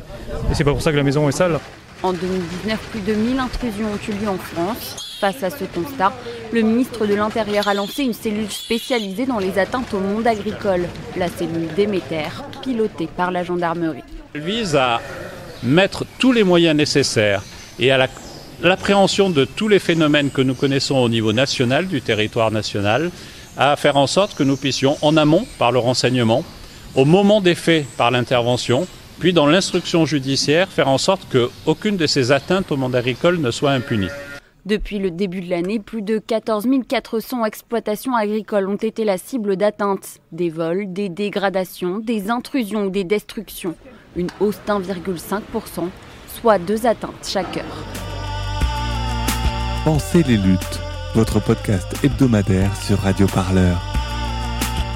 c'est 0.53 0.63
pas 0.63 0.71
pour 0.71 0.81
ça 0.81 0.91
que 0.91 0.97
la 0.97 1.03
maison 1.03 1.27
est 1.27 1.33
sale. 1.33 1.59
En 2.03 2.13
2019, 2.13 2.79
plus 2.91 3.01
de 3.01 3.13
1000 3.13 3.39
intrusions 3.39 3.87
ont 3.87 4.11
eu 4.11 4.11
lieu 4.21 4.29
en 4.29 4.37
France. 4.37 5.17
Face 5.19 5.43
à 5.43 5.49
ce 5.49 5.63
constat, 5.63 6.13
le 6.51 6.61
ministre 6.61 7.07
de 7.07 7.15
l'Intérieur 7.15 7.67
a 7.67 7.73
lancé 7.73 8.03
une 8.03 8.13
cellule 8.13 8.51
spécialisée 8.51 9.25
dans 9.25 9.39
les 9.39 9.57
atteintes 9.57 9.93
au 9.93 9.99
monde 9.99 10.27
agricole, 10.27 10.87
la 11.15 11.29
cellule 11.29 11.69
Déméter, 11.75 12.43
pilotée 12.61 13.07
par 13.07 13.31
la 13.31 13.43
gendarmerie. 13.43 14.03
Elle 14.33 14.41
vise 14.41 14.75
à 14.75 15.01
mettre 15.63 16.05
tous 16.19 16.31
les 16.31 16.43
moyens 16.43 16.75
nécessaires 16.75 17.43
et 17.79 17.91
à 17.91 17.97
la 17.97 18.07
l'appréhension 18.61 19.29
de 19.29 19.45
tous 19.45 19.67
les 19.67 19.79
phénomènes 19.79 20.29
que 20.29 20.41
nous 20.41 20.53
connaissons 20.55 20.95
au 20.95 21.09
niveau 21.09 21.33
national, 21.33 21.87
du 21.87 22.01
territoire 22.01 22.51
national, 22.51 23.11
à 23.57 23.75
faire 23.75 23.97
en 23.97 24.07
sorte 24.07 24.35
que 24.35 24.43
nous 24.43 24.57
puissions, 24.57 24.97
en 25.01 25.17
amont, 25.17 25.45
par 25.57 25.71
le 25.71 25.79
renseignement, 25.79 26.43
au 26.95 27.05
moment 27.05 27.41
des 27.41 27.55
faits, 27.55 27.85
par 27.97 28.11
l'intervention, 28.11 28.87
puis 29.19 29.33
dans 29.33 29.47
l'instruction 29.47 30.05
judiciaire, 30.05 30.69
faire 30.69 30.87
en 30.87 30.97
sorte 30.97 31.27
qu'aucune 31.31 31.97
de 31.97 32.07
ces 32.07 32.31
atteintes 32.31 32.71
au 32.71 32.77
monde 32.77 32.95
agricole 32.95 33.39
ne 33.39 33.51
soit 33.51 33.71
impunie. 33.71 34.09
Depuis 34.65 34.97
le 34.97 35.11
début 35.11 35.41
de 35.41 35.49
l'année, 35.49 35.79
plus 35.79 36.01
de 36.01 36.17
14 36.17 36.65
400 36.87 37.45
exploitations 37.45 38.15
agricoles 38.15 38.67
ont 38.67 38.75
été 38.75 39.05
la 39.05 39.19
cible 39.19 39.57
d'atteintes, 39.57 40.17
des 40.31 40.49
vols, 40.49 40.91
des 40.91 41.07
dégradations, 41.07 41.99
des 41.99 42.31
intrusions 42.31 42.85
ou 42.85 42.89
des 42.89 43.03
destructions. 43.03 43.75
Une 44.15 44.29
hausse 44.39 44.59
d'1,5%, 44.65 45.89
soit 46.33 46.57
deux 46.57 46.87
atteintes 46.87 47.13
chaque 47.27 47.57
heure. 47.57 47.85
Pensez 49.83 50.23
les 50.23 50.37
luttes, 50.37 50.79
votre 51.13 51.39
podcast 51.39 51.87
hebdomadaire 52.03 52.75
sur 52.75 52.97
Radio 52.97 53.27
Parleur. 53.27 53.79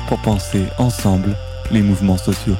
Pour 0.08 0.20
penser 0.24 0.64
ensemble 0.80 1.36
les 1.70 1.84
mouvements 1.84 2.18
sociaux. 2.18 2.56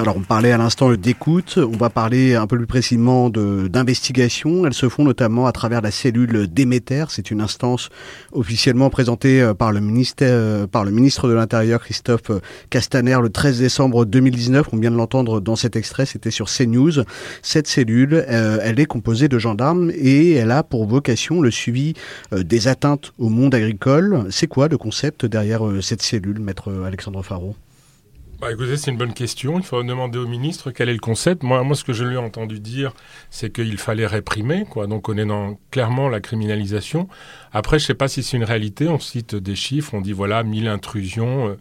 Alors 0.00 0.16
on 0.16 0.22
parlait 0.22 0.50
à 0.50 0.58
l'instant 0.58 0.92
d'écoute, 0.92 1.56
on 1.56 1.76
va 1.76 1.88
parler 1.88 2.34
un 2.34 2.48
peu 2.48 2.56
plus 2.56 2.66
précisément 2.66 3.30
d'investigation. 3.30 4.66
Elles 4.66 4.74
se 4.74 4.88
font 4.88 5.04
notamment 5.04 5.46
à 5.46 5.52
travers 5.52 5.82
la 5.82 5.92
cellule 5.92 6.48
Déméter. 6.48 7.04
C'est 7.10 7.30
une 7.30 7.40
instance 7.40 7.90
officiellement 8.32 8.90
présentée 8.90 9.40
euh, 9.40 9.54
par 9.54 9.70
le, 9.70 9.78
ministère, 9.78 10.30
euh, 10.32 10.66
par 10.66 10.84
le 10.84 10.90
ministre 10.90 11.28
de 11.28 11.34
l'Intérieur 11.34 11.80
Christophe 11.80 12.32
Castaner 12.70 13.18
le 13.22 13.28
13 13.28 13.60
décembre 13.60 14.04
2019. 14.04 14.66
On 14.72 14.78
vient 14.78 14.90
de 14.90 14.96
l'entendre 14.96 15.40
dans 15.40 15.54
cet 15.54 15.76
extrait, 15.76 16.06
c'était 16.06 16.32
sur 16.32 16.46
CNews. 16.50 17.04
Cette 17.42 17.68
cellule, 17.68 18.14
euh, 18.28 18.58
elle 18.62 18.80
est 18.80 18.86
composée 18.86 19.28
de 19.28 19.38
gendarmes 19.38 19.92
et 19.94 20.32
elle 20.32 20.50
a 20.50 20.64
pour 20.64 20.86
vocation 20.86 21.40
le 21.40 21.52
suivi 21.52 21.94
des 22.32 22.66
atteintes 22.66 23.12
au 23.18 23.28
monde 23.28 23.54
agricole. 23.54 24.26
C'est 24.30 24.48
quoi 24.48 24.66
le 24.66 24.76
concept 24.76 25.24
derrière 25.24 25.62
cette 25.82 26.02
cellule, 26.02 26.40
maître 26.40 26.72
Alexandre 26.84 27.22
Faro 27.22 27.54
bah, 28.44 28.52
écoutez, 28.52 28.76
c'est 28.76 28.90
une 28.90 28.98
bonne 28.98 29.14
question. 29.14 29.58
Il 29.58 29.64
faut 29.64 29.82
demander 29.82 30.18
au 30.18 30.26
ministre 30.26 30.70
quel 30.70 30.90
est 30.90 30.92
le 30.92 30.98
concept. 30.98 31.42
Moi, 31.42 31.62
moi 31.62 31.74
ce 31.74 31.82
que 31.82 31.94
je 31.94 32.04
lui 32.04 32.16
ai 32.16 32.18
entendu 32.18 32.60
dire, 32.60 32.92
c'est 33.30 33.50
qu'il 33.50 33.78
fallait 33.78 34.06
réprimer. 34.06 34.66
Quoi. 34.68 34.86
Donc, 34.86 35.08
on 35.08 35.16
est 35.16 35.24
dans 35.24 35.58
clairement 35.70 36.10
la 36.10 36.20
criminalisation. 36.20 37.08
Après, 37.54 37.78
je 37.78 37.84
ne 37.84 37.86
sais 37.86 37.94
pas 37.94 38.06
si 38.06 38.22
c'est 38.22 38.36
une 38.36 38.44
réalité. 38.44 38.86
On 38.86 38.98
cite 38.98 39.34
des 39.34 39.54
chiffres. 39.54 39.94
On 39.94 40.02
dit, 40.02 40.12
voilà, 40.12 40.42
1000 40.42 40.68
intrusions. 40.68 41.48
Euh, 41.48 41.54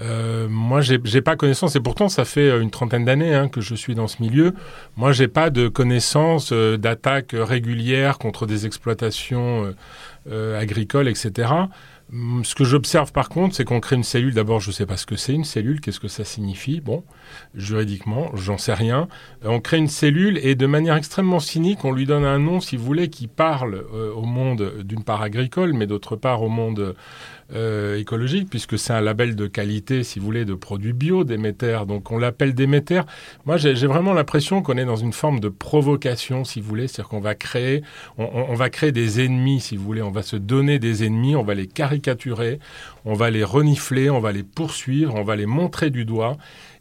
euh, 0.00 0.48
moi, 0.48 0.80
j'ai 0.80 0.98
pas 1.20 1.36
connaissance, 1.36 1.76
et 1.76 1.80
pourtant, 1.80 2.08
ça 2.08 2.24
fait 2.24 2.50
euh, 2.50 2.60
une 2.60 2.70
trentaine 2.70 3.04
d'années 3.04 3.34
hein, 3.34 3.48
que 3.48 3.60
je 3.60 3.74
suis 3.74 3.94
dans 3.94 4.08
ce 4.08 4.20
milieu. 4.20 4.54
Moi, 4.96 5.12
j'ai 5.12 5.28
pas 5.28 5.50
de 5.50 5.68
connaissance 5.68 6.50
euh, 6.52 6.76
d'attaques 6.76 7.34
régulières 7.34 8.18
contre 8.18 8.46
des 8.46 8.66
exploitations 8.66 9.72
euh, 10.30 10.60
agricoles, 10.60 11.08
etc. 11.08 11.52
Hum, 12.12 12.44
ce 12.44 12.54
que 12.54 12.64
j'observe 12.64 13.12
par 13.12 13.28
contre, 13.28 13.54
c'est 13.54 13.64
qu'on 13.64 13.80
crée 13.80 13.96
une 13.96 14.04
cellule. 14.04 14.34
D'abord, 14.34 14.60
je 14.60 14.68
ne 14.68 14.72
sais 14.72 14.86
pas 14.86 14.96
ce 14.96 15.06
que 15.06 15.16
c'est 15.16 15.32
une 15.32 15.44
cellule, 15.44 15.80
qu'est-ce 15.80 16.00
que 16.00 16.08
ça 16.08 16.24
signifie. 16.24 16.80
Bon, 16.80 17.02
juridiquement, 17.54 18.30
j'en 18.34 18.58
sais 18.58 18.74
rien. 18.74 19.08
Euh, 19.44 19.48
on 19.48 19.60
crée 19.60 19.78
une 19.78 19.88
cellule 19.88 20.38
et 20.42 20.54
de 20.54 20.66
manière 20.66 20.96
extrêmement 20.96 21.40
cynique, 21.40 21.84
on 21.84 21.92
lui 21.92 22.06
donne 22.06 22.24
un 22.24 22.38
nom, 22.38 22.60
si 22.60 22.76
vous 22.76 22.84
voulez, 22.84 23.08
qui 23.08 23.26
parle 23.26 23.84
euh, 23.94 24.12
au 24.12 24.24
monde 24.24 24.82
d'une 24.84 25.02
part 25.02 25.22
agricole, 25.22 25.72
mais 25.72 25.86
d'autre 25.86 26.16
part 26.16 26.42
au 26.42 26.48
monde 26.48 26.94
euh, 27.52 27.98
écologique, 27.98 28.48
puisque 28.48 28.78
c'est 28.78 28.92
un 28.92 29.00
label 29.00 29.36
de 29.36 29.46
qualité, 29.46 30.02
si 30.02 30.18
vous 30.18 30.24
voulez, 30.24 30.44
de 30.44 30.54
produits 30.54 30.92
bio, 30.92 31.24
Déméter. 31.24 31.80
Donc 31.86 32.10
on 32.10 32.18
l'appelle 32.18 32.54
Déméter. 32.54 33.02
Moi, 33.44 33.56
j'ai 33.56 33.86
vraiment 33.86 34.14
l'impression 34.14 34.62
qu'on 34.62 34.76
est 34.78 34.84
dans 34.84 34.96
une 34.96 35.12
forme 35.12 35.40
de 35.40 35.48
provocation, 35.48 36.44
si 36.44 36.60
vous 36.60 36.68
voulez, 36.68 36.88
c'est-à-dire 36.88 37.08
qu'on 37.08 37.20
va 37.20 37.34
créer, 37.34 37.82
on, 38.18 38.24
on, 38.24 38.54
va 38.54 38.70
créer 38.70 38.92
des 38.92 39.24
ennemis, 39.24 39.60
si 39.60 39.76
vous 39.76 39.84
voulez, 39.84 40.02
on 40.02 40.10
va 40.10 40.22
se 40.22 40.36
donner 40.36 40.78
des 40.78 41.04
ennemis, 41.04 41.36
on 41.36 41.42
va 41.42 41.54
les 41.54 41.66
caricaturer, 41.66 42.58
on 43.04 43.14
va 43.14 43.30
les 43.30 43.44
renifler, 43.44 44.10
on 44.10 44.20
va 44.20 44.32
les 44.32 44.42
poursuivre, 44.42 45.14
on 45.14 45.24
va 45.24 45.36
les 45.36 45.46
montrer 45.46 45.90
du 45.90 46.04
doigt. 46.04 46.36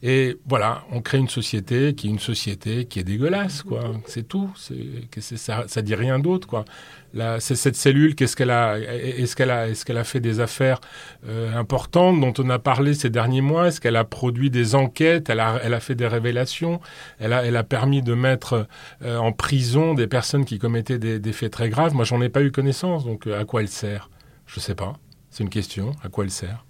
Et 0.05 0.37
voilà, 0.45 0.83
on 0.91 1.01
crée 1.01 1.17
une 1.17 1.29
société 1.29 1.95
qui 1.95 2.07
est 2.07 2.09
une 2.09 2.19
société 2.19 2.83
qui 2.83 2.99
est 2.99 3.05
dégueulasse, 3.05 3.63
quoi. 3.63 3.93
C'est 4.05 4.27
tout. 4.27 4.51
Ça, 4.57 5.63
ça 5.65 5.81
dit 5.81 5.95
rien 5.95 6.19
d'autre, 6.19 6.45
quoi. 6.45 6.65
Là, 7.13 7.39
cette 7.39 7.77
cellule, 7.77 8.13
qu'est-ce 8.13 8.35
qu'elle 8.35 8.49
a 8.49 8.77
Est-ce 8.79 9.33
qu'elle 9.33 9.97
a, 9.97 10.03
fait 10.03 10.19
des 10.19 10.41
affaires 10.41 10.81
euh, 11.25 11.55
importantes 11.55 12.19
dont 12.19 12.33
on 12.37 12.49
a 12.49 12.59
parlé 12.59 12.93
ces 12.95 13.09
derniers 13.09 13.39
mois? 13.39 13.67
Est-ce 13.67 13.79
qu'elle 13.79 13.95
a 13.95 14.03
produit 14.03 14.49
des 14.49 14.75
enquêtes? 14.75 15.29
Elle 15.29 15.39
a, 15.39 15.79
fait 15.79 15.95
des 15.95 16.07
révélations? 16.07 16.81
Elle 17.17 17.31
a, 17.33 17.63
permis 17.63 18.01
de 18.01 18.13
mettre 18.13 18.67
euh, 19.03 19.17
en 19.17 19.31
prison 19.31 19.93
des 19.93 20.07
personnes 20.07 20.43
qui 20.43 20.59
commettaient 20.59 20.99
des, 20.99 21.17
des 21.17 21.33
faits 21.33 21.53
très 21.53 21.69
graves? 21.69 21.95
Moi, 21.95 22.03
j'en 22.03 22.21
ai 22.21 22.27
pas 22.27 22.41
eu 22.41 22.51
connaissance, 22.51 23.05
donc 23.05 23.25
euh, 23.25 23.39
à 23.39 23.45
quoi 23.45 23.61
elle 23.61 23.69
sert? 23.69 24.09
Je 24.47 24.59
sais 24.59 24.75
pas. 24.75 24.97
C'est 25.29 25.43
une 25.43 25.49
question. 25.49 25.93
À 26.03 26.09
quoi 26.09 26.25
elle 26.25 26.31
sert? 26.31 26.65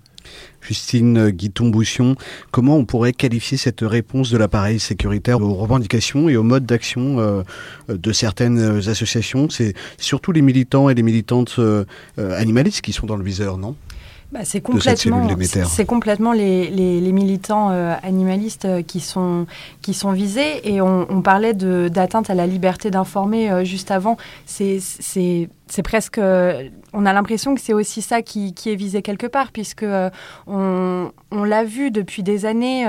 Justine 0.61 1.29
Guiton-Boussion, 1.29 2.15
comment 2.51 2.77
on 2.77 2.85
pourrait 2.85 3.13
qualifier 3.13 3.57
cette 3.57 3.81
réponse 3.81 4.29
de 4.31 4.37
l'appareil 4.37 4.79
sécuritaire 4.79 5.41
aux 5.41 5.53
revendications 5.53 6.29
et 6.29 6.37
aux 6.37 6.43
modes 6.43 6.65
d'action 6.65 7.19
euh, 7.19 7.43
de 7.89 8.11
certaines 8.13 8.87
associations? 8.87 9.49
C'est 9.49 9.73
surtout 9.97 10.31
les 10.31 10.41
militants 10.41 10.89
et 10.89 10.93
les 10.93 11.03
militantes 11.03 11.55
euh, 11.59 11.85
animalistes 12.17 12.81
qui 12.81 12.93
sont 12.93 13.07
dans 13.07 13.17
le 13.17 13.23
viseur, 13.23 13.57
non? 13.57 13.75
Bah, 14.33 14.39
c'est 14.45 14.61
complètement, 14.61 15.27
c'est 15.67 15.85
complètement 15.85 16.31
les, 16.33 16.67
les, 16.71 16.99
les 16.99 17.11
militants 17.11 17.69
euh, 17.69 17.93
animalistes 18.01 18.65
euh, 18.65 18.81
qui 18.81 18.99
sont 18.99 19.45
qui 19.83 19.93
sont 19.93 20.11
visés 20.11 20.67
et 20.67 20.81
on, 20.81 21.05
on 21.11 21.21
parlait 21.21 21.53
d'atteinte 21.53 22.31
à 22.31 22.33
la 22.33 22.47
liberté 22.47 22.89
d'informer 22.89 23.51
euh, 23.51 23.63
juste 23.63 23.91
avant. 23.91 24.17
C'est 24.45 24.79
presque 25.83 26.19
on 26.95 27.05
a 27.07 27.13
l'impression 27.13 27.55
que 27.55 27.61
c'est 27.61 27.73
aussi 27.73 28.03
ça 28.03 28.21
qui, 28.21 28.53
qui, 28.53 28.71
est 28.71 28.75
visé 28.75 29.01
quelque 29.01 29.25
part 29.25 29.51
puisque 29.51 29.85
on, 30.45 31.11
on 31.31 31.43
l'a 31.43 31.63
vu 31.63 31.89
depuis 31.89 32.21
des 32.21 32.45
années 32.45 32.85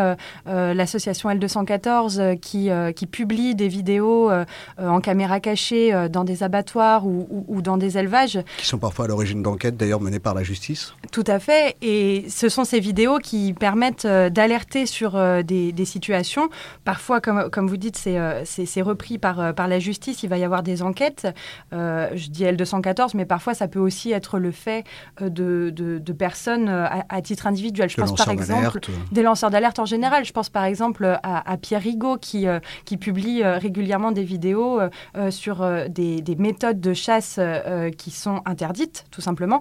l'association 0.46 1.30
L214 1.30 2.38
qui 2.38 2.68
qui 2.94 3.06
publie 3.06 3.54
des 3.54 3.68
vidéos 3.68 4.30
en 4.78 5.00
caméra 5.00 5.40
cachée 5.40 6.08
dans 6.10 6.24
des 6.24 6.42
abattoirs 6.42 7.06
ou, 7.06 7.26
ou, 7.30 7.44
ou, 7.48 7.62
dans 7.62 7.78
des 7.78 7.96
élevages 7.96 8.38
qui 8.58 8.66
sont 8.66 8.78
parfois 8.78 9.06
à 9.06 9.08
l'origine 9.08 9.42
d'enquêtes 9.42 9.76
d'ailleurs 9.76 10.00
menées 10.00 10.20
par 10.20 10.34
la 10.34 10.42
justice. 10.42 10.94
Tout 11.10 11.24
à 11.26 11.38
fait. 11.38 11.76
Et 11.82 12.26
ce 12.28 12.48
sont 12.48 12.64
ces 12.64 12.80
vidéos 12.80 13.18
qui 13.18 13.52
permettent 13.52 14.04
euh, 14.04 14.30
d'alerter 14.30 14.86
sur 14.86 15.16
euh, 15.16 15.42
des, 15.42 15.84
situations. 15.84 16.48
Parfois, 16.84 17.20
comme, 17.20 17.50
comme 17.50 17.68
vous 17.68 17.76
dites, 17.76 17.96
c'est 17.96 18.18
euh, 18.18 18.44
repris 18.82 19.18
par, 19.18 19.54
par 19.54 19.68
la 19.68 19.78
justice. 19.78 20.22
Il 20.22 20.28
va 20.28 20.38
y 20.38 20.44
avoir 20.44 20.62
des 20.62 20.82
enquêtes. 20.82 21.26
je 21.72 22.28
dis 22.30 22.44
L214, 22.44 23.12
mais 23.14 23.24
parfois, 23.24 23.54
ça 23.54 23.68
peut 23.68 23.78
aussi 23.78 24.12
être 24.12 24.38
le 24.38 24.50
fait 24.50 24.84
de, 25.20 25.70
de, 25.70 26.12
personnes 26.12 26.68
à, 26.68 27.22
titre 27.22 27.46
individuel. 27.46 27.88
Je 27.88 27.96
pense 27.96 28.14
par 28.14 28.28
exemple 28.28 28.80
des 29.12 29.22
lanceurs 29.22 29.50
d'alerte 29.50 29.78
en 29.78 29.84
général. 29.84 30.24
Je 30.24 30.32
pense 30.32 30.48
par 30.48 30.64
exemple 30.64 31.18
à, 31.22 31.56
Pierre 31.56 31.82
Rigaud 31.82 32.18
qui, 32.18 32.46
qui 32.84 32.96
publie 32.96 33.42
régulièrement 33.42 34.12
des 34.12 34.24
vidéos 34.24 34.80
sur 35.30 35.66
des, 35.88 36.20
des, 36.20 36.36
méthodes 36.36 36.80
de 36.80 36.94
chasse 36.94 37.40
qui 37.96 38.10
sont 38.10 38.42
interdites, 38.44 39.06
tout 39.10 39.20
simplement 39.20 39.60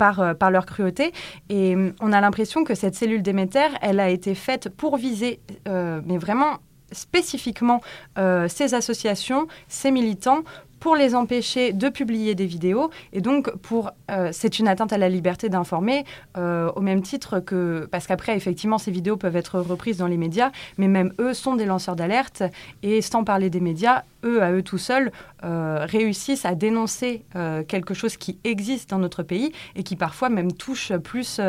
euh, 0.00 0.34
par, 0.34 0.50
leur 0.50 0.66
cruauté. 0.66 1.12
Et 1.48 1.74
hum, 1.74 1.92
on 2.00 2.12
a 2.12 2.20
l'impression 2.20 2.64
que 2.64 2.74
cette 2.74 2.94
cellule 2.94 3.22
Déméter, 3.22 3.68
elle 3.82 4.00
a 4.00 4.08
été 4.08 4.34
faite 4.34 4.68
pour 4.68 4.96
viser, 4.96 5.40
euh, 5.68 6.00
mais 6.06 6.18
vraiment 6.18 6.58
spécifiquement, 6.92 7.80
euh, 8.18 8.48
ces 8.48 8.74
associations, 8.74 9.46
ces 9.68 9.90
militants, 9.90 10.40
pour 10.80 10.96
les 10.96 11.14
empêcher 11.14 11.74
de 11.74 11.90
publier 11.90 12.34
des 12.34 12.46
vidéos. 12.46 12.90
Et 13.12 13.20
donc, 13.20 13.54
pour, 13.58 13.90
c'est 14.32 14.58
une 14.58 14.66
atteinte 14.66 14.94
à 14.94 14.98
la 14.98 15.10
liberté 15.10 15.50
d'informer, 15.50 16.06
au 16.38 16.80
même 16.80 17.02
titre 17.02 17.38
que. 17.38 17.86
Parce 17.90 18.06
qu'après, 18.06 18.34
effectivement, 18.34 18.78
ces 18.78 18.90
vidéos 18.90 19.18
peuvent 19.18 19.36
être 19.36 19.60
reprises 19.60 19.98
dans 19.98 20.06
les 20.06 20.16
médias, 20.16 20.52
mais 20.78 20.88
même 20.88 21.12
eux 21.20 21.34
sont 21.34 21.54
des 21.54 21.66
lanceurs 21.66 21.96
d'alerte. 21.96 22.42
Et 22.82 23.02
sans 23.02 23.24
parler 23.24 23.50
des 23.50 23.60
médias, 23.60 24.04
eux, 24.24 24.42
à 24.42 24.52
eux 24.52 24.62
tout 24.62 24.78
seuls, 24.78 25.12
euh, 25.44 25.86
réussissent 25.88 26.44
à 26.44 26.54
dénoncer 26.54 27.24
quelque 27.68 27.94
chose 27.94 28.16
qui 28.16 28.38
existe 28.44 28.90
dans 28.90 28.98
notre 28.98 29.22
pays 29.22 29.52
et 29.76 29.82
qui 29.82 29.96
parfois 29.96 30.28
même 30.28 30.52
touche 30.52 30.92
plus 30.96 31.40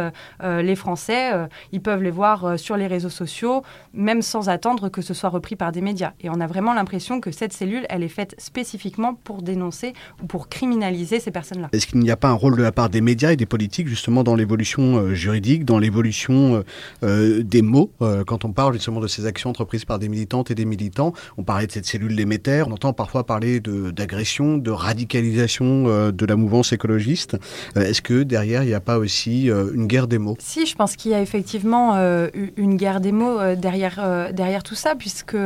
les 0.41 0.75
Français. 0.75 1.31
ils 1.71 1.81
peuvent 1.81 2.03
les 2.03 2.11
voir 2.11 2.57
sur 2.59 2.77
les 2.77 2.87
réseaux 2.87 3.09
sociaux, 3.09 3.63
même 3.93 4.21
sans 4.21 4.49
attendre 4.49 4.89
que 4.89 5.01
ce 5.01 5.13
soit 5.13 5.29
repris 5.29 5.55
par 5.55 5.71
des 5.71 5.81
médias. 5.81 6.13
Et 6.21 6.29
on 6.29 6.39
a 6.39 6.47
vraiment 6.47 6.73
l'impression 6.73 7.19
que 7.19 7.31
cette 7.31 7.53
cellule, 7.53 7.85
elle 7.89 8.03
est 8.03 8.07
faite 8.07 8.35
spécifiquement 8.37 9.13
pour 9.13 9.41
dénoncer 9.41 9.93
ou 10.21 10.25
pour 10.25 10.49
criminaliser 10.49 11.19
ces 11.19 11.31
personnes-là. 11.31 11.69
Est-ce 11.71 11.87
qu'il 11.87 11.99
n'y 11.99 12.11
a 12.11 12.17
pas 12.17 12.29
un 12.29 12.33
rôle 12.33 12.57
de 12.57 12.63
la 12.63 12.71
part 12.71 12.89
des 12.89 13.01
médias 13.01 13.31
et 13.31 13.35
des 13.35 13.45
politiques 13.45 13.87
justement 13.87 14.23
dans 14.23 14.35
l'évolution 14.35 14.97
euh, 14.97 15.13
juridique, 15.13 15.65
dans 15.65 15.79
l'évolution 15.79 16.55
euh, 16.55 16.63
euh, 17.03 17.43
des 17.43 17.61
mots 17.61 17.91
Quand 18.27 18.45
on 18.45 18.51
parle 18.51 18.73
justement 18.73 18.99
de 18.99 19.07
ces 19.07 19.25
actions 19.25 19.49
entreprises 19.49 19.85
par 19.85 19.99
des 19.99 20.09
militantes 20.09 20.51
et 20.51 20.55
des 20.55 20.65
militants, 20.65 21.13
on 21.37 21.43
parlait 21.43 21.67
de 21.67 21.71
cette 21.71 21.85
cellule 21.85 22.13
on 22.67 22.73
entend 22.73 22.93
parfois 22.93 23.25
parler 23.25 23.59
d'agression, 23.59 24.57
de, 24.57 24.71
radicalisation 24.71 26.11
de 26.11 26.25
la 26.25 26.35
mouvance 26.35 26.73
écologiste. 26.73 27.37
Est-ce 27.75 28.01
que 28.01 28.23
derrière, 28.23 28.63
il 28.63 28.67
n'y 28.67 28.73
a 28.73 28.79
pas 28.79 28.97
aussi 28.97 29.47
une 29.47 29.87
guerre 29.87 30.07
des 30.07 30.17
mots? 30.17 30.35
Si, 30.39 30.65
je 30.65 30.75
pense 30.75 30.95
qu'il 30.95 31.11
y 31.11 31.13
a 31.13 31.21
effectivement 31.21 31.95
une 32.57 32.75
guerre 32.75 33.01
des 33.01 33.11
mots 33.11 33.37
derrière, 33.55 34.31
derrière 34.33 34.63
tout 34.63 34.75
ça, 34.75 34.95
puisque 34.95 35.37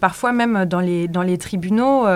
parfois 0.00 0.32
même 0.32 0.64
dans 0.64 0.80
les, 0.80 1.38
tribunaux, 1.38 2.06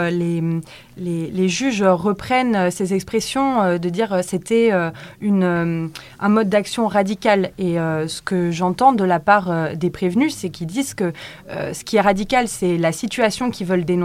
les, 0.97 1.49
juges 1.49 1.83
reprennent 1.83 2.71
ces 2.71 2.95
expressions 2.95 3.63
euh, 3.63 3.79
de 3.79 3.89
dire 3.89 4.13
euh, 4.13 4.21
c'était 4.23 4.71
euh, 4.73 4.91
un 5.21 6.29
mode 6.29 6.49
d'action 6.49 6.87
radical. 6.87 7.53
Et 7.59 7.75
ce 7.75 8.23
que 8.23 8.51
j'entends 8.51 8.93
de 8.93 9.05
la 9.05 9.21
part 9.21 9.77
des 9.77 9.91
prévenus, 9.91 10.35
c'est 10.35 10.49
qu'ils 10.49 10.67
disent 10.67 10.95
que 10.95 11.13
ce 11.49 11.85
qui 11.85 11.97
est 11.97 12.01
radical, 12.01 12.49
c'est 12.49 12.77
la 12.79 12.93
situation 12.93 13.51
qu'ils 13.51 13.67
veulent 13.67 13.85
dénoncer, 13.85 14.04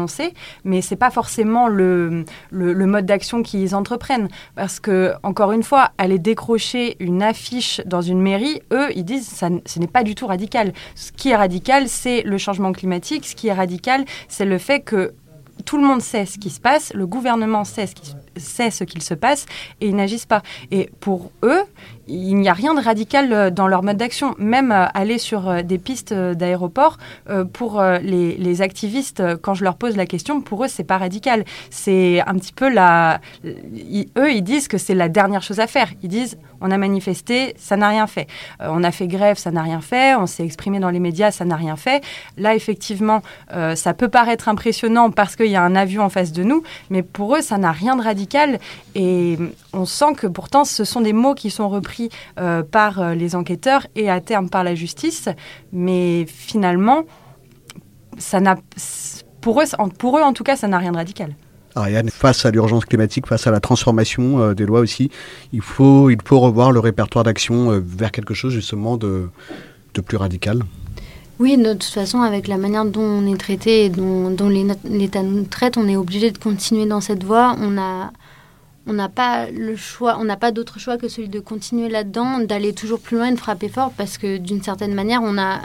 mais 0.64 0.82
c'est 0.82 0.96
pas 0.96 1.10
forcément 1.10 1.68
le, 1.68 2.26
le, 2.52 2.86
mode 2.86 3.06
d'action 3.06 3.44
qu'ils 3.44 3.76
entreprennent. 3.76 4.28
Parce 4.56 4.80
que, 4.80 5.14
encore 5.24 5.52
une 5.52 5.64
fois, 5.64 5.92
aller 5.98 6.20
décrocher 6.20 6.96
une 7.00 7.22
affiche 7.24 7.82
dans 7.86 8.02
une 8.02 8.22
mairie, 8.22 8.62
eux, 8.72 8.90
ils 8.96 9.06
disent 9.06 9.28
ça, 9.28 9.50
ce 9.66 9.80
n'est 9.80 9.88
pas 9.88 10.04
du 10.04 10.16
tout 10.16 10.28
radical. 10.28 10.74
Ce 10.96 11.12
qui 11.12 11.30
est 11.30 11.36
radical, 11.36 11.88
c'est 11.88 12.22
le 12.24 12.38
changement 12.38 12.72
climatique. 12.72 13.26
Ce 13.26 13.36
qui 13.36 13.48
est 13.48 13.54
radical, 13.54 14.06
c'est 14.28 14.46
le 14.46 14.58
fait 14.58 14.82
que 14.82 15.14
tout 15.66 15.78
le 15.78 15.84
monde 15.84 16.02
sait 16.02 16.26
ce 16.26 16.38
qui 16.38 16.50
se 16.50 16.60
passe, 16.60 16.94
le 16.94 17.06
gouvernement 17.06 17.64
sait 17.64 17.88
ce 17.88 17.96
qui 17.96 18.14
qu'il 18.86 19.04
se 19.04 19.14
passe 19.14 19.46
et 19.82 19.88
ils 19.88 19.96
n'agissent 19.96 20.26
pas. 20.26 20.42
Et 20.72 20.90
pour 21.00 21.32
eux, 21.44 21.64
il 22.10 22.36
n'y 22.36 22.50
a 22.50 22.54
rien 22.54 22.74
de 22.74 22.82
radical 22.82 23.32
euh, 23.32 23.50
dans 23.50 23.68
leur 23.68 23.84
mode 23.84 23.98
d'action. 23.98 24.36
Même 24.38 24.72
euh, 24.72 24.86
aller 24.94 25.18
sur 25.18 25.48
euh, 25.48 25.62
des 25.62 25.78
pistes 25.78 26.14
d'aéroport, 26.14 26.98
pour 27.54 27.82
les, 28.02 28.62
activistes, 28.62 29.24
quand 29.42 29.54
je 29.54 29.64
leur 29.64 29.76
pose 29.76 29.96
la 29.96 30.06
question, 30.06 30.42
pour 30.42 30.64
eux, 30.64 30.68
c'est 30.68 30.84
pas 30.84 30.98
radical. 30.98 31.46
C'est 31.70 32.22
un 32.26 32.34
petit 32.34 32.52
peu 32.52 32.70
la. 32.70 33.22
eux, 33.46 34.32
ils 34.32 34.42
disent 34.42 34.68
que 34.68 34.78
c'est 34.78 34.96
la 34.96 35.10
dernière 35.10 35.44
chose 35.44 35.60
à 35.60 35.68
faire. 35.68 35.90
Ils 36.02 36.10
disent 36.10 36.38
on 36.62 36.72
a 36.72 36.78
manifesté, 36.78 37.54
ça 37.58 37.78
n'a 37.78 37.90
rien 37.90 38.08
fait. 38.08 38.28
on 38.60 38.84
a 38.84 38.92
fait 38.92 39.08
grève, 39.08 39.38
ça 39.38 39.52
n'a 39.52 39.62
rien 39.62 39.82
fait. 39.82 40.16
On 40.16 40.26
s'est 40.26 40.44
exprimé 40.44 40.80
dans 40.80 40.90
les 40.90 41.00
médias, 41.00 41.32
ça 41.32 41.46
n'a 41.46 41.56
rien 41.56 41.76
fait. 41.76 42.04
Là, 42.38 42.56
effectivement, 42.56 43.22
ça 43.76 43.94
peut 43.94 44.10
paraître 44.10 44.50
impressionnant 44.50 45.12
parce 45.12 45.36
qu'il 45.36 45.48
y 45.52 45.56
a 45.56 45.64
un 45.64 45.76
avion 45.76 46.04
en 46.04 46.10
face 46.10 46.32
de 46.32 46.44
nous, 46.44 46.64
mais 46.90 47.04
pour 47.04 47.36
eux, 47.36 47.42
ça 47.42 47.58
n'a 47.58 47.72
rien 47.72 47.96
de 47.96 48.02
radical. 48.02 48.60
Et 48.96 49.38
on 49.74 49.86
sent 49.86 50.14
que 50.18 50.28
pourtant, 50.28 50.66
ce 50.66 50.84
sont 50.84 51.02
des 51.02 51.14
mots 51.14 51.36
qui 51.36 51.52
sont 51.52 51.70
repris 51.70 51.99
euh, 52.40 52.64
par 52.64 53.16
les 53.16 53.36
enquêteurs 53.36 53.86
et 53.96 54.10
à 54.10 54.22
terme 54.22 54.50
par 54.50 54.64
la 54.64 54.76
justice. 54.76 55.30
Mais 55.74 56.26
finalement, 56.28 57.04
ça 58.18 58.40
n'a, 58.40 58.58
pour, 59.42 59.62
eux, 59.62 59.66
pour 59.98 60.18
eux, 60.18 60.22
en 60.22 60.34
tout 60.34 60.44
cas, 60.44 60.56
ça 60.56 60.68
n'a 60.68 60.78
rien 60.78 60.92
de 60.92 60.98
radical. 60.98 61.36
Ariane, 61.76 62.10
face 62.10 62.46
à 62.46 62.52
l'urgence 62.52 62.86
climatique, 62.86 63.28
face 63.28 63.48
à 63.48 63.52
la 63.52 63.60
transformation 63.60 64.40
euh, 64.40 64.54
des 64.54 64.66
lois 64.66 64.80
aussi, 64.80 65.10
il 65.54 65.62
faut, 65.62 66.10
il 66.10 66.18
faut 66.24 66.40
revoir 66.40 66.72
le 66.72 66.80
répertoire 66.80 67.24
d'action 67.24 67.72
euh, 67.72 67.82
vers 67.84 68.12
quelque 68.12 68.34
chose 68.34 68.54
justement 68.54 68.98
de, 68.98 69.30
de, 69.94 70.02
plus 70.02 70.18
radical. 70.18 70.64
Oui, 71.40 71.58
de 71.58 71.74
toute 71.74 71.84
façon, 71.84 72.22
avec 72.22 72.48
la 72.48 72.58
manière 72.58 72.86
dont 72.86 73.02
on 73.02 73.32
est 73.32 73.38
traité 73.38 73.86
et 73.86 73.90
dont, 73.90 74.30
dont 74.30 74.50
l'État 74.50 75.24
nous 75.24 75.44
traite, 75.44 75.78
on 75.78 75.88
est 75.88 75.96
obligé 75.96 76.32
de 76.32 76.38
continuer 76.38 76.86
dans 76.86 77.02
cette 77.02 77.24
voie. 77.24 77.56
On 77.62 77.78
a, 77.78 78.12
on 78.90 78.94
n'a 78.94 79.08
pas 79.08 79.52
le 79.52 79.76
choix, 79.76 80.18
on 80.20 80.26
n'a 80.26 80.36
pas 80.36 80.52
d'autre 80.52 80.80
choix 80.80 80.98
que 80.98 81.08
celui 81.08 81.30
de 81.30 81.40
continuer 81.40 81.90
là-dedans, 81.90 82.40
d'aller 82.40 82.74
toujours 82.74 83.00
plus 83.00 83.18
loin 83.18 83.32
de 83.32 83.38
frapper 83.38 83.70
fort 83.70 83.94
parce 83.96 84.18
que 84.18 84.38
d'une 84.38 84.64
certaine 84.64 84.96
manière, 84.96 85.22
on 85.24 85.38
a, 85.38 85.60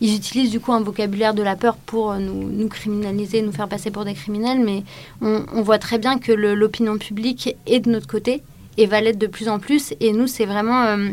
ils 0.00 0.14
utilisent 0.14 0.52
du 0.52 0.60
coup 0.60 0.72
un 0.72 0.80
vocabulaire 0.80 1.34
de 1.34 1.42
la 1.42 1.56
peur 1.56 1.76
pour 1.76 2.14
nous, 2.14 2.48
nous 2.48 2.68
criminaliser, 2.68 3.42
nous 3.42 3.50
faire 3.50 3.68
passer 3.68 3.90
pour 3.90 4.04
des 4.04 4.14
criminels, 4.14 4.60
mais 4.60 4.84
on, 5.20 5.62
voit 5.62 5.78
très 5.78 5.98
bien 5.98 6.18
que 6.18 6.30
l'opinion 6.30 6.98
publique 6.98 7.56
est 7.66 7.80
de 7.80 7.90
notre 7.90 8.06
côté 8.06 8.42
et 8.76 8.86
va 8.86 9.00
l'être 9.00 9.18
de 9.18 9.26
plus 9.26 9.48
en 9.48 9.58
plus. 9.58 9.94
Et 9.98 10.12
nous, 10.12 10.28
c'est 10.28 10.46
vraiment 10.46 10.84
euh, 10.84 11.08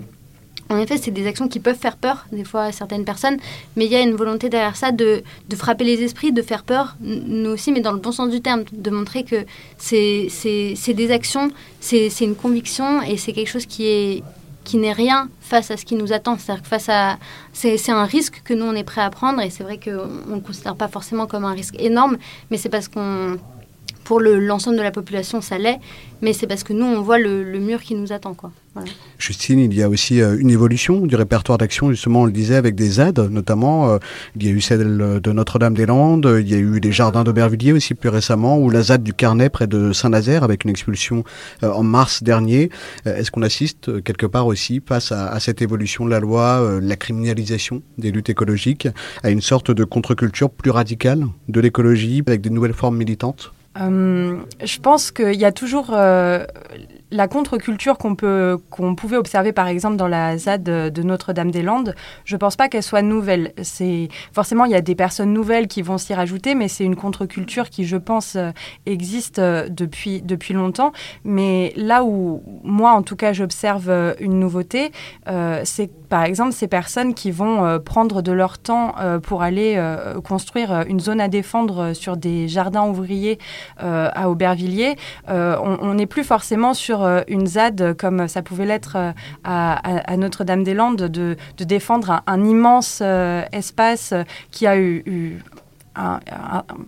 en 0.74 0.80
effet, 0.80 0.98
c'est 0.98 1.12
des 1.12 1.28
actions 1.28 1.48
qui 1.48 1.60
peuvent 1.60 1.78
faire 1.78 1.98
peur, 1.98 2.26
des 2.32 2.44
fois, 2.44 2.64
à 2.64 2.72
certaines 2.72 3.06
personnes, 3.06 3.38
mais 3.76 3.86
il 3.86 3.92
y 3.92 3.96
a 3.96 4.02
une 4.02 4.16
volonté 4.16 4.50
derrière 4.50 4.76
ça 4.76 4.92
de, 4.92 5.24
de, 5.50 5.56
frapper 5.56 5.84
les 5.84 6.02
esprits, 6.04 6.32
de 6.32 6.42
faire 6.42 6.64
peur, 6.64 6.96
nous 7.02 7.52
aussi, 7.52 7.72
mais 7.72 7.82
dans 7.82 7.92
le 7.92 8.00
bon 8.00 8.12
sens 8.12 8.30
du 8.30 8.42
terme, 8.42 8.64
de 8.72 8.90
montrer 8.90 9.24
que 9.24 9.46
c'est 9.78 10.94
des 10.94 11.12
actions, 11.12 11.52
c'est 11.80 12.10
une 12.22 12.36
conviction 12.36 13.02
et 13.02 13.18
c'est 13.18 13.34
quelque 13.34 13.50
chose 13.50 13.66
qui 13.66 13.86
est 13.88 14.24
qui 14.64 14.78
n'est 14.78 14.94
rien 14.94 15.30
face 15.42 15.72
à 15.72 15.78
ce 15.78 15.84
qui 15.84 15.96
nous 15.96 16.14
attend. 16.14 16.38
C'est-à-dire 16.38 16.66
face 16.66 16.88
à... 16.88 17.18
C'est 17.52 17.90
un 17.90 18.06
risque 18.06 18.42
que 18.44 18.54
nous, 18.54 18.66
on 18.66 18.74
est 18.74 18.84
prêt 18.84 19.02
à 19.02 19.10
prendre, 19.10 19.42
et 19.42 19.50
c'est 19.50 19.64
vrai 19.64 19.78
qu'on 19.78 20.08
ne 20.30 20.36
le 20.36 20.42
considère 20.42 20.76
pas 20.76 20.88
forcément 20.88 21.28
comme 21.28 21.46
un 21.46 21.52
risque 21.52 21.76
énorme, 21.80 22.18
mais 22.50 22.58
c'est 22.58 22.70
parce 22.70 22.88
qu'on 22.88 23.38
pour 24.04 24.20
l'ensemble 24.20 24.78
de 24.78 24.82
la 24.82 24.92
population, 24.92 25.42
ça 25.42 25.58
l'est, 25.58 25.80
mais 26.22 26.34
c'est 26.34 26.48
parce 26.48 26.64
que 26.64 26.74
nous, 26.74 26.86
on 26.86 27.02
voit 27.02 27.20
le, 27.20 27.44
mur 27.60 27.82
qui 27.82 27.96
nous 27.96 28.12
attend. 28.12 28.34
Quoi. 28.34 28.52
Justine, 29.18 29.60
il 29.60 29.74
y 29.74 29.84
a 29.84 29.90
aussi 29.90 30.22
euh, 30.22 30.38
une 30.38 30.50
évolution 30.50 31.06
du 31.06 31.16
répertoire 31.16 31.58
d'action, 31.58 31.92
justement, 31.92 32.22
on 32.22 32.26
le 32.26 32.32
disait, 32.32 32.56
avec 32.56 32.76
des 32.76 33.00
aides, 33.00 33.20
notamment. 33.20 33.90
Euh, 33.90 33.98
il 34.36 34.46
y 34.46 34.50
a 34.50 34.52
eu 34.52 34.62
celle 34.62 34.98
de 35.22 35.32
Notre-Dame-des-Landes, 35.32 36.38
il 36.40 36.50
y 36.50 36.56
a 36.56 36.58
eu 36.58 36.80
des 36.80 36.92
jardins 36.92 37.24
d'Aubervilliers 37.24 37.74
aussi 37.74 37.94
plus 37.94 38.10
récemment, 38.10 38.58
ou 38.58 38.70
la 38.70 38.84
ZAD 38.84 39.04
du 39.04 39.14
Carnet 39.14 39.50
près 39.50 39.68
de 39.68 39.94
Saint-Nazaire, 39.94 40.44
avec 40.44 40.64
une 40.64 40.70
expulsion 40.70 41.24
euh, 41.64 41.72
en 41.72 41.84
mars 41.84 42.24
dernier. 42.24 42.70
Est-ce 43.06 43.32
qu'on 43.32 43.44
assiste 43.44 44.04
quelque 44.04 44.26
part 44.26 44.48
aussi, 44.48 44.82
face 44.86 45.12
à, 45.12 45.40
cette 45.40 45.62
évolution 45.62 46.06
de 46.06 46.10
la 46.10 46.20
loi, 46.20 46.80
la 46.82 46.96
criminalisation 46.96 47.82
des 47.98 48.12
luttes 48.12 48.30
écologiques, 48.30 48.88
à 49.24 49.30
une 49.30 49.42
sorte 49.42 49.72
de 49.72 49.84
contre-culture 49.84 50.50
plus 50.50 50.72
radicale 50.72 51.28
de 51.50 51.60
l'écologie, 51.60 52.24
avec 52.26 52.42
des 52.42 52.50
nouvelles 52.50 52.74
formes 52.74 52.98
militantes? 52.98 53.52
Je 53.76 54.80
pense 54.80 55.12
qu'il 55.12 55.36
y 55.36 55.46
a 55.46 55.52
toujours 55.52 55.88
euh, 55.92 56.46
la 57.14 57.28
contre-culture 57.28 57.98
qu'on 57.98 58.16
peut 58.16 58.58
pouvait 58.98 59.18
observer 59.18 59.54
par 59.54 59.68
exemple 59.68 59.98
dans 59.98 60.08
la 60.08 60.38
ZAD 60.38 60.64
de, 60.64 61.04
Notre-Dame-des-Landes, 61.04 61.96
je 62.26 62.38
pense 62.38 62.56
pas 62.56 62.70
qu'elle 62.70 62.84
soit 62.84 63.02
nouvelle. 63.02 63.54
Forcément 64.34 64.66
il 64.66 64.72
y 64.72 64.76
a 64.76 64.82
des 64.82 64.96
personnes 64.96 65.32
nouvelles 65.32 65.68
qui 65.68 65.82
vont 65.82 65.98
s'y 65.98 66.14
rajouter, 66.14 66.56
mais 66.56 66.68
c'est 66.68 66.84
une 66.84 66.96
contre-culture 66.96 67.70
qui, 67.70 67.86
je 67.86 67.98
pense, 67.98 68.36
euh, 68.36 68.52
existe 68.86 69.40
euh, 69.40 69.68
depuis 69.70 70.22
depuis 70.22 70.54
longtemps. 70.54 70.92
Mais 71.24 71.74
là 71.76 72.04
où 72.04 72.42
moi, 72.64 72.92
en 72.94 73.04
tout 73.04 73.16
cas, 73.16 73.32
j'observe 73.34 73.90
euh, 73.90 74.14
une 74.20 74.40
nouveauté, 74.40 74.92
c'est 75.64 75.90
par 76.10 76.24
exemple 76.24 76.54
ces 76.54 76.68
personnes 76.68 77.14
qui 77.14 77.32
vont 77.32 77.80
prendre 77.80 78.22
de 78.22 78.32
leur 78.32 78.58
temps 78.60 78.96
pour 79.24 79.42
aller 79.42 79.82
construire 80.24 80.84
une 80.88 81.00
zone 81.00 81.20
à 81.20 81.28
défendre 81.28 81.94
sur 81.94 82.18
des 82.18 82.48
jardins 82.48 82.88
ouvriers 82.88 83.40
à 83.78 84.30
Aubervilliers. 84.30 84.96
on 85.28 85.94
n'est 85.94 86.06
plus 86.06 86.24
forcément 86.24 86.74
sur 86.74 87.03
euh, 87.04 87.22
une 87.28 87.48
ZAD 87.48 87.96
comme 87.98 88.28
ça 88.28 88.42
pouvait 88.42 88.66
l'être 88.66 88.96
euh, 88.96 89.12
à, 89.44 90.18
Notre-Dame-des-Landes, 90.18 91.04
de, 91.04 91.36
défendre 91.58 92.22
un, 92.28 92.46
immense 92.46 93.00
euh, 93.02 93.44
espace 93.52 94.14
qui 94.52 94.68
a 94.68 94.78
eu, 94.78 95.40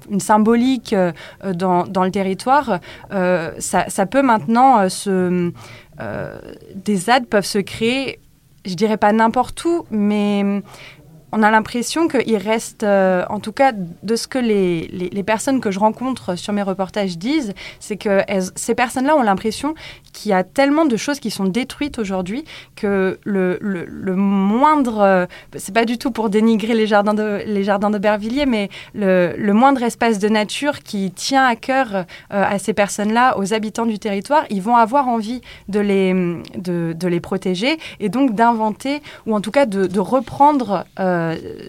une 0.09 0.19
symbolique 0.19 0.95
dans, 1.43 1.85
le 1.85 2.09
territoire, 2.09 2.79
ça, 3.59 4.05
peut 4.05 4.23
maintenant 4.23 4.89
se... 4.89 5.51
des 6.75 6.95
ZAD 6.95 7.27
peuvent 7.27 7.45
se 7.45 7.59
créer, 7.59 8.19
je 8.65 8.73
dirais 8.73 8.97
pas 8.97 9.13
n'importe 9.13 9.63
où, 9.65 9.85
mais 9.91 10.63
on 11.31 11.43
a 11.43 11.51
l'impression 11.51 12.07
qu'il 12.07 12.37
reste, 12.37 12.83
euh, 12.83 13.23
en 13.29 13.39
tout 13.39 13.51
cas 13.51 13.71
de 13.73 14.15
ce 14.15 14.27
que 14.27 14.39
les, 14.39 14.87
les, 14.87 15.23
personnes 15.23 15.59
que 15.59 15.71
je 15.71 15.79
rencontre 15.79 16.35
sur 16.35 16.53
mes 16.53 16.61
reportages 16.61 17.17
disent, 17.17 17.53
c'est 17.79 17.97
que 17.97 18.21
ces 18.55 18.75
personnes-là 18.75 19.15
ont 19.15 19.21
l'impression 19.21 19.73
qu'il 20.13 20.31
y 20.31 20.33
a 20.33 20.43
tellement 20.43 20.85
de 20.85 20.95
choses 20.97 21.19
qui 21.19 21.31
sont 21.31 21.45
détruites 21.45 21.99
aujourd'hui 21.99 22.45
que 22.75 23.19
le, 23.23 23.57
le, 23.61 24.15
moindre, 24.15 24.99
euh, 24.99 25.25
c'est 25.55 25.73
pas 25.73 25.85
du 25.85 25.97
tout 25.97 26.11
pour 26.11 26.29
dénigrer 26.29 26.73
les 26.73 26.87
jardins 26.87 27.13
de 27.13 27.41
les 27.45 27.63
jardins 27.63 27.89
d'Aubervilliers, 27.89 28.45
mais 28.45 28.69
le, 28.93 29.35
moindre 29.51 29.83
espace 29.83 30.19
de 30.19 30.29
nature 30.29 30.79
qui 30.83 31.11
tient 31.11 31.45
à 31.45 31.55
cœur 31.55 31.95
euh, 31.95 32.03
à 32.29 32.59
ces 32.59 32.73
personnes-là, 32.73 33.37
aux 33.37 33.53
habitants 33.53 33.85
du 33.85 33.99
territoire, 33.99 34.45
ils 34.49 34.61
vont 34.61 34.75
avoir 34.75 35.07
envie 35.07 35.41
de 35.69 35.79
les 35.79 36.13
de, 36.55 36.93
de 36.93 37.07
les 37.07 37.19
protéger 37.19 37.77
et 37.99 38.09
donc 38.09 38.35
d'inventer 38.35 39.01
ou 39.25 39.35
en 39.35 39.41
tout 39.41 39.51
cas 39.51 39.65
de, 39.65 39.87
de 39.87 39.99
reprendre 39.99 40.85
euh, 40.99 41.14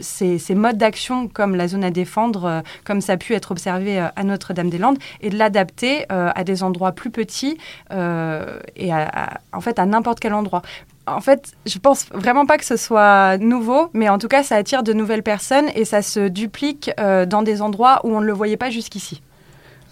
ces, 0.01 0.55
modes 0.55 0.79
d'action 0.79 1.29
comme 1.29 1.55
la 1.55 1.69
zone 1.69 1.85
à 1.85 1.91
défendre, 1.91 2.45
euh, 2.45 2.61
comme 2.85 3.01
ça 3.01 3.15
a 3.15 3.17
pu 3.17 3.35
être 3.35 3.51
observé 3.51 4.01
euh, 4.01 4.09
à 4.17 4.25
Notre-Dame-des-Landes, 4.25 4.99
et 5.21 5.31
de 5.31 5.37
l'adapter 5.39 6.07
à 6.09 6.45
des 6.45 6.63
endroits 6.63 6.93
plus 6.93 7.11
petits 7.11 7.59
et 7.91 8.91
en 8.93 9.61
fait 9.61 9.79
à 9.79 9.87
n'importe 9.87 10.21
quel 10.21 10.35
endroit 10.35 10.63
en 11.07 11.21
fait, 11.21 11.53
je 11.67 11.79
pense 11.79 12.07
vraiment 12.11 12.47
pas 12.47 12.59
que 12.59 12.65
ce 12.65 12.77
soit 12.77 13.39
nouveau, 13.39 13.91
mais 13.93 14.09
en 14.09 14.19
tout 14.19 14.27
cas, 14.27 14.43
ça 14.43 14.57
attire 14.57 14.83
de 14.83 14.93
nouvelles 14.93 15.23
personnes 15.23 15.67
et 15.77 15.85
ça 15.85 16.03
se 16.03 16.29
duplique 16.29 16.91
dans 16.99 17.43
des 17.43 17.63
endroits 17.63 18.01
où 18.05 18.17
on 18.17 18.21
ne 18.21 18.27
le 18.27 18.33
voyait 18.33 18.57
pas 18.57 18.71
jusqu'ici. 18.71 19.23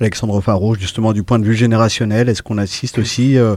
Alexandre 0.00 0.40
Faro, 0.40 0.74
justement 0.74 1.12
du 1.12 1.22
point 1.22 1.38
de 1.38 1.44
vue 1.44 1.54
générationnel, 1.54 2.28
est-ce 2.28 2.42
qu'on 2.42 2.58
assiste 2.58 2.98
aussi 2.98 3.38
euh, 3.38 3.54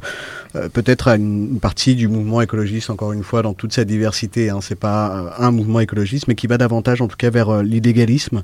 euh, 0.55 0.69
peut-être 0.69 1.07
à 1.07 1.15
une 1.15 1.59
partie 1.59 1.95
du 1.95 2.07
mouvement 2.07 2.41
écologiste, 2.41 2.89
encore 2.89 3.11
une 3.11 3.23
fois, 3.23 3.41
dans 3.41 3.53
toute 3.53 3.73
sa 3.73 3.85
diversité 3.85 4.49
hein, 4.49 4.59
C'est 4.61 4.79
pas 4.79 5.09
euh, 5.09 5.29
un 5.39 5.51
mouvement 5.51 5.79
écologiste, 5.79 6.27
mais 6.27 6.35
qui 6.35 6.47
va 6.47 6.57
davantage, 6.57 7.01
en 7.01 7.07
tout 7.07 7.17
cas, 7.17 7.29
vers 7.29 7.63
l'illégalisme? 7.63 8.43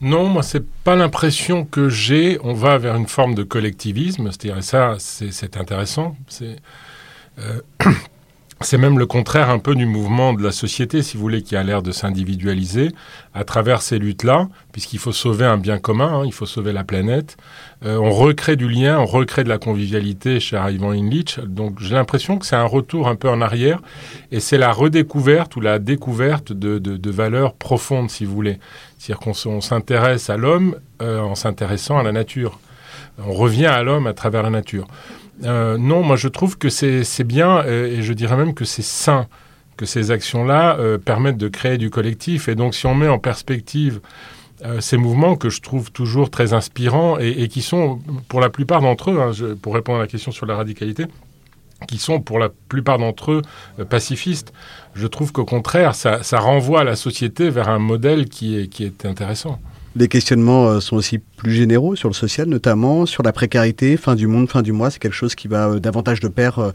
Non, 0.00 0.28
moi, 0.28 0.42
c'est 0.42 0.66
pas 0.84 0.96
l'impression 0.96 1.64
que 1.64 1.88
j'ai. 1.88 2.38
On 2.42 2.54
va 2.54 2.78
vers 2.78 2.96
une 2.96 3.06
forme 3.06 3.34
de 3.34 3.42
collectivisme, 3.42 4.30
c'est-à-dire 4.30 4.62
ça, 4.62 4.96
c'est 4.98 5.56
intéressant. 5.56 6.16
C'est 6.28 6.56
c'est 8.60 8.78
même 8.78 8.98
le 8.98 9.06
contraire 9.06 9.50
un 9.50 9.58
peu 9.58 9.74
du 9.74 9.84
mouvement 9.84 10.32
de 10.32 10.42
la 10.42 10.52
société, 10.52 11.02
si 11.02 11.16
vous 11.16 11.22
voulez, 11.22 11.42
qui 11.42 11.56
a 11.56 11.62
l'air 11.62 11.82
de 11.82 11.92
s'individualiser 11.92 12.92
à 13.34 13.44
travers 13.44 13.82
ces 13.82 13.98
luttes-là, 13.98 14.48
puisqu'il 14.72 14.98
faut 14.98 15.12
sauver 15.12 15.44
un 15.44 15.58
bien 15.58 15.78
commun, 15.78 16.20
hein, 16.20 16.22
il 16.24 16.32
faut 16.32 16.46
sauver 16.46 16.72
la 16.72 16.84
planète. 16.84 17.36
Euh, 17.84 17.96
on 17.96 18.10
recrée 18.10 18.56
du 18.56 18.68
lien, 18.68 18.98
on 18.98 19.06
recrée 19.06 19.44
de 19.44 19.48
la 19.48 19.58
convivialité 19.58 20.40
chez 20.40 20.56
Ivan 20.56 20.92
Illich. 20.92 21.40
Donc 21.40 21.80
j'ai 21.80 21.94
l'impression 21.94 22.38
que 22.38 22.46
c'est 22.46 22.56
un 22.56 22.64
retour 22.64 23.08
un 23.08 23.16
peu 23.16 23.28
en 23.28 23.40
arrière, 23.40 23.80
et 24.30 24.40
c'est 24.40 24.58
la 24.58 24.72
redécouverte 24.72 25.56
ou 25.56 25.60
la 25.60 25.78
découverte 25.78 26.52
de, 26.52 27.10
valeurs 27.10 27.54
profondes, 27.54 28.10
si 28.10 28.24
vous 28.24 28.34
voulez. 28.34 28.58
C'est-à-dire 28.98 29.20
qu'on 29.20 29.60
s'intéresse 29.60 30.30
à 30.30 30.36
l'homme 30.36 30.76
euh, 31.02 31.20
en 31.20 31.34
s'intéressant 31.34 31.98
à 31.98 32.02
la 32.02 32.12
nature. 32.12 32.58
On 33.18 33.32
revient 33.32 33.66
à 33.66 33.82
l'homme 33.82 34.06
à 34.06 34.12
travers 34.12 34.42
la 34.42 34.50
nature. 34.50 34.88
Euh, 35.44 35.76
non, 35.78 36.02
moi 36.02 36.16
je 36.16 36.28
trouve 36.28 36.58
que 36.58 36.68
c'est 36.68 37.24
bien, 37.24 37.58
euh, 37.58 37.86
et 37.86 38.02
je 38.02 38.12
dirais 38.12 38.36
même 38.36 38.54
que 38.54 38.64
c'est 38.64 38.82
sain 38.82 39.26
que 39.76 39.86
ces 39.86 40.10
actions-là 40.10 40.76
euh, 40.78 40.98
permettent 40.98 41.36
de 41.36 41.48
créer 41.48 41.78
du 41.78 41.90
collectif. 41.90 42.48
Et 42.48 42.54
donc 42.54 42.74
si 42.74 42.86
on 42.86 42.94
met 42.94 43.08
en 43.08 43.18
perspective 43.18 44.00
ces 44.80 44.96
mouvements 44.96 45.36
que 45.36 45.50
je 45.50 45.60
trouve 45.60 45.92
toujours 45.92 46.30
très 46.30 46.54
inspirants 46.54 47.18
et, 47.18 47.48
qui 47.48 47.60
sont, 47.60 47.98
pour 48.28 48.40
la 48.40 48.48
plupart 48.48 48.80
d'entre 48.80 49.10
eux, 49.10 49.20
hein, 49.20 49.32
pour 49.60 49.74
répondre 49.74 49.98
à 49.98 50.02
la 50.02 50.06
question 50.08 50.32
sur 50.32 50.46
la 50.46 50.56
radicalité, 50.56 51.04
qui 51.86 51.98
sont 51.98 52.20
pour 52.20 52.38
la 52.38 52.48
plupart 52.48 52.96
d'entre 52.96 53.32
eux 53.32 53.42
pacifistes, 53.90 54.54
je 54.94 55.06
trouve 55.06 55.32
qu'au 55.32 55.44
contraire, 55.44 55.94
ça, 55.94 56.22
renvoie 56.38 56.82
la 56.82 56.96
société 56.96 57.50
vers 57.50 57.68
un 57.68 57.80
modèle 57.80 58.26
qui 58.26 58.56
est 58.56 59.04
intéressant. 59.04 59.60
Les 59.96 60.08
questionnements 60.08 60.66
euh, 60.66 60.80
sont 60.80 60.96
aussi 60.96 61.18
plus 61.18 61.52
généraux 61.52 61.94
sur 61.94 62.08
le 62.08 62.14
social, 62.14 62.48
notamment 62.48 63.06
sur 63.06 63.22
la 63.22 63.32
précarité, 63.32 63.96
fin 63.96 64.16
du 64.16 64.26
monde, 64.26 64.50
fin 64.50 64.62
du 64.62 64.72
mois. 64.72 64.90
C'est 64.90 64.98
quelque 64.98 65.14
chose 65.14 65.36
qui 65.36 65.46
va 65.46 65.68
euh, 65.68 65.78
davantage 65.78 66.18
de 66.18 66.26
pair 66.26 66.58
euh, 66.58 66.72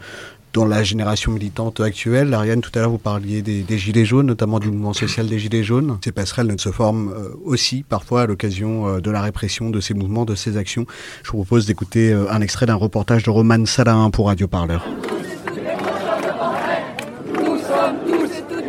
dans 0.53 0.63
la 0.63 0.83
génération 0.83 1.33
militante 1.33 1.81
actuelle. 1.81 2.33
Ariane, 2.33 2.61
tout 2.61 2.71
à 2.75 2.79
l'heure, 2.79 2.91
vous 2.91 2.97
parliez 2.97 3.41
des, 3.41 3.77
Gilets 3.77 4.05
jaunes, 4.05 4.27
notamment 4.27 4.59
du 4.59 4.69
mouvement 4.69 4.93
social 4.93 5.27
des 5.27 5.37
Gilets 5.37 5.63
jaunes. 5.63 5.97
Ces 6.01 6.13
passerelles 6.13 6.47
ne 6.47 6.57
se 6.57 6.71
forment 6.71 7.13
aussi 7.43 7.83
parfois 7.87 8.21
à 8.21 8.25
l'occasion 8.25 8.99
de 8.99 9.11
la 9.11 9.21
répression 9.21 9.69
de 9.69 9.79
ces 9.79 9.93
mouvements, 9.93 10.25
de 10.25 10.33
ces 10.33 10.57
actions. 10.57 10.87
Je 11.21 11.29
vous 11.29 11.37
propose 11.37 11.67
d'écouter 11.67 12.11
un 12.13 12.41
extrait 12.41 12.65
d'un 12.65 12.73
reportage 12.73 13.21
de 13.21 13.29
Roman 13.29 13.63
Salahin 13.67 14.09
pour 14.09 14.25
Radio 14.25 14.47
Parleur. 14.47 14.83
Nous 17.27 17.59
sommes 17.59 17.99
tous 18.07 18.31
et 18.35 18.43
toutes 18.49 18.65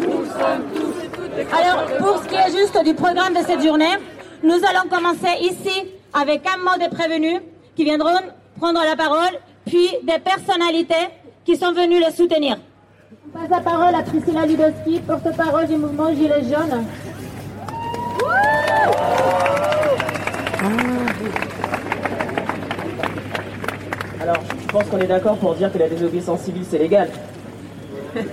Nous 0.00 0.24
sommes 0.24 0.64
tous 0.74 1.04
et 1.04 1.08
toutes 1.08 1.34
des 1.34 1.46
Alors, 1.52 1.84
pour 1.98 2.22
ce 2.22 2.28
qui 2.28 2.34
est 2.34 2.56
juste 2.56 2.84
du 2.84 2.94
programme 2.94 3.34
de 3.34 3.44
cette 3.46 3.62
journée, 3.62 3.96
nous 4.42 4.54
allons 4.54 4.88
commencer 4.90 5.40
ici 5.40 5.84
avec 6.12 6.42
un 6.46 6.58
mot 6.58 6.76
de 6.78 6.94
prévenus 6.94 7.40
qui 7.76 7.84
viendront 7.84 8.18
prendre 8.58 8.80
la 8.84 8.96
parole, 8.96 9.38
puis 9.66 9.88
des 10.02 10.18
personnalités 10.18 11.08
qui 11.44 11.56
sont 11.56 11.72
venues 11.72 12.00
les 12.00 12.12
soutenir. 12.12 12.56
Je 13.10 13.38
passe 13.38 13.50
la 13.50 13.60
parole 13.60 13.94
à 13.94 14.02
Priscilla 14.02 14.46
Ludowski, 14.46 15.00
porte-parole 15.00 15.66
du 15.66 15.76
mouvement 15.76 16.14
Gilets 16.14 16.44
jaunes. 16.44 16.84
Alors, 24.20 24.36
je 24.60 24.66
pense 24.68 24.84
qu'on 24.84 24.98
est 24.98 25.06
d'accord 25.06 25.36
pour 25.36 25.54
dire 25.54 25.70
que 25.72 25.78
la 25.78 25.88
désobéissance 25.88 26.40
civile, 26.40 26.64
c'est 26.68 26.78
légal. 26.78 27.10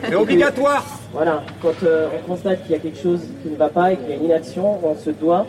C'est 0.04 0.16
obligatoire 0.16 0.86
Voilà, 1.14 1.44
quand 1.62 1.84
euh, 1.84 2.08
on 2.18 2.30
constate 2.30 2.64
qu'il 2.64 2.72
y 2.72 2.76
a 2.76 2.80
quelque 2.80 3.00
chose 3.00 3.22
qui 3.42 3.50
ne 3.50 3.56
va 3.56 3.70
pas 3.70 3.92
et 3.92 3.98
qu'il 3.98 4.10
y 4.10 4.14
a 4.14 4.16
une 4.16 4.26
inaction, 4.26 4.80
on 4.84 4.96
se 4.96 5.10
doit 5.10 5.46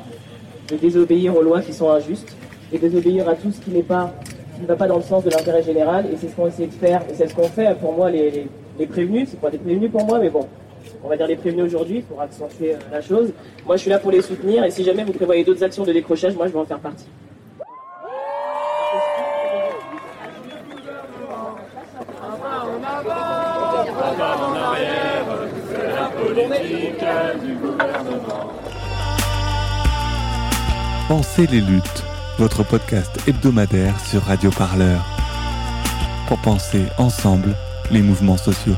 de 0.71 0.77
désobéir 0.77 1.37
aux 1.37 1.43
lois 1.43 1.61
qui 1.61 1.73
sont 1.73 1.91
injustes 1.91 2.37
et 2.73 2.79
désobéir 2.79 3.29
à 3.29 3.35
tout 3.35 3.51
ce 3.51 3.61
qui 3.61 3.71
n'est 3.71 3.83
pas 3.83 4.13
qui 4.55 4.63
ne 4.63 4.67
va 4.67 4.77
pas 4.77 4.87
dans 4.87 4.97
le 4.97 5.03
sens 5.03 5.25
de 5.25 5.31
l'intérêt 5.31 5.63
général 5.63 6.07
et 6.13 6.17
c'est 6.17 6.29
ce 6.29 6.37
qu'on 6.37 6.47
essaie 6.47 6.67
de 6.67 6.73
faire 6.73 7.03
et 7.11 7.15
c'est 7.15 7.29
ce 7.29 7.35
qu'on 7.35 7.49
fait 7.49 7.75
pour 7.79 7.93
moi 7.95 8.11
les, 8.11 8.47
les, 8.79 8.87
prévenus, 8.87 9.29
c'est 9.31 9.41
pas 9.41 9.51
des 9.51 9.59
prévenus 9.59 9.91
pour 9.91 10.05
moi 10.05 10.19
mais 10.19 10.31
bon 10.31 10.47
on 11.03 11.09
va 11.09 11.17
dire 11.17 11.27
les 11.27 11.37
prévenus 11.37 11.65
aujourd'hui 11.65 12.03
pour 12.03 12.21
accentuer 12.21 12.75
euh, 12.75 12.79
la 12.91 13.01
chose. 13.01 13.33
Moi 13.67 13.77
je 13.77 13.83
suis 13.83 13.91
là 13.91 13.99
pour 13.99 14.11
les 14.11 14.23
soutenir 14.23 14.65
et 14.65 14.71
si 14.71 14.85
jamais 14.85 15.05
vous 15.05 15.13
prévoyez 15.13 15.45
d'autres 15.45 15.65
actions 15.65 15.85
de 15.85 15.93
décrochage, 15.93 16.35
moi 16.35 16.47
je 16.47 16.53
vais 16.53 16.59
en 16.59 16.65
faire 16.65 16.79
partie. 16.79 17.07
Pensez 31.15 31.47
les 31.47 31.61
luttes, 31.61 32.05
votre 32.39 32.63
podcast 32.63 33.11
hebdomadaire 33.29 34.01
sur 34.01 34.23
Radio 34.23 34.49
Parleur. 34.51 35.05
Pour 36.27 36.41
penser 36.41 36.87
ensemble 36.97 37.55
les 37.91 38.01
mouvements 38.01 38.39
sociaux. 38.39 38.77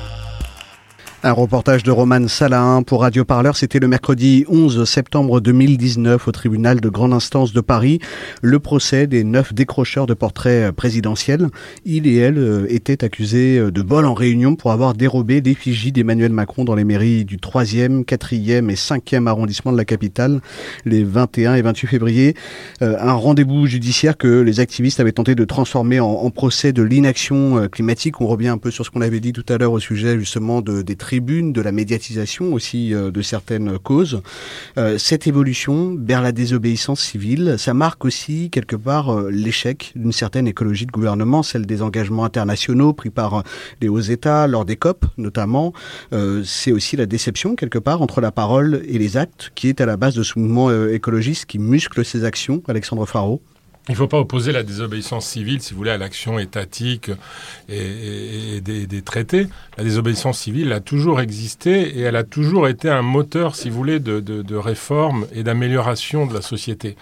Un 1.26 1.32
reportage 1.32 1.82
de 1.84 1.90
Roman 1.90 2.28
Salahin 2.28 2.82
pour 2.82 3.00
Radio 3.00 3.24
Parleur. 3.24 3.56
C'était 3.56 3.78
le 3.78 3.88
mercredi 3.88 4.44
11 4.46 4.84
septembre 4.84 5.40
2019 5.40 6.28
au 6.28 6.32
tribunal 6.32 6.82
de 6.82 6.88
grande 6.90 7.14
instance 7.14 7.54
de 7.54 7.62
Paris. 7.62 7.98
Le 8.42 8.58
procès 8.58 9.06
des 9.06 9.24
neuf 9.24 9.54
décrocheurs 9.54 10.04
de 10.04 10.12
portraits 10.12 10.70
présidentiels. 10.72 11.48
Il 11.86 12.06
et 12.06 12.16
elle 12.16 12.36
euh, 12.36 12.66
étaient 12.68 13.02
accusés 13.02 13.58
de 13.58 13.82
vol 13.82 14.04
en 14.04 14.12
réunion 14.12 14.54
pour 14.54 14.70
avoir 14.70 14.92
dérobé 14.92 15.40
l'effigie 15.40 15.92
d'Emmanuel 15.92 16.30
Macron 16.30 16.62
dans 16.62 16.74
les 16.74 16.84
mairies 16.84 17.24
du 17.24 17.38
3e, 17.38 18.04
4e 18.04 18.68
et 18.68 18.74
5e 18.74 19.26
arrondissement 19.26 19.72
de 19.72 19.78
la 19.78 19.86
capitale 19.86 20.42
les 20.84 21.04
21 21.04 21.54
et 21.54 21.62
28 21.62 21.86
février. 21.86 22.34
Euh, 22.82 22.98
un 23.00 23.14
rendez-vous 23.14 23.66
judiciaire 23.66 24.18
que 24.18 24.42
les 24.42 24.60
activistes 24.60 25.00
avaient 25.00 25.12
tenté 25.12 25.34
de 25.34 25.44
transformer 25.46 26.00
en, 26.00 26.28
procès 26.28 26.74
de 26.74 26.82
l'inaction 26.82 27.60
euh, 27.60 27.68
climatique. 27.68 28.20
On 28.20 28.26
revient 28.26 28.48
un 28.48 28.58
peu 28.58 28.70
sur 28.70 28.84
ce 28.84 28.90
qu'on 28.90 29.00
avait 29.00 29.20
dit 29.20 29.32
tout 29.32 29.46
à 29.48 29.56
l'heure 29.56 29.72
au 29.72 29.80
sujet 29.80 30.18
justement 30.18 30.60
de, 30.60 30.82
des 30.82 30.96
de 31.20 31.60
la 31.60 31.72
médiatisation 31.72 32.52
aussi 32.52 32.92
euh, 32.92 33.10
de 33.10 33.22
certaines 33.22 33.78
causes. 33.78 34.20
Euh, 34.78 34.98
cette 34.98 35.26
évolution 35.26 35.96
vers 35.98 36.22
la 36.22 36.32
désobéissance 36.32 37.00
civile, 37.00 37.54
ça 37.58 37.72
marque 37.72 38.04
aussi 38.04 38.50
quelque 38.50 38.76
part 38.76 39.10
euh, 39.10 39.30
l'échec 39.30 39.92
d'une 39.94 40.12
certaine 40.12 40.46
écologie 40.48 40.86
de 40.86 40.90
gouvernement, 40.90 41.42
celle 41.42 41.66
des 41.66 41.82
engagements 41.82 42.24
internationaux 42.24 42.92
pris 42.92 43.10
par 43.10 43.44
les 43.80 43.88
hauts 43.88 44.00
États 44.00 44.46
lors 44.46 44.64
des 44.64 44.76
COP 44.76 45.06
notamment. 45.18 45.72
C'est 46.44 46.72
aussi 46.72 46.96
la 46.96 47.06
déception 47.06 47.54
quelque 47.54 47.78
part 47.78 48.02
entre 48.02 48.20
la 48.20 48.30
parole 48.30 48.82
et 48.86 48.98
les 48.98 49.16
actes 49.16 49.52
qui 49.54 49.68
est 49.68 49.80
à 49.80 49.86
la 49.86 49.96
base 49.96 50.14
de 50.14 50.22
ce 50.22 50.38
mouvement 50.38 50.70
écologiste 50.88 51.46
qui 51.46 51.58
muscle 51.58 52.04
ses 52.04 52.24
actions. 52.24 52.62
Alexandre 52.68 53.06
Faro. 53.06 53.40
Il 53.88 53.92
ne 53.92 53.96
faut 53.96 54.08
pas 54.08 54.18
opposer 54.18 54.52
la 54.52 54.62
désobéissance 54.62 55.26
civile, 55.26 55.60
si 55.60 55.72
vous 55.72 55.78
voulez, 55.78 55.90
à 55.90 55.98
l'action 55.98 56.38
étatique 56.38 57.10
et, 57.68 58.62
des, 58.62 59.02
traités. 59.02 59.48
La 59.76 59.84
désobéissance 59.84 60.38
civile 60.38 60.72
a 60.72 60.80
toujours 60.80 61.20
existé 61.20 61.98
et 61.98 62.00
elle 62.00 62.16
a 62.16 62.24
toujours 62.24 62.66
été 62.66 62.88
un 62.88 63.02
moteur, 63.02 63.54
si 63.54 63.68
vous 63.68 63.76
voulez, 63.76 64.00
de, 64.00 64.56
réforme 64.56 65.26
et 65.32 65.42
d'amélioration 65.42 66.26
de 66.26 66.32
la 66.32 66.40
société 66.40 66.96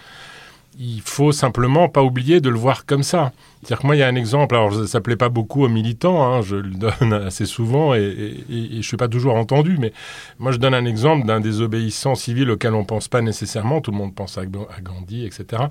il 0.79 1.03
faut 1.03 1.33
simplement 1.33 1.91
pas 1.91 2.03
oublier 2.03 2.41
de 2.41 2.49
le 2.49 2.59
voir 2.59 2.87
comme 2.87 3.03
ça. 3.03 3.33
C'est-à-dire 3.63 3.83
que 3.83 3.87
moi, 3.87 3.95
il 3.95 4.01
y 4.01 4.03
a 4.03 4.09
un 4.09 4.17
exemple, 4.17 4.57
alors 4.57 4.75
ça 4.89 5.01
plaît 5.01 5.17
pas 5.17 5.29
beaucoup 5.29 5.65
aux 5.65 5.69
militants, 5.69 6.25
hein, 6.25 6.43
je 6.43 6.57
le 6.57 6.71
donne 6.71 7.13
assez 7.27 7.47
souvent 7.47 7.95
et, 7.95 8.45
je 8.49 8.77
ne 8.77 8.83
suis 8.83 8.97
pas 8.97 9.07
toujours 9.07 9.37
entendu, 9.37 9.77
mais 9.79 9.93
moi 10.41 10.51
je 10.51 10.59
donne 10.59 10.75
un 10.75 10.85
exemple 10.85 11.27
d'un 11.27 11.39
désobéissant 11.41 12.17
civil 12.17 12.51
auquel 12.51 12.75
on 12.75 12.81
ne 12.81 12.87
pense 12.87 13.07
pas 13.07 13.23
nécessairement, 13.23 13.81
tout 13.81 13.93
le 13.93 13.97
monde 13.97 14.17
pense 14.17 14.37
à, 14.37 14.47
Gandhi, 14.47 15.25
etc. 15.25 15.65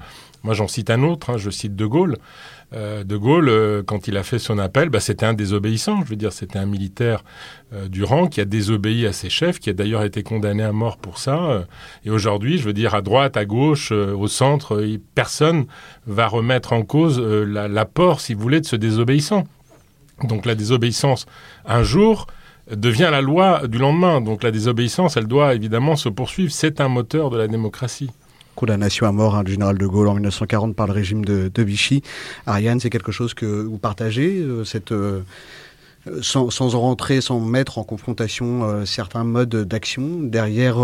Moi 0.44 0.54
j'en 0.54 0.70
cite 0.70 0.90
un 0.90 1.04
autre, 1.04 1.32
hein, 1.32 1.38
je 1.38 1.50
cite 1.50 1.76
De 1.76 1.86
Gaulle. 1.86 2.18
Euh, 2.74 3.04
de 3.04 3.18
Gaulle, 3.18 3.50
euh, 3.50 3.84
quand 3.84 4.08
il 4.08 4.16
a 4.16 4.24
fait 4.24 4.40
son 4.40 4.58
appel, 4.58 4.90
bah, 4.90 5.02
c'était 5.02 5.26
un 5.26 5.34
désobéissant. 5.34 6.04
Je 6.06 6.10
veux 6.10 6.16
dire, 6.16 6.32
c'était 6.32 6.58
un 6.58 6.66
militaire 6.66 7.24
euh, 7.74 7.90
du 7.90 8.06
rang 8.06 8.28
qui 8.28 8.40
a 8.40 8.46
désobéi 8.46 9.06
à 9.06 9.12
ses 9.12 9.30
chefs, 9.30 9.60
qui 9.60 9.70
a 9.70 9.74
d'ailleurs 9.74 10.04
été 10.04 10.24
condamné 10.24 10.64
à 10.64 10.72
mort 10.72 10.98
pour 10.98 11.18
ça. 11.18 11.66
et 12.06 12.10
aujourd'hui, 12.10 12.58
je 12.58 12.64
veux 12.64 12.74
dire, 12.74 12.96
à 12.96 13.02
droite, 13.02 13.36
à 13.36 13.46
gauche, 13.46 13.92
au 13.92 14.28
centre, 14.28 14.86
personne 15.16 15.66
va 16.08 16.28
remettre 16.28 16.74
en 16.74 16.84
cause 16.84 17.20
l'apport, 17.20 18.22
si 18.22 18.34
vous 18.34 18.42
voulez, 18.42 18.62
de 18.62 18.66
ce 18.66 18.76
désobéissant. 18.76 19.46
Donc 20.24 20.46
la 20.46 20.56
désobéissance, 20.56 21.26
un 21.66 21.84
jour, 21.84 22.28
devient 22.72 23.10
la 23.12 23.22
loi 23.22 23.68
du 23.68 23.80
lendemain. 23.80 24.22
Donc 24.22 24.44
la 24.44 24.52
désobéissance, 24.52 25.18
elle 25.18 25.28
doit 25.28 25.56
évidemment 25.56 25.96
se 25.96 26.10
poursuivre. 26.10 26.52
C'est 26.52 26.80
un 26.80 26.88
moteur 26.88 27.30
de 27.30 27.38
la 27.38 27.48
démocratie 27.48 28.12
condamnation 28.56 29.08
à 29.08 29.12
mort 29.12 29.36
hein, 29.36 29.44
du 29.44 29.54
général 29.54 29.78
de 29.78 29.88
Gaulle 29.88 30.08
en 30.08 30.14
1940 30.14 30.76
par 30.76 30.88
le 30.88 30.94
régime 30.94 31.24
de, 31.26 31.64
Vichy. 31.64 32.02
Ariane, 32.46 32.80
c'est 32.80 32.90
quelque 32.90 33.12
chose 33.12 33.34
que 33.34 33.46
vous 33.46 33.78
partagez, 33.78 34.38
euh, 34.40 34.64
euh, 34.92 35.22
sans, 36.22 36.50
sans, 36.50 36.76
en 36.76 36.82
rentrer, 36.82 37.22
sans 37.22 37.40
mettre 37.40 37.78
en 37.78 37.84
confrontation 37.84 38.64
euh, 38.64 38.86
certains 38.86 39.24
modes 39.24 39.56
d'action 39.56 40.20
derrière 40.22 40.78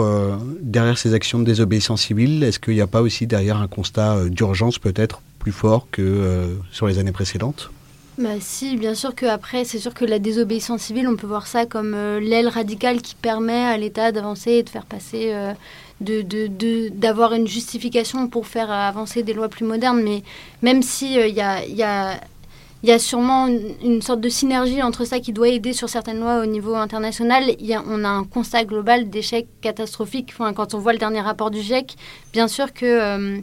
ces 0.96 1.14
actions 1.14 1.40
de 1.40 1.44
désobéissance 1.44 2.04
civile? 2.04 2.44
Est-ce 2.44 2.60
qu'il 2.60 2.76
n'y 2.76 2.82
a 2.82 2.88
pas 2.88 3.02
aussi 3.02 3.26
derrière 3.28 3.58
un 3.58 3.68
constat 3.68 4.30
d'urgence 4.30 4.78
peut-être 4.78 5.22
plus 5.40 5.52
fort 5.52 5.88
que 5.92 6.56
sur 6.72 6.88
les 6.88 7.00
années 7.00 7.12
précédentes? 7.12 7.72
Bah 8.18 8.40
si, 8.40 8.78
bien 8.78 8.96
sûr 8.96 9.14
qu'après, 9.14 9.64
c'est 9.64 9.78
sûr 9.78 9.94
que 9.94 10.04
la 10.04 10.18
désobéissance 10.18 10.82
civile, 10.82 11.08
on 11.08 11.16
peut 11.16 11.28
voir 11.28 11.46
ça 11.46 11.68
comme 11.68 11.92
l'aile 12.20 12.48
radicale 12.48 13.02
qui 13.02 13.14
permet 13.14 13.64
à 13.64 13.78
l'État 13.78 14.12
d'avancer 14.12 14.54
et 14.54 14.64
de 14.64 14.70
faire 14.70 14.86
passer 14.86 15.32
d'avoir 16.02 17.30
de, 17.32 17.36
de, 17.36 17.42
une 17.42 17.48
justification 17.48 18.28
pour 18.28 18.48
faire 18.48 18.72
avancer 18.72 19.24
des 19.24 19.34
lois 19.34 19.50
plus 19.50 19.66
modernes. 19.66 20.02
Mais 20.04 20.24
même 20.62 20.82
si 20.82 21.14
il 21.14 21.20
euh, 21.20 21.28
y, 21.28 21.42
a, 21.42 21.66
y, 21.66 21.84
a, 21.84 22.20
y, 22.84 22.92
a, 22.92 23.00
sûrement 23.00 23.48
une, 23.48 24.02
sorte 24.02 24.22
de 24.22 24.30
synergie 24.30 24.82
entre 24.82 25.06
ça 25.06 25.20
qui 25.20 25.34
doit 25.34 25.50
aider 25.50 25.74
sur 25.74 25.90
certaines 25.90 26.20
lois 26.20 26.40
au 26.42 26.46
niveau 26.46 26.76
international, 26.76 27.56
y 27.60 27.74
a, 27.74 27.84
on 27.88 28.04
a 28.04 28.10
un 28.10 28.24
constat 28.24 28.64
global 28.66 29.10
d'échec 29.10 29.48
catastrophique. 29.62 30.34
Quand 30.38 30.74
on 30.74 30.80
voit 30.80 30.94
le 30.94 31.00
dernier 31.00 31.22
rapport 31.22 31.52
du 31.52 31.62
GIEC, 31.62 31.96
bien 32.34 32.48
sûr 32.48 32.74
que... 32.74 32.86
Euh, 32.86 33.40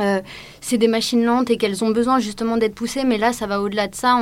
euh, 0.00 0.20
c'est 0.60 0.78
des 0.78 0.88
machines 0.88 1.24
lentes 1.24 1.50
et 1.50 1.56
qu'elles 1.56 1.84
ont 1.84 1.90
besoin 1.90 2.18
justement 2.18 2.56
d'être 2.56 2.74
poussées, 2.74 3.04
mais 3.04 3.18
là, 3.18 3.32
ça 3.32 3.46
va 3.46 3.60
au-delà 3.60 3.88
de 3.88 3.94
ça. 3.94 4.16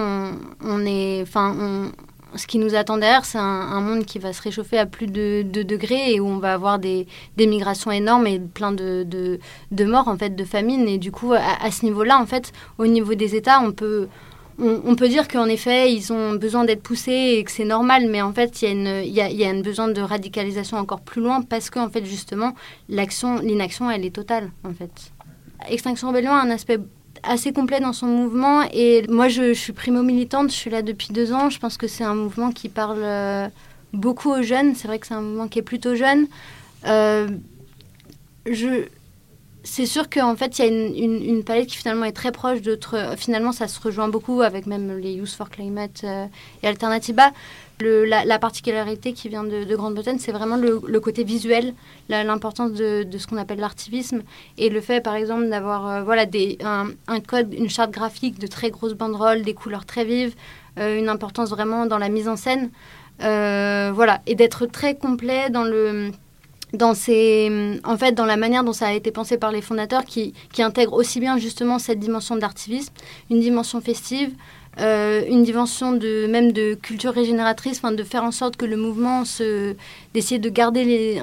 On, 0.65 0.87
est, 0.87 1.23
enfin, 1.23 1.91
ce 2.37 2.47
qui 2.47 2.59
nous 2.59 2.75
attend 2.75 2.99
derrière, 2.99 3.25
c'est 3.25 3.39
un, 3.39 3.81
monde 3.81 4.05
qui 4.05 4.19
va 4.19 4.33
se 4.33 4.43
réchauffer 4.43 4.79
à 4.79 4.87
plus 4.87 5.07
de 5.07 5.43
2 5.43 5.65
degrés 5.65 6.13
et 6.13 6.21
où 6.21 6.27
on 6.27 6.39
va 6.39 6.55
avoir 6.55 6.79
des, 6.79 7.07
migrations 7.37 7.91
énormes 7.91 8.27
et 8.27 8.39
plein 8.39 8.73
de, 8.73 9.39
morts, 9.85 10.09
en 10.09 10.17
fait, 10.17 10.35
de 10.35 10.45
famine. 10.45 10.89
Et 10.89 10.99
du 10.99 11.11
coup, 11.11 11.33
à, 11.33 11.71
ce 11.71 11.85
niveau-là, 11.85 12.19
en 12.19 12.27
fait, 12.27 12.53
au 12.79 12.87
niveau 12.87 13.15
des 13.15 13.35
États, 13.35 13.61
on 13.61 13.73
peut, 13.73 14.09
on, 14.59 14.95
peut 14.95 15.09
dire 15.09 15.27
qu'en 15.29 15.47
effet, 15.47 15.93
ils 15.93 16.13
ont 16.13 16.35
besoin 16.35 16.65
d'être 16.65 16.83
poussés 16.83 17.37
et 17.37 17.45
que 17.45 17.51
c'est 17.51 17.65
normal, 17.65 18.07
mais 18.09 18.23
en 18.23 18.33
fait, 18.33 18.63
il 18.63 19.09
y, 19.09 19.21
a, 19.21 19.31
y, 19.31 19.45
a, 19.45 19.49
un 19.49 19.61
besoin 19.61 19.89
de 19.89 20.01
radicalisation 20.01 20.77
encore 20.77 21.01
plus 21.01 21.21
loin 21.23 21.43
parce 21.43 21.71
que, 21.71 21.89
fait, 21.89 22.05
justement, 22.05 22.55
l'inaction, 22.89 23.91
elle 23.91 24.05
est 24.05 24.15
totale, 24.15 24.51
en 24.65 24.73
fait. 24.73 25.14
Extinction 25.69 26.09
Rebellion 26.09 26.33
a 26.33 26.41
un 26.41 26.51
aspect 26.51 26.79
assez 27.23 27.53
complet 27.53 27.81
dans 27.81 27.93
son 27.93 28.07
mouvement. 28.07 28.63
Et 28.73 29.07
moi, 29.09 29.29
je, 29.29 29.53
suis 29.55 29.73
primo-militante, 29.73 30.51
je 30.51 30.57
suis 30.57 30.71
là 30.71 30.83
depuis 30.83 31.09
deux 31.13 31.33
ans. 31.33 31.51
Je 31.51 31.59
pense 31.59 31.77
que 31.77 31.87
c'est 31.87 32.05
un 32.05 32.15
mouvement 32.15 32.51
qui 32.53 32.69
parle 32.69 33.03
euh, 33.03 33.49
beaucoup 33.93 34.31
aux 34.31 34.43
jeunes. 34.43 34.75
C'est 34.75 34.89
vrai 34.89 34.99
que 34.99 35.07
c'est 35.07 35.15
un 35.15 35.23
mouvement 35.23 35.49
qui 35.49 35.59
est 35.59 35.63
plutôt 35.63 35.95
jeune. 35.95 36.27
Euh, 36.87 37.29
je, 38.47 38.87
c'est 39.65 39.87
sûr 39.87 40.11
qu'en 40.11 40.37
fait, 40.37 40.59
il 40.59 40.65
y 40.65 40.69
a 40.69 41.05
une, 41.05 41.43
palette 41.43 41.69
qui 41.69 41.77
finalement 41.77 42.05
est 42.05 42.13
très 42.13 42.33
proche 42.33 42.61
d'autres. 42.61 43.15
Finalement, 43.17 43.53
ça 43.53 43.67
se 43.67 43.81
rejoint 43.81 44.09
beaucoup 44.09 44.43
avec 44.43 44.67
même 44.67 44.99
les 44.99 45.15
Youth 45.15 45.31
for 45.31 45.49
Climate 45.49 46.03
euh, 46.05 46.27
et 46.63 46.69
Alternativa. 46.69 47.33
La, 47.81 48.39
particularité 48.39 49.13
qui 49.13 49.29
vient 49.29 49.45
de, 49.45 49.75
Grande-Bretagne, 49.75 50.19
c'est 50.19 50.33
vraiment 50.33 50.57
le, 50.57 51.01
côté 51.01 51.25
visuel, 51.25 51.75
l'importance 52.09 52.73
de, 52.73 53.07
ce 53.19 53.27
qu'on 53.27 53.37
appelle 53.37 53.59
l'artivisme 53.59 54.23
et 54.59 54.69
le 54.69 54.81
fait, 54.81 55.01
par 55.01 55.15
exemple, 55.17 55.49
d'avoir 55.49 55.89
euh, 55.89 56.03
voilà, 56.03 56.25
un, 56.63 57.21
code, 57.21 57.53
une 57.53 57.69
charte 57.69 57.91
graphique 57.91 58.39
de 58.39 58.47
très 58.47 58.71
grosses 58.71 58.95
banderoles, 58.95 59.43
des 59.43 59.55
couleurs 59.55 59.87
très 59.87 60.05
vives, 60.05 60.35
euh, 60.79 60.99
une 60.99 61.09
importance 61.09 61.51
vraiment 61.51 61.87
dans 61.87 61.99
la 61.99 62.09
mise 62.09 62.29
en 62.29 62.37
scène. 62.37 62.71
voilà, 63.19 64.21
et 64.27 64.35
d'être 64.37 64.67
très 64.67 64.95
complet 64.95 65.51
dans 65.51 65.65
le 65.65 66.11
dans 66.75 66.95
ces, 66.95 67.81
en 67.85 67.97
fait, 67.97 68.13
dans 68.13 68.25
la 68.25 68.37
manière 68.37 68.65
dont 68.65 68.73
ça 68.73 68.89
a 68.89 68.93
été 68.93 69.11
pensé 69.11 69.39
par 69.39 69.53
les 69.53 69.63
fondateurs, 69.63 70.05
qui, 70.05 70.35
qui 70.53 70.63
intègre 70.63 70.95
aussi 70.95 71.21
bien 71.21 71.39
justement 71.39 71.79
cette 71.79 71.99
dimension 71.99 72.37
d'activisme, 72.37 72.93
une 73.31 73.41
dimension 73.41 73.81
festive, 73.81 74.33
euh, 74.81 75.23
une 75.29 75.45
dimension 75.45 75.93
de 75.93 76.27
même 76.27 76.53
de 76.53 76.75
culture 76.75 77.13
régénératrice, 77.13 77.83
de 77.83 78.03
faire 78.03 78.25
en 78.25 78.33
sorte 78.33 78.57
que 78.57 78.65
le 78.65 78.77
mouvement 78.77 79.25
se, 79.25 79.77
d'essayer 80.13 80.39
de 80.39 80.49
garder 80.49 81.21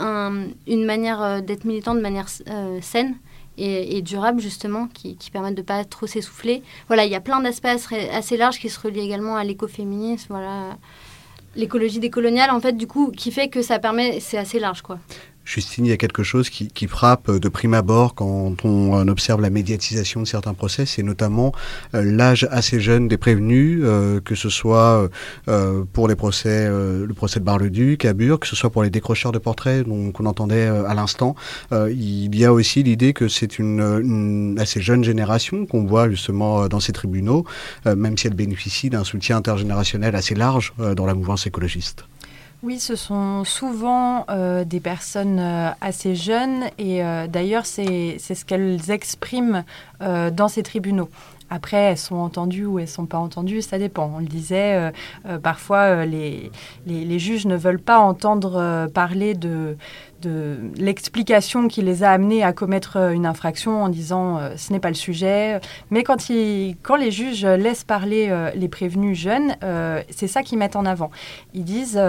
une 0.68 0.86
manière 0.86 1.22
euh, 1.22 1.42
d'être 1.42 1.66
militant 1.66 1.96
de 1.96 2.02
manière 2.02 2.28
euh, 2.50 2.80
saine. 2.82 3.16
Et, 3.58 4.02
durable 4.02 4.42
justement, 4.42 4.88
qui, 4.88 5.18
qui 5.18 5.30
permettent 5.30 5.58
de 5.58 5.62
pas 5.62 5.84
trop 5.86 6.08
s'essouffler. 6.08 6.64
Voilà, 6.88 7.06
il 7.06 7.12
y 7.12 7.16
a 7.16 7.20
plein 7.20 7.42
d'aspects 7.42 7.68
assez 8.12 8.36
larges 8.36 8.58
qui 8.58 8.70
se 8.70 8.80
relient 8.80 9.02
également 9.02 9.36
à 9.36 9.44
l'écoféminisme, 9.44 10.28
voilà, 10.30 10.78
l'écologie 11.56 12.00
décoloniale 12.00 12.50
en 12.50 12.60
fait, 12.60 12.74
du 12.74 12.88
coup, 12.88 13.12
qui 13.12 13.30
fait 13.30 13.50
que 13.50 13.62
ça 13.62 13.78
permet, 13.78 14.20
c'est 14.20 14.38
assez 14.38 14.58
large 14.58 14.82
quoi. 14.82 14.98
Justine, 15.44 15.86
il 15.86 15.90
y 15.90 15.94
a 15.94 15.98
quelque 15.98 16.24
chose 16.24 16.50
qui, 16.50 16.88
frappe 16.88 17.32
de 17.32 17.50
prime 17.50 17.74
abord 17.74 18.16
quand 18.16 18.64
on 18.64 19.08
observe 19.08 19.42
la 19.42 19.50
médiatisation 19.50 20.22
de 20.22 20.28
certains 20.28 20.54
procès, 20.54 20.86
c'est 20.86 21.04
notamment 21.04 21.52
euh, 21.96 22.04
l'âge 22.04 22.48
assez 22.52 22.80
jeune 22.80 23.08
des 23.08 23.18
prévenus, 23.18 23.82
euh, 23.84 24.20
que 24.20 24.36
ce 24.36 24.50
soit 24.50 25.10
euh, 25.48 25.84
pour 25.94 26.08
les 26.08 26.16
procès, 26.16 26.70
le 26.70 27.14
procès 27.16 27.40
de 27.40 27.46
Bar-le-Duc 27.46 28.06
à 28.06 28.14
Bure, 28.14 28.40
que 28.40 28.48
ce 28.48 28.56
soit 28.56 28.70
pour 28.70 28.84
les 28.84 28.90
décrocheurs 28.90 29.32
de 29.32 29.40
portraits 29.40 29.86
qu'on 29.86 30.26
entendait 30.26 30.68
à 30.68 30.94
l'instant. 30.94 31.36
il 31.72 32.36
y 32.36 32.46
a 32.46 32.54
aussi 32.54 32.84
l'idée 32.84 33.14
que 33.14 33.28
c'est 33.28 33.60
une, 33.60 33.82
une, 33.82 34.58
assez 34.60 34.82
jeune 34.82 35.04
génération 35.04 35.66
qu'on 35.66 35.86
voit 35.86 36.10
justement 36.10 36.68
dans 36.68 36.80
ces 36.80 36.94
tribunaux, 36.94 37.46
même 37.86 38.18
si 38.18 38.28
elle 38.28 38.36
bénéficie 38.36 38.90
d'un 38.90 39.04
soutien 39.04 39.38
intergénérationnel 39.38 40.16
assez 40.16 40.36
large 40.36 40.74
dans 40.96 41.06
la 41.06 41.14
mouvance 41.14 41.48
écologiste. 41.48 42.06
Oui, 42.64 42.80
ce 42.80 42.96
sont 42.96 43.44
souvent 43.44 44.26
euh, 44.30 44.64
des 44.66 44.80
personnes 44.80 45.40
euh, 45.40 45.72
assez 45.82 46.16
jeunes 46.16 46.66
et 46.78 47.04
euh, 47.04 47.26
d'ailleurs 47.26 47.66
c'est 47.66 48.20
ce 48.20 48.46
qu'elles 48.46 48.92
expriment 48.92 49.64
dans 50.00 50.48
ces 50.48 50.62
tribunaux. 50.64 51.10
Après, 51.54 51.78
elles 51.78 51.98
sont 51.98 52.16
entendues 52.16 52.66
ou 52.66 52.80
elles 52.80 52.88
sont 52.88 53.06
pas 53.06 53.18
entendues, 53.18 53.62
ça 53.62 53.78
dépend. 53.78 54.12
On 54.16 54.20
le 54.20 54.26
disait, 54.26 54.92
parfois 55.44 56.06
les, 56.06 56.50
les, 56.88 57.20
juges 57.20 57.46
ne 57.46 57.58
veulent 57.58 57.82
pas 57.82 58.00
entendre 58.00 58.88
parler 58.94 59.36
de, 59.36 59.76
l'explication 60.78 61.68
qui 61.68 61.82
les 61.82 62.04
a 62.04 62.12
amenés 62.12 62.44
à 62.44 62.54
commettre 62.54 62.98
une 63.12 63.26
infraction 63.26 63.84
en 63.84 63.90
disant 63.90 64.40
ce 64.56 64.72
n'est 64.72 64.80
pas 64.80 64.90
le 64.90 64.96
sujet. 64.96 65.60
Mais 65.90 66.04
quand, 66.04 66.26
quand 66.84 66.96
les 66.96 67.12
juges 67.12 67.46
laissent 67.46 67.84
parler 67.84 68.34
les 68.56 68.70
prévenus 68.70 69.18
jeunes, 69.18 69.56
c'est 70.10 70.28
ça 70.28 70.44
qu'ils 70.44 70.58
mettent 70.58 70.78
en 70.78 70.86
avant. 70.86 71.12
Ils 71.54 71.66
disent 71.66 72.02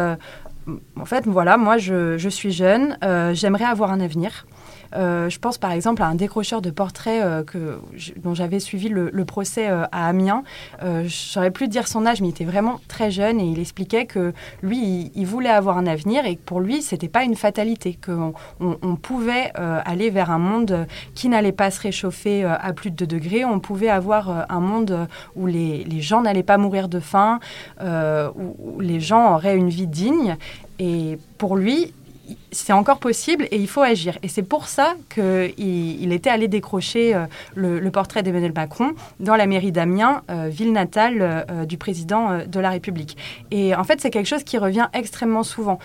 en 0.96 1.04
fait, 1.04 1.26
voilà, 1.26 1.56
moi, 1.56 1.78
je, 1.78 2.28
suis 2.28 2.52
jeune, 2.52 2.96
euh, 3.04 3.34
j'aimerais 3.34 3.64
avoir 3.64 3.90
un 3.90 4.00
avenir. 4.00 4.46
Euh, 4.94 5.28
je 5.28 5.38
pense 5.38 5.58
par 5.58 5.72
exemple 5.72 6.02
à 6.02 6.06
un 6.06 6.14
décrocheur 6.14 6.62
de 6.62 6.70
portraits 6.70 7.22
euh, 7.22 7.44
que, 7.44 7.80
dont 8.22 8.34
j'avais 8.34 8.60
suivi 8.60 8.88
le, 8.88 9.10
procès 9.24 9.68
à 9.68 10.08
Amiens. 10.08 10.42
je 10.82 11.08
saurais 11.08 11.52
plus 11.52 11.68
dire 11.68 11.86
son 11.86 12.04
âge, 12.06 12.20
mais 12.20 12.28
il 12.28 12.30
était 12.30 12.44
vraiment 12.44 12.80
très 12.88 13.10
jeune 13.10 13.40
et 13.40 13.44
il 13.44 13.58
expliquait 13.60 14.04
que 14.04 14.32
lui, 14.62 15.12
il, 15.14 15.26
voulait 15.26 15.48
avoir 15.48 15.78
un 15.78 15.86
avenir 15.86 16.26
et 16.26 16.34
que 16.36 16.42
pour 16.42 16.60
lui, 16.60 16.82
c'était 16.82 17.08
pas 17.08 17.22
une 17.22 17.36
fatalité, 17.36 17.96
qu'on 18.04 18.34
on, 18.60 18.96
pouvait 18.96 19.52
aller 19.54 20.10
vers 20.10 20.30
un 20.30 20.38
monde 20.38 20.86
qui 21.14 21.28
n'allait 21.28 21.52
pas 21.52 21.70
se 21.70 21.80
réchauffer 21.80 22.44
à 22.44 22.72
plus 22.72 22.90
de 22.90 22.96
2 22.96 23.06
degrés. 23.06 23.44
On 23.44 23.60
pouvait 23.60 23.88
avoir 23.88 24.46
un 24.50 24.60
monde 24.60 25.06
où 25.36 25.46
les, 25.46 25.84
les 25.84 26.00
gens 26.00 26.22
n'allaient 26.22 26.42
pas 26.42 26.58
mourir 26.58 26.88
de 26.88 26.98
faim, 27.00 27.38
où 27.80 28.80
les 28.80 29.00
gens 29.00 29.34
auraient 29.34 29.56
une 29.56 29.70
vie 29.70 29.86
digne. 29.86 30.36
Et 30.78 31.18
pour 31.38 31.56
lui, 31.56 31.92
c'est 32.52 32.72
encore 32.72 32.98
possible 32.98 33.48
et 33.50 33.56
il 33.56 33.66
faut 33.66 33.82
agir. 33.82 34.18
Et 34.22 34.28
c'est 34.28 34.42
pour 34.42 34.68
ça 34.68 34.94
qu'il 35.08 35.52
il 35.58 36.12
était 36.12 36.30
allé 36.30 36.48
décrocher 36.48 37.14
euh, 37.14 37.26
le, 37.54 37.90
portrait 37.90 38.22
d'Emmanuel 38.22 38.52
Macron 38.54 38.92
dans 39.20 39.36
la 39.36 39.46
mairie 39.46 39.72
d'Amiens, 39.72 40.22
euh, 40.30 40.48
ville 40.48 40.72
natale 40.72 41.16
euh, 41.20 41.64
du 41.64 41.78
président 41.78 42.40
de 42.46 42.60
la 42.60 42.70
République. 42.70 43.16
Et 43.50 43.74
en 43.74 43.84
fait, 43.84 44.00
c'est 44.00 44.10
quelque 44.10 44.26
chose 44.28 44.44
qui 44.44 44.58
revient 44.58 44.88
extrêmement 44.92 45.42
souvent. 45.42 45.78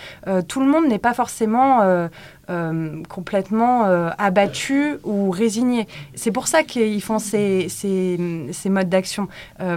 tout 0.47 0.59
le 0.59 0.67
monde 0.67 0.87
n'est 0.87 0.99
pas 0.99 1.13
forcément 1.13 1.81
complètement 3.09 3.85
euh, 3.85 4.09
abattus 4.17 4.97
ou 5.03 5.31
résignés. 5.31 5.87
C'est 6.15 6.31
pour 6.31 6.47
ça 6.47 6.63
qu'ils 6.63 7.01
font 7.01 7.19
ces, 7.19 7.67
modes 8.65 8.89
d'action. 8.89 9.27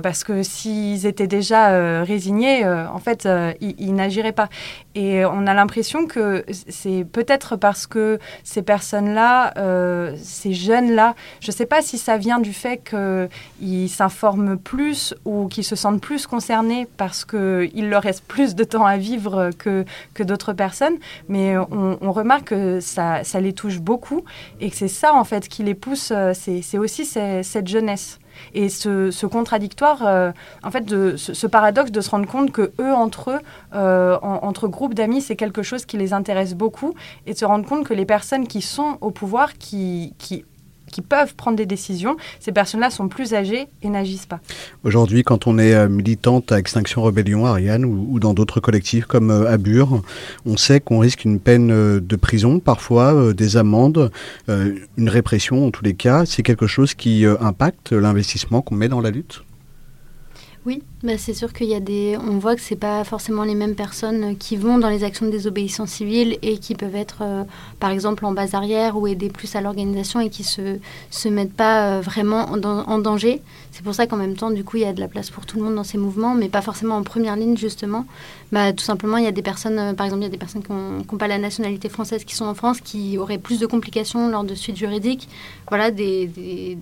Parce 0.02 0.24
que 0.24 0.42
s'ils 0.42 1.06
étaient 1.06 1.26
déjà 1.26 2.02
résignés, 2.02 2.66
en 2.66 2.98
fait, 2.98 3.28
ils, 3.60 3.74
ils 3.78 3.94
n'agiraient 3.94 4.32
pas. 4.32 4.48
Et 4.94 5.24
on 5.24 5.46
a 5.46 5.54
l'impression 5.54 6.06
que 6.06 6.44
c'est 6.82 7.04
peut-être 7.04 7.56
parce 7.56 7.86
que 7.86 8.18
ces 8.44 8.62
personnes-là, 8.62 9.54
ces 10.16 10.52
jeunes-là, 10.52 11.14
je 11.40 11.50
ne 11.50 11.52
sais 11.52 11.66
pas 11.66 11.82
si 11.82 11.98
ça 11.98 12.16
vient 12.16 12.38
du 12.38 12.52
fait 12.52 12.78
qu'ils 12.78 13.88
s'informent 13.88 14.58
plus 14.58 15.14
ou 15.24 15.48
qu'ils 15.48 15.64
se 15.64 15.76
sentent 15.76 16.00
plus 16.00 16.26
concernés 16.26 16.86
parce 16.96 17.24
qu'il 17.24 17.88
leur 17.88 18.02
reste 18.02 18.24
plus 18.24 18.54
de 18.54 18.64
temps 18.64 18.86
à 18.86 18.96
vivre 18.96 19.50
que, 19.58 19.84
que 20.14 20.22
d'autres 20.22 20.52
personnes, 20.52 20.96
mais 21.28 21.56
on, 21.56 21.98
on 22.00 22.12
remarque 22.12 22.48
que 22.50 22.80
ça, 22.80 23.22
ça, 23.24 23.40
les 23.40 23.52
touche 23.52 23.78
beaucoup 23.78 24.24
et 24.60 24.70
que 24.70 24.76
c'est 24.76 24.88
ça 24.88 25.14
en 25.14 25.24
fait 25.24 25.48
qui 25.48 25.62
les 25.62 25.74
pousse, 25.74 26.12
euh, 26.14 26.32
c'est 26.34 26.78
aussi 26.78 27.04
cette 27.04 27.68
jeunesse. 27.68 28.18
Et 28.54 28.68
ce, 28.68 29.26
contradictoire, 29.26 30.06
euh, 30.06 30.32
en 30.62 30.70
fait, 30.70 30.88
ce, 31.16 31.46
paradoxe 31.46 31.90
de 31.90 32.00
se 32.00 32.10
rendre 32.10 32.26
compte 32.26 32.52
que 32.52 32.72
eux, 32.80 32.92
entre 32.92 33.30
eux, 33.30 33.40
euh, 33.74 34.18
entre 34.22 34.68
groupes 34.68 34.94
d'amis, 34.94 35.20
c'est 35.20 35.36
quelque 35.36 35.62
chose 35.62 35.84
qui 35.84 35.96
les 35.96 36.12
intéresse 36.12 36.54
beaucoup, 36.54 36.94
et 37.26 37.32
de 37.32 37.38
se 37.38 37.44
rendre 37.44 37.66
compte 37.66 37.86
que 37.86 37.94
les 37.94 38.06
personnes 38.06 38.46
qui 38.46 38.62
sont 38.62 38.98
au 39.00 39.10
pouvoir, 39.10 39.54
qui, 39.54 40.14
qui 40.18 40.44
qui 40.90 41.02
peuvent 41.02 41.34
prendre 41.34 41.56
des 41.56 41.66
décisions, 41.66 42.16
ces 42.40 42.52
personnes-là 42.52 42.90
sont 42.90 43.08
plus 43.08 43.34
âgées 43.34 43.68
et 43.82 43.88
n'agissent 43.88 44.26
pas. 44.26 44.40
Aujourd'hui, 44.84 45.22
quand 45.22 45.46
on 45.46 45.58
est 45.58 45.74
euh, 45.74 45.88
militante 45.88 46.52
à 46.52 46.58
Extinction 46.58 47.02
Rebellion, 47.02 47.46
Ariane, 47.46 47.84
ou, 47.84 48.18
dans 48.20 48.34
d'autres 48.34 48.60
collectifs 48.60 49.06
comme 49.06 49.30
euh, 49.30 49.50
Abur, 49.50 50.02
on 50.46 50.56
sait 50.56 50.80
qu'on 50.80 50.98
risque 50.98 51.24
une 51.24 51.40
peine 51.40 51.70
euh, 51.70 52.00
de 52.00 52.16
prison, 52.16 52.60
parfois 52.60 53.32
des 53.32 53.56
amendes, 53.56 54.10
une 54.48 55.08
répression 55.08 55.66
en 55.66 55.70
tous 55.70 55.84
les 55.84 55.94
cas. 55.94 56.24
C'est 56.26 56.42
quelque 56.42 56.66
chose 56.66 56.94
qui 56.94 57.24
impacte 57.24 57.92
l'investissement 57.92 58.62
qu'on 58.62 58.74
met 58.74 58.88
dans 58.88 59.00
la 59.00 59.10
lutte? 59.10 59.42
Oui, 60.66 60.82
bah 61.02 61.16
c'est 61.16 61.32
sûr 61.32 61.54
qu'il 61.54 61.68
y 61.68 61.74
a 61.74 61.80
des. 61.80 62.18
On 62.18 62.38
voit 62.38 62.54
que 62.54 62.60
c'est 62.60 62.76
pas 62.76 63.02
forcément 63.04 63.44
les 63.44 63.54
mêmes 63.54 63.74
personnes 63.74 64.36
qui 64.36 64.58
vont 64.58 64.76
dans 64.76 64.90
les 64.90 65.04
actions 65.04 65.24
de 65.24 65.30
désobéissance 65.30 65.88
civile 65.88 66.36
et 66.42 66.58
qui 66.58 66.74
peuvent 66.74 66.96
être, 66.96 67.22
euh, 67.22 67.44
par 67.78 67.88
exemple, 67.90 68.26
en 68.26 68.32
base 68.32 68.52
arrière 68.52 68.98
ou 68.98 69.06
aider 69.06 69.30
plus 69.30 69.56
à 69.56 69.62
l'organisation 69.62 70.20
et 70.20 70.28
qui 70.28 70.44
se 70.44 70.78
se 71.10 71.28
mettent 71.30 71.54
pas 71.54 71.96
euh, 71.96 72.00
vraiment 72.02 72.50
en, 72.50 72.98
danger. 72.98 73.40
C'est 73.70 73.82
pour 73.82 73.94
ça 73.94 74.06
qu'en 74.06 74.18
même 74.18 74.36
temps, 74.36 74.50
du 74.50 74.62
coup, 74.62 74.76
il 74.76 74.82
y 74.82 74.86
a 74.86 74.92
de 74.92 75.00
la 75.00 75.08
place 75.08 75.30
pour 75.30 75.46
tout 75.46 75.56
le 75.56 75.64
monde 75.64 75.76
dans 75.76 75.84
ces 75.84 75.96
mouvements, 75.96 76.34
mais 76.34 76.50
pas 76.50 76.60
forcément 76.60 76.96
en 76.96 77.04
première 77.04 77.36
ligne 77.36 77.56
justement. 77.56 78.04
Bah, 78.52 78.74
tout 78.74 78.84
simplement, 78.84 79.16
il 79.16 79.24
y 79.24 79.28
a 79.28 79.32
des 79.32 79.42
personnes, 79.42 79.78
euh, 79.78 79.92
par 79.94 80.04
exemple, 80.04 80.22
il 80.22 80.26
y 80.26 80.28
a 80.28 80.30
des 80.30 80.36
personnes 80.36 80.62
qui 80.62 80.72
n'ont 80.72 81.18
pas 81.18 81.28
la 81.28 81.38
nationalité 81.38 81.88
française 81.88 82.24
qui 82.24 82.34
sont 82.34 82.44
en 82.44 82.54
France, 82.54 82.82
qui 82.82 83.16
auraient 83.16 83.38
plus 83.38 83.60
de 83.60 83.66
complications 83.66 84.28
lors 84.28 84.44
de 84.44 84.54
suites 84.54 84.76
juridiques. 84.76 85.26
Voilà, 85.70 85.90
des 85.90 86.26
des 86.26 86.76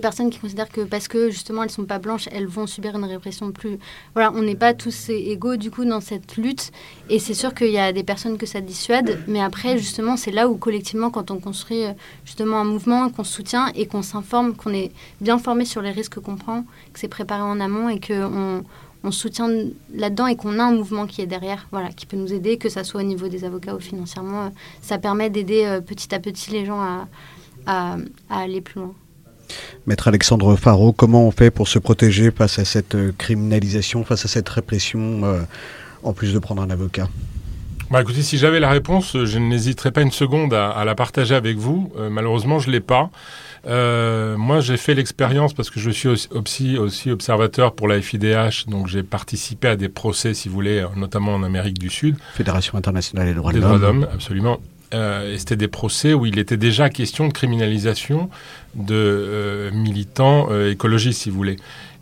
personnes 0.00 0.30
qui 0.30 0.38
considèrent 0.38 0.68
que 0.68 0.82
parce 0.82 1.08
que 1.08 1.30
justement 1.30 1.62
elles 1.62 1.70
sont 1.70 1.84
pas 1.84 1.98
blanches, 1.98 2.28
elles 2.32 2.46
vont 2.46 2.66
subir 2.66 2.96
une 2.96 3.04
répression 3.04 3.52
plus. 3.52 3.78
Voilà, 4.14 4.32
on 4.34 4.42
n'est 4.42 4.56
pas 4.56 4.74
tous 4.74 5.08
égaux 5.08 5.56
du 5.56 5.70
coup 5.70 5.84
dans 5.84 6.00
cette 6.00 6.36
lutte. 6.36 6.70
Et 7.08 7.18
c'est 7.18 7.34
sûr 7.34 7.54
qu'il 7.54 7.70
y 7.70 7.78
a 7.78 7.92
des 7.92 8.04
personnes 8.04 8.38
que 8.38 8.46
ça 8.46 8.60
dissuade, 8.60 9.18
mais 9.26 9.40
après 9.40 9.78
justement 9.78 10.16
c'est 10.16 10.30
là 10.30 10.48
où 10.48 10.56
collectivement 10.56 11.10
quand 11.10 11.30
on 11.30 11.38
construit 11.38 11.84
euh, 11.84 11.92
justement 12.24 12.58
un 12.58 12.64
mouvement, 12.64 13.10
qu'on 13.10 13.24
soutient 13.24 13.68
et 13.74 13.86
qu'on 13.86 14.02
s'informe, 14.02 14.54
qu'on 14.54 14.72
est 14.72 14.92
bien 15.20 15.38
formé 15.38 15.64
sur 15.64 15.82
les 15.82 15.90
risques 15.90 16.20
qu'on 16.20 16.36
prend, 16.36 16.62
que 16.92 17.00
c'est 17.00 17.08
préparé 17.08 17.42
en 17.42 17.60
amont 17.60 17.88
et 17.88 18.00
qu'on 18.00 18.64
on 19.02 19.10
soutient 19.10 19.48
là-dedans 19.94 20.26
et 20.26 20.36
qu'on 20.36 20.58
a 20.58 20.64
un 20.64 20.72
mouvement 20.72 21.06
qui 21.06 21.22
est 21.22 21.26
derrière, 21.26 21.66
voilà, 21.70 21.88
qui 21.88 22.04
peut 22.06 22.18
nous 22.18 22.32
aider, 22.32 22.58
que 22.58 22.68
ça 22.68 22.84
soit 22.84 23.00
au 23.00 23.04
niveau 23.04 23.28
des 23.28 23.44
avocats 23.44 23.74
ou 23.74 23.80
financièrement, 23.80 24.44
euh, 24.44 24.48
ça 24.82 24.98
permet 24.98 25.30
d'aider 25.30 25.64
euh, 25.64 25.80
petit 25.80 26.14
à 26.14 26.20
petit 26.20 26.50
les 26.50 26.66
gens 26.66 26.80
à, 26.80 27.08
à 27.66 27.96
aller 28.28 28.60
plus 28.60 28.80
loin. 28.80 28.94
Maître 29.86 30.08
Alexandre 30.08 30.56
Faro, 30.56 30.92
comment 30.92 31.26
on 31.26 31.30
fait 31.30 31.50
pour 31.50 31.68
se 31.68 31.78
protéger 31.78 32.30
face 32.30 32.58
à 32.58 32.64
cette 32.64 32.94
euh, 32.94 33.12
criminalisation, 33.16 34.04
face 34.04 34.24
à 34.24 34.28
cette 34.28 34.48
répression, 34.48 35.22
euh, 35.24 35.40
en 36.02 36.12
plus 36.12 36.32
de 36.32 36.38
prendre 36.38 36.62
un 36.62 36.70
avocat? 36.70 37.08
Bah 37.90 38.00
écoutez, 38.00 38.22
si 38.22 38.38
j'avais 38.38 38.60
la 38.60 38.70
réponse, 38.70 39.16
je 39.24 39.38
n'hésiterais 39.40 39.90
pas 39.90 40.02
une 40.02 40.12
seconde 40.12 40.54
à, 40.54 40.70
à, 40.70 40.84
la 40.84 40.94
partager 40.94 41.34
avec 41.34 41.56
vous. 41.56 41.92
Euh, 41.98 42.08
malheureusement, 42.08 42.60
je 42.60 42.70
l'ai 42.70 42.78
pas. 42.80 43.10
Euh, 43.66 44.36
moi, 44.36 44.60
j'ai 44.60 44.76
fait 44.76 44.94
l'expérience 44.94 45.54
parce 45.54 45.70
que 45.70 45.80
je 45.80 45.90
suis 45.90 46.08
aussi, 46.08 46.78
aussi 46.78 47.10
observateur 47.10 47.74
pour 47.74 47.88
la 47.88 48.00
FIDH, 48.00 48.68
donc 48.68 48.86
j'ai 48.86 49.02
participé 49.02 49.68
à 49.68 49.76
des 49.76 49.88
procès, 49.88 50.34
si 50.34 50.48
vous 50.48 50.54
voulez, 50.54 50.84
notamment 50.96 51.34
en 51.34 51.42
Amérique 51.42 51.80
du 51.80 51.90
Sud. 51.90 52.16
Fédération 52.34 52.78
internationale 52.78 53.26
des 53.26 53.34
droits 53.34 53.52
de 53.52 53.58
l'homme. 53.58 54.06
absolument. 54.14 54.60
Euh, 54.92 55.34
et 55.34 55.38
c'était 55.38 55.56
des 55.56 55.68
procès 55.68 56.14
où 56.14 56.26
il 56.26 56.38
était 56.38 56.56
déjà 56.56 56.90
question 56.90 57.28
de 57.28 57.32
criminalisation 57.32 58.28
de 58.74 58.94
euh, 58.94 59.70
militants 59.72 60.48
euh, 60.50 60.72
écologistes, 60.72 61.22
si 61.22 61.30
vous 61.30 61.36
voulez. 61.36 61.56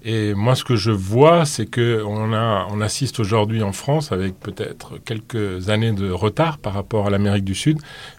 Et 0.05 0.33
moi, 0.33 0.55
ce 0.55 0.65
que 0.65 0.77
je 0.77 0.91
vois, 0.91 1.45
c'est 1.45 1.67
que 1.67 2.03
on, 2.07 2.33
a, 2.33 2.67
on 2.71 2.81
assiste 2.81 3.19
aujourd'hui 3.19 3.63
en 3.63 3.73
France, 3.73 4.13
avec 4.13 4.39
peut-être 4.39 4.99
quelques 5.05 5.71
années 5.71 5.93
de 5.93 6.11
retard 6.11 6.59
par 6.59 6.73
rapport 6.73 7.09
à 7.09 7.11
l'Amérique 7.11 7.45
du 7.45 7.55
Sud, 7.55 7.79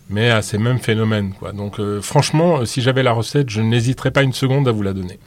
mais 0.10 0.30
à 0.30 0.42
ces 0.42 0.58
mêmes 0.58 0.80
phénomènes. 0.80 1.34
Quoi. 1.34 1.54
Donc, 1.54 1.80
euh, 1.80 2.02
franchement, 2.02 2.66
si 2.66 2.82
j'avais 2.82 3.02
la 3.02 3.14
recette, 3.14 3.50
je 3.50 3.62
n'hésiterais 3.62 4.12
pas 4.12 4.24
une 4.24 4.34
seconde 4.34 4.68
à 4.68 4.72
vous 4.72 4.84
la 4.84 4.94
donner. 4.94 5.20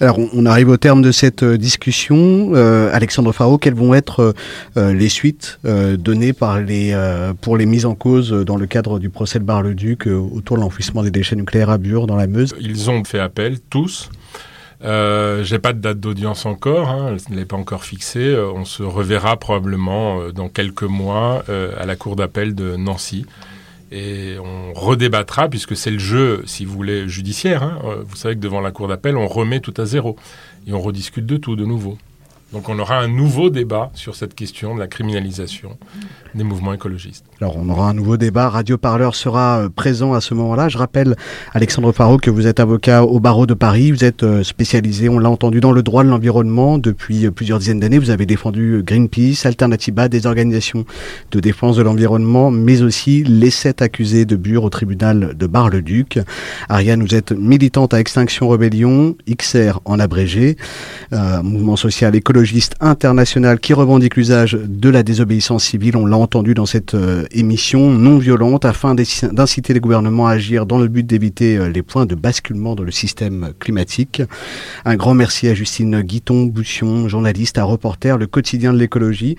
Alors, 0.00 0.18
on 0.32 0.46
arrive 0.46 0.68
au 0.68 0.76
terme 0.76 1.02
de 1.02 1.10
cette 1.10 1.42
euh, 1.42 1.58
discussion. 1.58 2.52
Euh, 2.54 2.90
Alexandre 2.92 3.32
Faro, 3.32 3.58
quelles 3.58 3.74
vont 3.74 3.94
être 3.94 4.34
euh, 4.76 4.92
les 4.92 5.08
suites 5.08 5.58
données 5.64 6.32
pour 6.32 7.56
les 7.56 7.66
mises 7.66 7.86
en 7.86 7.94
cause 7.94 8.30
dans 8.30 8.56
le 8.56 8.66
cadre 8.66 8.98
du 8.98 9.10
procès 9.10 9.38
de 9.38 9.44
Bar-le-Duc 9.44 10.06
autour 10.06 10.56
de 10.56 10.62
l'enfouissement 10.62 11.02
des 11.02 11.10
déchets 11.10 11.36
nucléaires 11.36 11.70
à 11.70 11.78
Bure 11.78 12.06
dans 12.06 12.16
la 12.16 12.26
Meuse? 12.26 12.54
Ils 12.60 12.90
ont 12.90 13.04
fait 13.04 13.18
appel, 13.18 13.58
tous. 13.70 14.10
J'ai 14.82 15.58
pas 15.58 15.72
de 15.72 15.80
date 15.80 16.00
d'audience 16.00 16.46
encore, 16.46 16.88
hein, 16.88 17.16
elle 17.28 17.36
n'est 17.36 17.44
pas 17.44 17.56
encore 17.56 17.84
fixée. 17.84 18.36
on 18.54 18.64
se 18.64 18.82
reverra 18.82 19.36
probablement 19.36 20.30
dans 20.30 20.48
quelques 20.48 20.82
mois 20.82 21.44
à 21.78 21.86
la 21.86 21.96
cour 21.96 22.16
d'appel 22.16 22.54
de 22.54 22.76
Nancy 22.76 23.26
et 23.90 24.36
on 24.38 24.72
redébattra, 24.74 25.48
puisque 25.48 25.76
c'est 25.76 25.90
le 25.90 25.98
jeu, 25.98 26.42
si 26.46 26.64
vous 26.64 26.74
voulez, 26.74 27.08
judiciaire. 27.08 27.62
Hein. 27.62 27.78
Euh, 27.84 28.02
vous 28.06 28.16
savez 28.16 28.34
que 28.34 28.40
devant 28.40 28.60
la 28.60 28.70
cour 28.70 28.88
d'appel, 28.88 29.16
on 29.16 29.26
remet 29.26 29.60
tout 29.60 29.74
à 29.76 29.86
zéro 29.86 30.16
et 30.66 30.72
on 30.72 30.80
rediscute 30.80 31.26
de 31.26 31.36
tout 31.36 31.56
de 31.56 31.64
nouveau. 31.64 31.98
Donc 32.52 32.70
on 32.70 32.78
aura 32.78 32.98
un 32.98 33.08
nouveau 33.08 33.50
débat 33.50 33.90
sur 33.92 34.14
cette 34.14 34.34
question 34.34 34.74
de 34.74 34.80
la 34.80 34.86
criminalisation 34.86 35.76
des 36.34 36.44
mouvements 36.44 36.72
écologistes. 36.72 37.24
Alors 37.42 37.56
on 37.58 37.68
aura 37.68 37.90
un 37.90 37.94
nouveau 37.94 38.16
débat. 38.16 38.48
Radio 38.48 38.78
Parleur 38.78 39.14
sera 39.14 39.58
euh, 39.58 39.68
présent 39.68 40.14
à 40.14 40.22
ce 40.22 40.32
moment-là. 40.32 40.70
Je 40.70 40.78
rappelle, 40.78 41.14
Alexandre 41.52 41.92
Faro, 41.92 42.16
que 42.16 42.30
vous 42.30 42.46
êtes 42.46 42.58
avocat 42.58 43.04
au 43.04 43.20
barreau 43.20 43.44
de 43.44 43.52
Paris. 43.52 43.92
Vous 43.92 44.02
êtes 44.02 44.22
euh, 44.22 44.42
spécialisé, 44.42 45.10
on 45.10 45.18
l'a 45.18 45.28
entendu, 45.28 45.60
dans 45.60 45.72
le 45.72 45.82
droit 45.82 46.04
de 46.04 46.08
l'environnement. 46.08 46.78
Depuis 46.78 47.26
euh, 47.26 47.30
plusieurs 47.30 47.58
dizaines 47.58 47.80
d'années, 47.80 47.98
vous 47.98 48.10
avez 48.10 48.24
défendu 48.24 48.82
Greenpeace, 48.82 49.44
Alternativa, 49.44 50.08
des 50.08 50.26
organisations 50.26 50.86
de 51.30 51.40
défense 51.40 51.76
de 51.76 51.82
l'environnement, 51.82 52.50
mais 52.50 52.80
aussi 52.80 53.24
les 53.24 53.50
sept 53.50 53.82
accusés 53.82 54.24
de 54.24 54.36
Bure 54.36 54.64
au 54.64 54.70
tribunal 54.70 55.34
de 55.36 55.46
Bar-le-Duc. 55.46 56.18
Ariane, 56.70 57.02
vous 57.02 57.14
êtes 57.14 57.32
militante 57.32 57.92
à 57.92 58.00
Extinction 58.00 58.48
Rebellion, 58.48 59.16
XR 59.30 59.80
en 59.84 59.98
abrégé, 59.98 60.56
mouvement 61.42 61.76
social 61.76 62.14
écologiste 62.38 62.76
international 62.78 63.58
qui 63.58 63.72
revendique 63.72 64.14
l'usage 64.14 64.52
de 64.52 64.88
la 64.88 65.02
désobéissance 65.02 65.64
civile. 65.64 65.96
On 65.96 66.06
l'a 66.06 66.16
entendu 66.16 66.54
dans 66.54 66.66
cette 66.66 66.94
euh, 66.94 67.24
émission 67.32 67.90
non 67.90 68.18
violente 68.18 68.64
afin 68.64 68.94
d'inciter 68.94 69.74
les 69.74 69.80
gouvernements 69.80 70.28
à 70.28 70.34
agir 70.34 70.64
dans 70.64 70.78
le 70.78 70.86
but 70.86 71.04
d'éviter 71.04 71.56
euh, 71.56 71.68
les 71.68 71.82
points 71.82 72.06
de 72.06 72.14
basculement 72.14 72.76
dans 72.76 72.84
le 72.84 72.92
système 72.92 73.50
climatique. 73.58 74.22
Un 74.84 74.94
grand 74.94 75.14
merci 75.14 75.48
à 75.48 75.54
Justine 75.54 76.00
Guiton-Boussion, 76.00 77.08
journaliste 77.08 77.58
à 77.58 77.64
Reporter, 77.64 78.16
le 78.16 78.28
quotidien 78.28 78.72
de 78.72 78.78
l'écologie. 78.78 79.36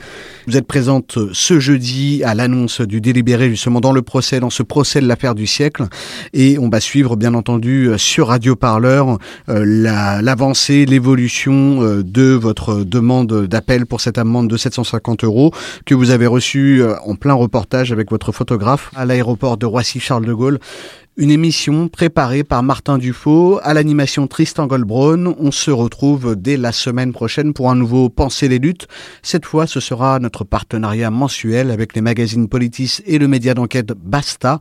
Vous 0.47 0.58
êtes 0.58 0.68
présente 0.68 1.18
euh, 1.18 1.30
ce 1.32 1.58
jeudi 1.58 2.22
à 2.26 2.36
l'annonce 2.36 2.82
du 2.82 3.00
délibéré 3.00 3.50
justement 3.50 3.80
dans 3.80 3.93
le 3.93 4.02
procès, 4.02 4.41
dans 4.41 4.50
ce 4.50 4.62
procès 4.62 5.00
de 5.00 5.08
l'affaire 5.08 5.36
du 5.36 5.47
siècle. 5.47 5.86
Et 6.34 6.60
on 6.60 6.68
va 6.68 6.82
suivre 6.82 7.16
bien 7.16 7.34
entendu 7.34 7.91
sur 7.95 8.28
Radio 8.28 8.58
Parleur 8.58 9.20
l'avancée, 9.47 10.86
l'évolution 10.86 12.02
de 12.04 12.34
votre 12.34 12.84
demande 12.90 13.48
d'appel 13.48 13.86
pour 13.86 14.02
cette 14.02 14.18
amende 14.18 14.50
de 14.50 14.58
750 14.58 15.24
euros 15.24 15.52
que 15.86 15.96
vous 15.96 16.10
avez 16.12 16.28
reçue 16.28 16.82
euh, 16.82 16.96
en 17.06 17.16
plein 17.16 17.34
reportage 17.34 17.92
avec 17.92 18.10
votre 18.12 18.32
photographe 18.32 18.92
à 18.96 19.06
l'aéroport 19.06 19.58
de 19.58 19.66
Roissy-Charles 19.66 20.26
de 20.26 20.34
Gaulle. 20.34 20.60
Une 21.20 21.32
émission 21.32 21.90
préparée 21.90 22.46
par 22.46 22.64
Martin 22.64 22.98
Dufaux 22.98 23.60
à 23.62 23.74
l'animation 23.74 24.26
Tristan 24.26 24.68
Goldbraun. 24.68 25.36
On 25.38 25.52
se 25.52 25.70
retrouve 25.70 26.38
dès 26.38 26.56
la 26.56 26.72
semaine 26.72 27.12
prochaine 27.12 27.52
pour 27.52 27.70
un 27.70 27.76
nouveau 27.76 28.08
Penser 28.08 28.48
les 28.48 28.58
luttes. 28.58 28.88
Cette 29.22 29.46
fois, 29.46 29.68
ce 29.68 29.82
sera 29.82 30.20
notre 30.20 30.46
partenariat 30.46 31.12
mensuel 31.12 31.72
avec 31.72 31.94
les 31.94 32.00
magazines 32.00 32.48
Politis 32.48 33.02
et 33.06 33.18
le 33.18 33.28
média 33.28 33.54
d'enquête 33.54 33.92
Basta. 33.92 34.60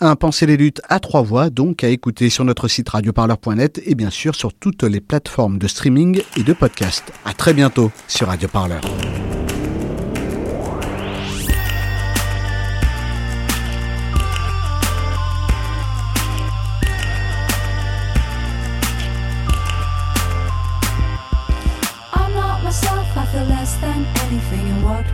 Un 0.00 0.16
Penser 0.16 0.46
les 0.46 0.56
luttes 0.56 0.82
à 0.88 0.98
trois 0.98 1.22
voix, 1.22 1.50
donc 1.50 1.84
à 1.84 1.88
écouter 1.88 2.30
sur 2.30 2.44
notre 2.44 2.66
site 2.66 2.88
radioparleur.net 2.88 3.80
et 3.86 3.94
bien 3.94 4.10
sûr 4.10 4.34
sur 4.34 4.52
toutes 4.54 4.82
les 4.82 5.00
plateformes 5.00 5.58
de 5.58 5.68
streaming 5.68 6.20
et 6.36 6.42
de 6.42 6.52
podcast. 6.52 7.12
À 7.24 7.32
très 7.32 7.54
bientôt 7.54 7.92
sur 8.08 8.26
Radio 8.26 8.48
Parleur. 8.48 8.80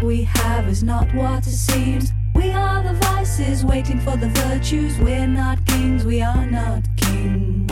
We 0.03 0.23
have 0.23 0.69
is 0.69 0.83
not 0.83 1.13
what 1.15 1.47
it 1.47 1.51
seems. 1.51 2.13
We 2.35 2.51
are 2.53 2.83
the 2.83 2.95
vices 2.95 3.65
waiting 3.65 4.01
for 4.01 4.17
the 4.17 4.29
virtues. 4.29 4.99
We're 4.99 5.27
not 5.27 5.65
kings, 5.67 6.05
we 6.05 6.23
are 6.23 6.47
not 6.47 6.85
kings. 6.97 7.67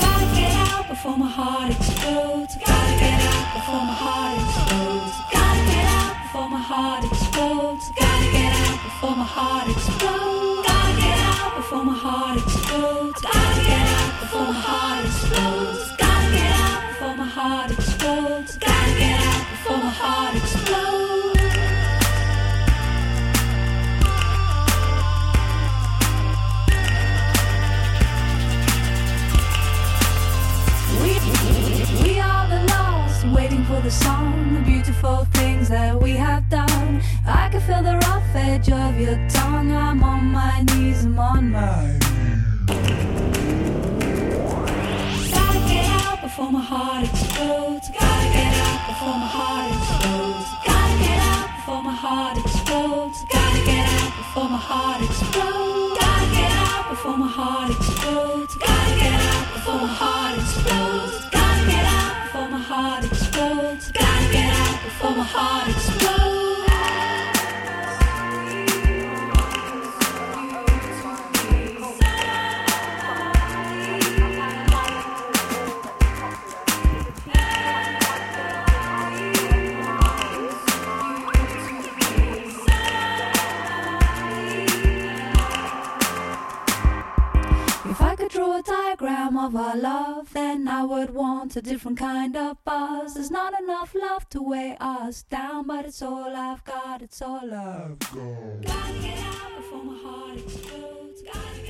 Gotta 0.00 0.26
get 0.34 0.52
out 0.68 0.88
before 0.88 1.16
my 1.16 1.28
heart 1.28 1.70
explodes. 1.72 2.54
Gotta 2.66 2.98
get 2.98 3.20
out 3.32 3.54
before 3.54 3.84
my 3.88 3.96
heart 4.04 4.38
explodes. 4.42 5.14
Gotta 5.32 5.62
get 5.70 5.86
out 5.86 6.14
before 6.22 6.48
my 6.50 6.60
heart 6.60 7.04
explodes. 7.04 7.84
Gotta 7.98 8.32
get 8.32 8.52
out 8.52 8.78
before 8.84 9.16
my 9.16 9.24
heart 9.24 9.70
explodes. 9.70 10.66
Gotta 10.68 11.00
get 11.00 11.18
out 11.18 11.56
before 11.56 11.84
my 11.84 11.94
heart 11.94 12.36
explodes. 12.36 13.20
Gotta 13.22 13.62
get 13.64 13.86
out 13.96 14.12
before 14.20 14.44
my 14.44 14.52
heart 14.52 15.04
explodes. 15.06 15.96
Gotta 15.96 16.30
get 16.36 16.52
out 16.52 16.80
before 16.88 17.16
my 17.16 17.26
heart 17.26 17.70
explodes. 17.70 18.56
Gotta 18.58 18.98
get 18.98 19.20
out 19.20 19.53
before 19.64 19.78
my 19.78 19.88
heart 19.88 20.36
explodes. 20.36 21.40
We, 32.02 32.20
are 32.20 32.48
the 32.48 32.66
lost, 32.74 33.26
waiting 33.28 33.64
for 33.64 33.80
the 33.80 33.90
song, 33.90 34.52
the 34.52 34.60
beautiful 34.60 35.24
things 35.32 35.70
that 35.70 35.98
we 35.98 36.12
have 36.12 36.46
done. 36.50 37.00
I 37.26 37.48
can 37.48 37.62
feel 37.62 37.82
the 37.82 37.96
rough 37.96 38.34
edge 38.34 38.68
of 38.70 39.00
your 39.00 39.16
tongue. 39.30 39.72
I'm 39.72 40.04
on 40.04 40.26
my 40.26 40.60
knees, 40.60 41.06
I'm 41.06 41.18
on 41.18 41.50
my 41.50 41.98
Gotta 45.32 45.58
get 45.72 45.86
out 46.02 46.20
before 46.20 46.52
my 46.52 46.60
heart 46.60 47.04
explodes. 47.08 47.83
Before 48.86 49.16
my 49.18 49.26
heart 49.26 49.72
explodes. 49.72 50.48
Gotta 50.66 50.98
get 51.02 51.18
out 51.18 51.48
before 51.56 51.82
my 51.82 51.94
heart 51.94 52.36
explodes. 52.36 53.24
Gotta 53.32 53.64
get 53.64 53.86
out 53.88 54.12
before 54.18 54.48
my 54.50 54.58
heart 54.58 55.00
explodes. 55.02 55.98
Gotta 56.00 56.26
get 56.36 56.50
out 56.52 56.90
before 56.90 57.16
my 57.16 57.26
heart 57.26 57.70
explodes. 57.70 58.54
Gotta 58.56 58.94
get 59.00 59.14
out 59.14 59.54
before 59.54 59.80
my 59.80 59.88
heart 59.88 60.38
explodes. 60.38 61.30
Gotta 61.30 61.66
get 61.70 61.84
out 61.96 62.14
before 62.24 62.48
my 62.50 62.58
heart 62.58 63.04
explodes. 63.04 63.90
Gotta 63.92 64.32
get 64.32 64.52
out 64.52 64.82
before 64.84 65.16
my 65.16 65.24
heart 65.24 65.68
explodes. 65.68 66.33
of 89.44 89.54
our 89.54 89.76
love, 89.76 90.32
then 90.32 90.66
I 90.68 90.84
would 90.84 91.10
want 91.10 91.54
a 91.54 91.60
different 91.60 91.98
kind 91.98 92.34
of 92.34 92.64
buzz. 92.64 93.12
There's 93.12 93.30
not 93.30 93.52
enough 93.60 93.94
love 93.94 94.26
to 94.30 94.40
weigh 94.40 94.74
us 94.80 95.22
down, 95.22 95.66
but 95.66 95.84
it's 95.84 96.00
all 96.00 96.34
I've 96.34 96.64
got, 96.64 97.02
it's 97.02 97.20
all 97.20 97.52
I've 97.52 97.98
got. 97.98 98.62
Gotta 98.62 98.98
get 99.02 99.18
out 99.18 99.56
before 99.58 99.84
my 99.84 99.98
heart 100.02 100.38
explodes. 100.38 101.22
Gotta 101.22 101.63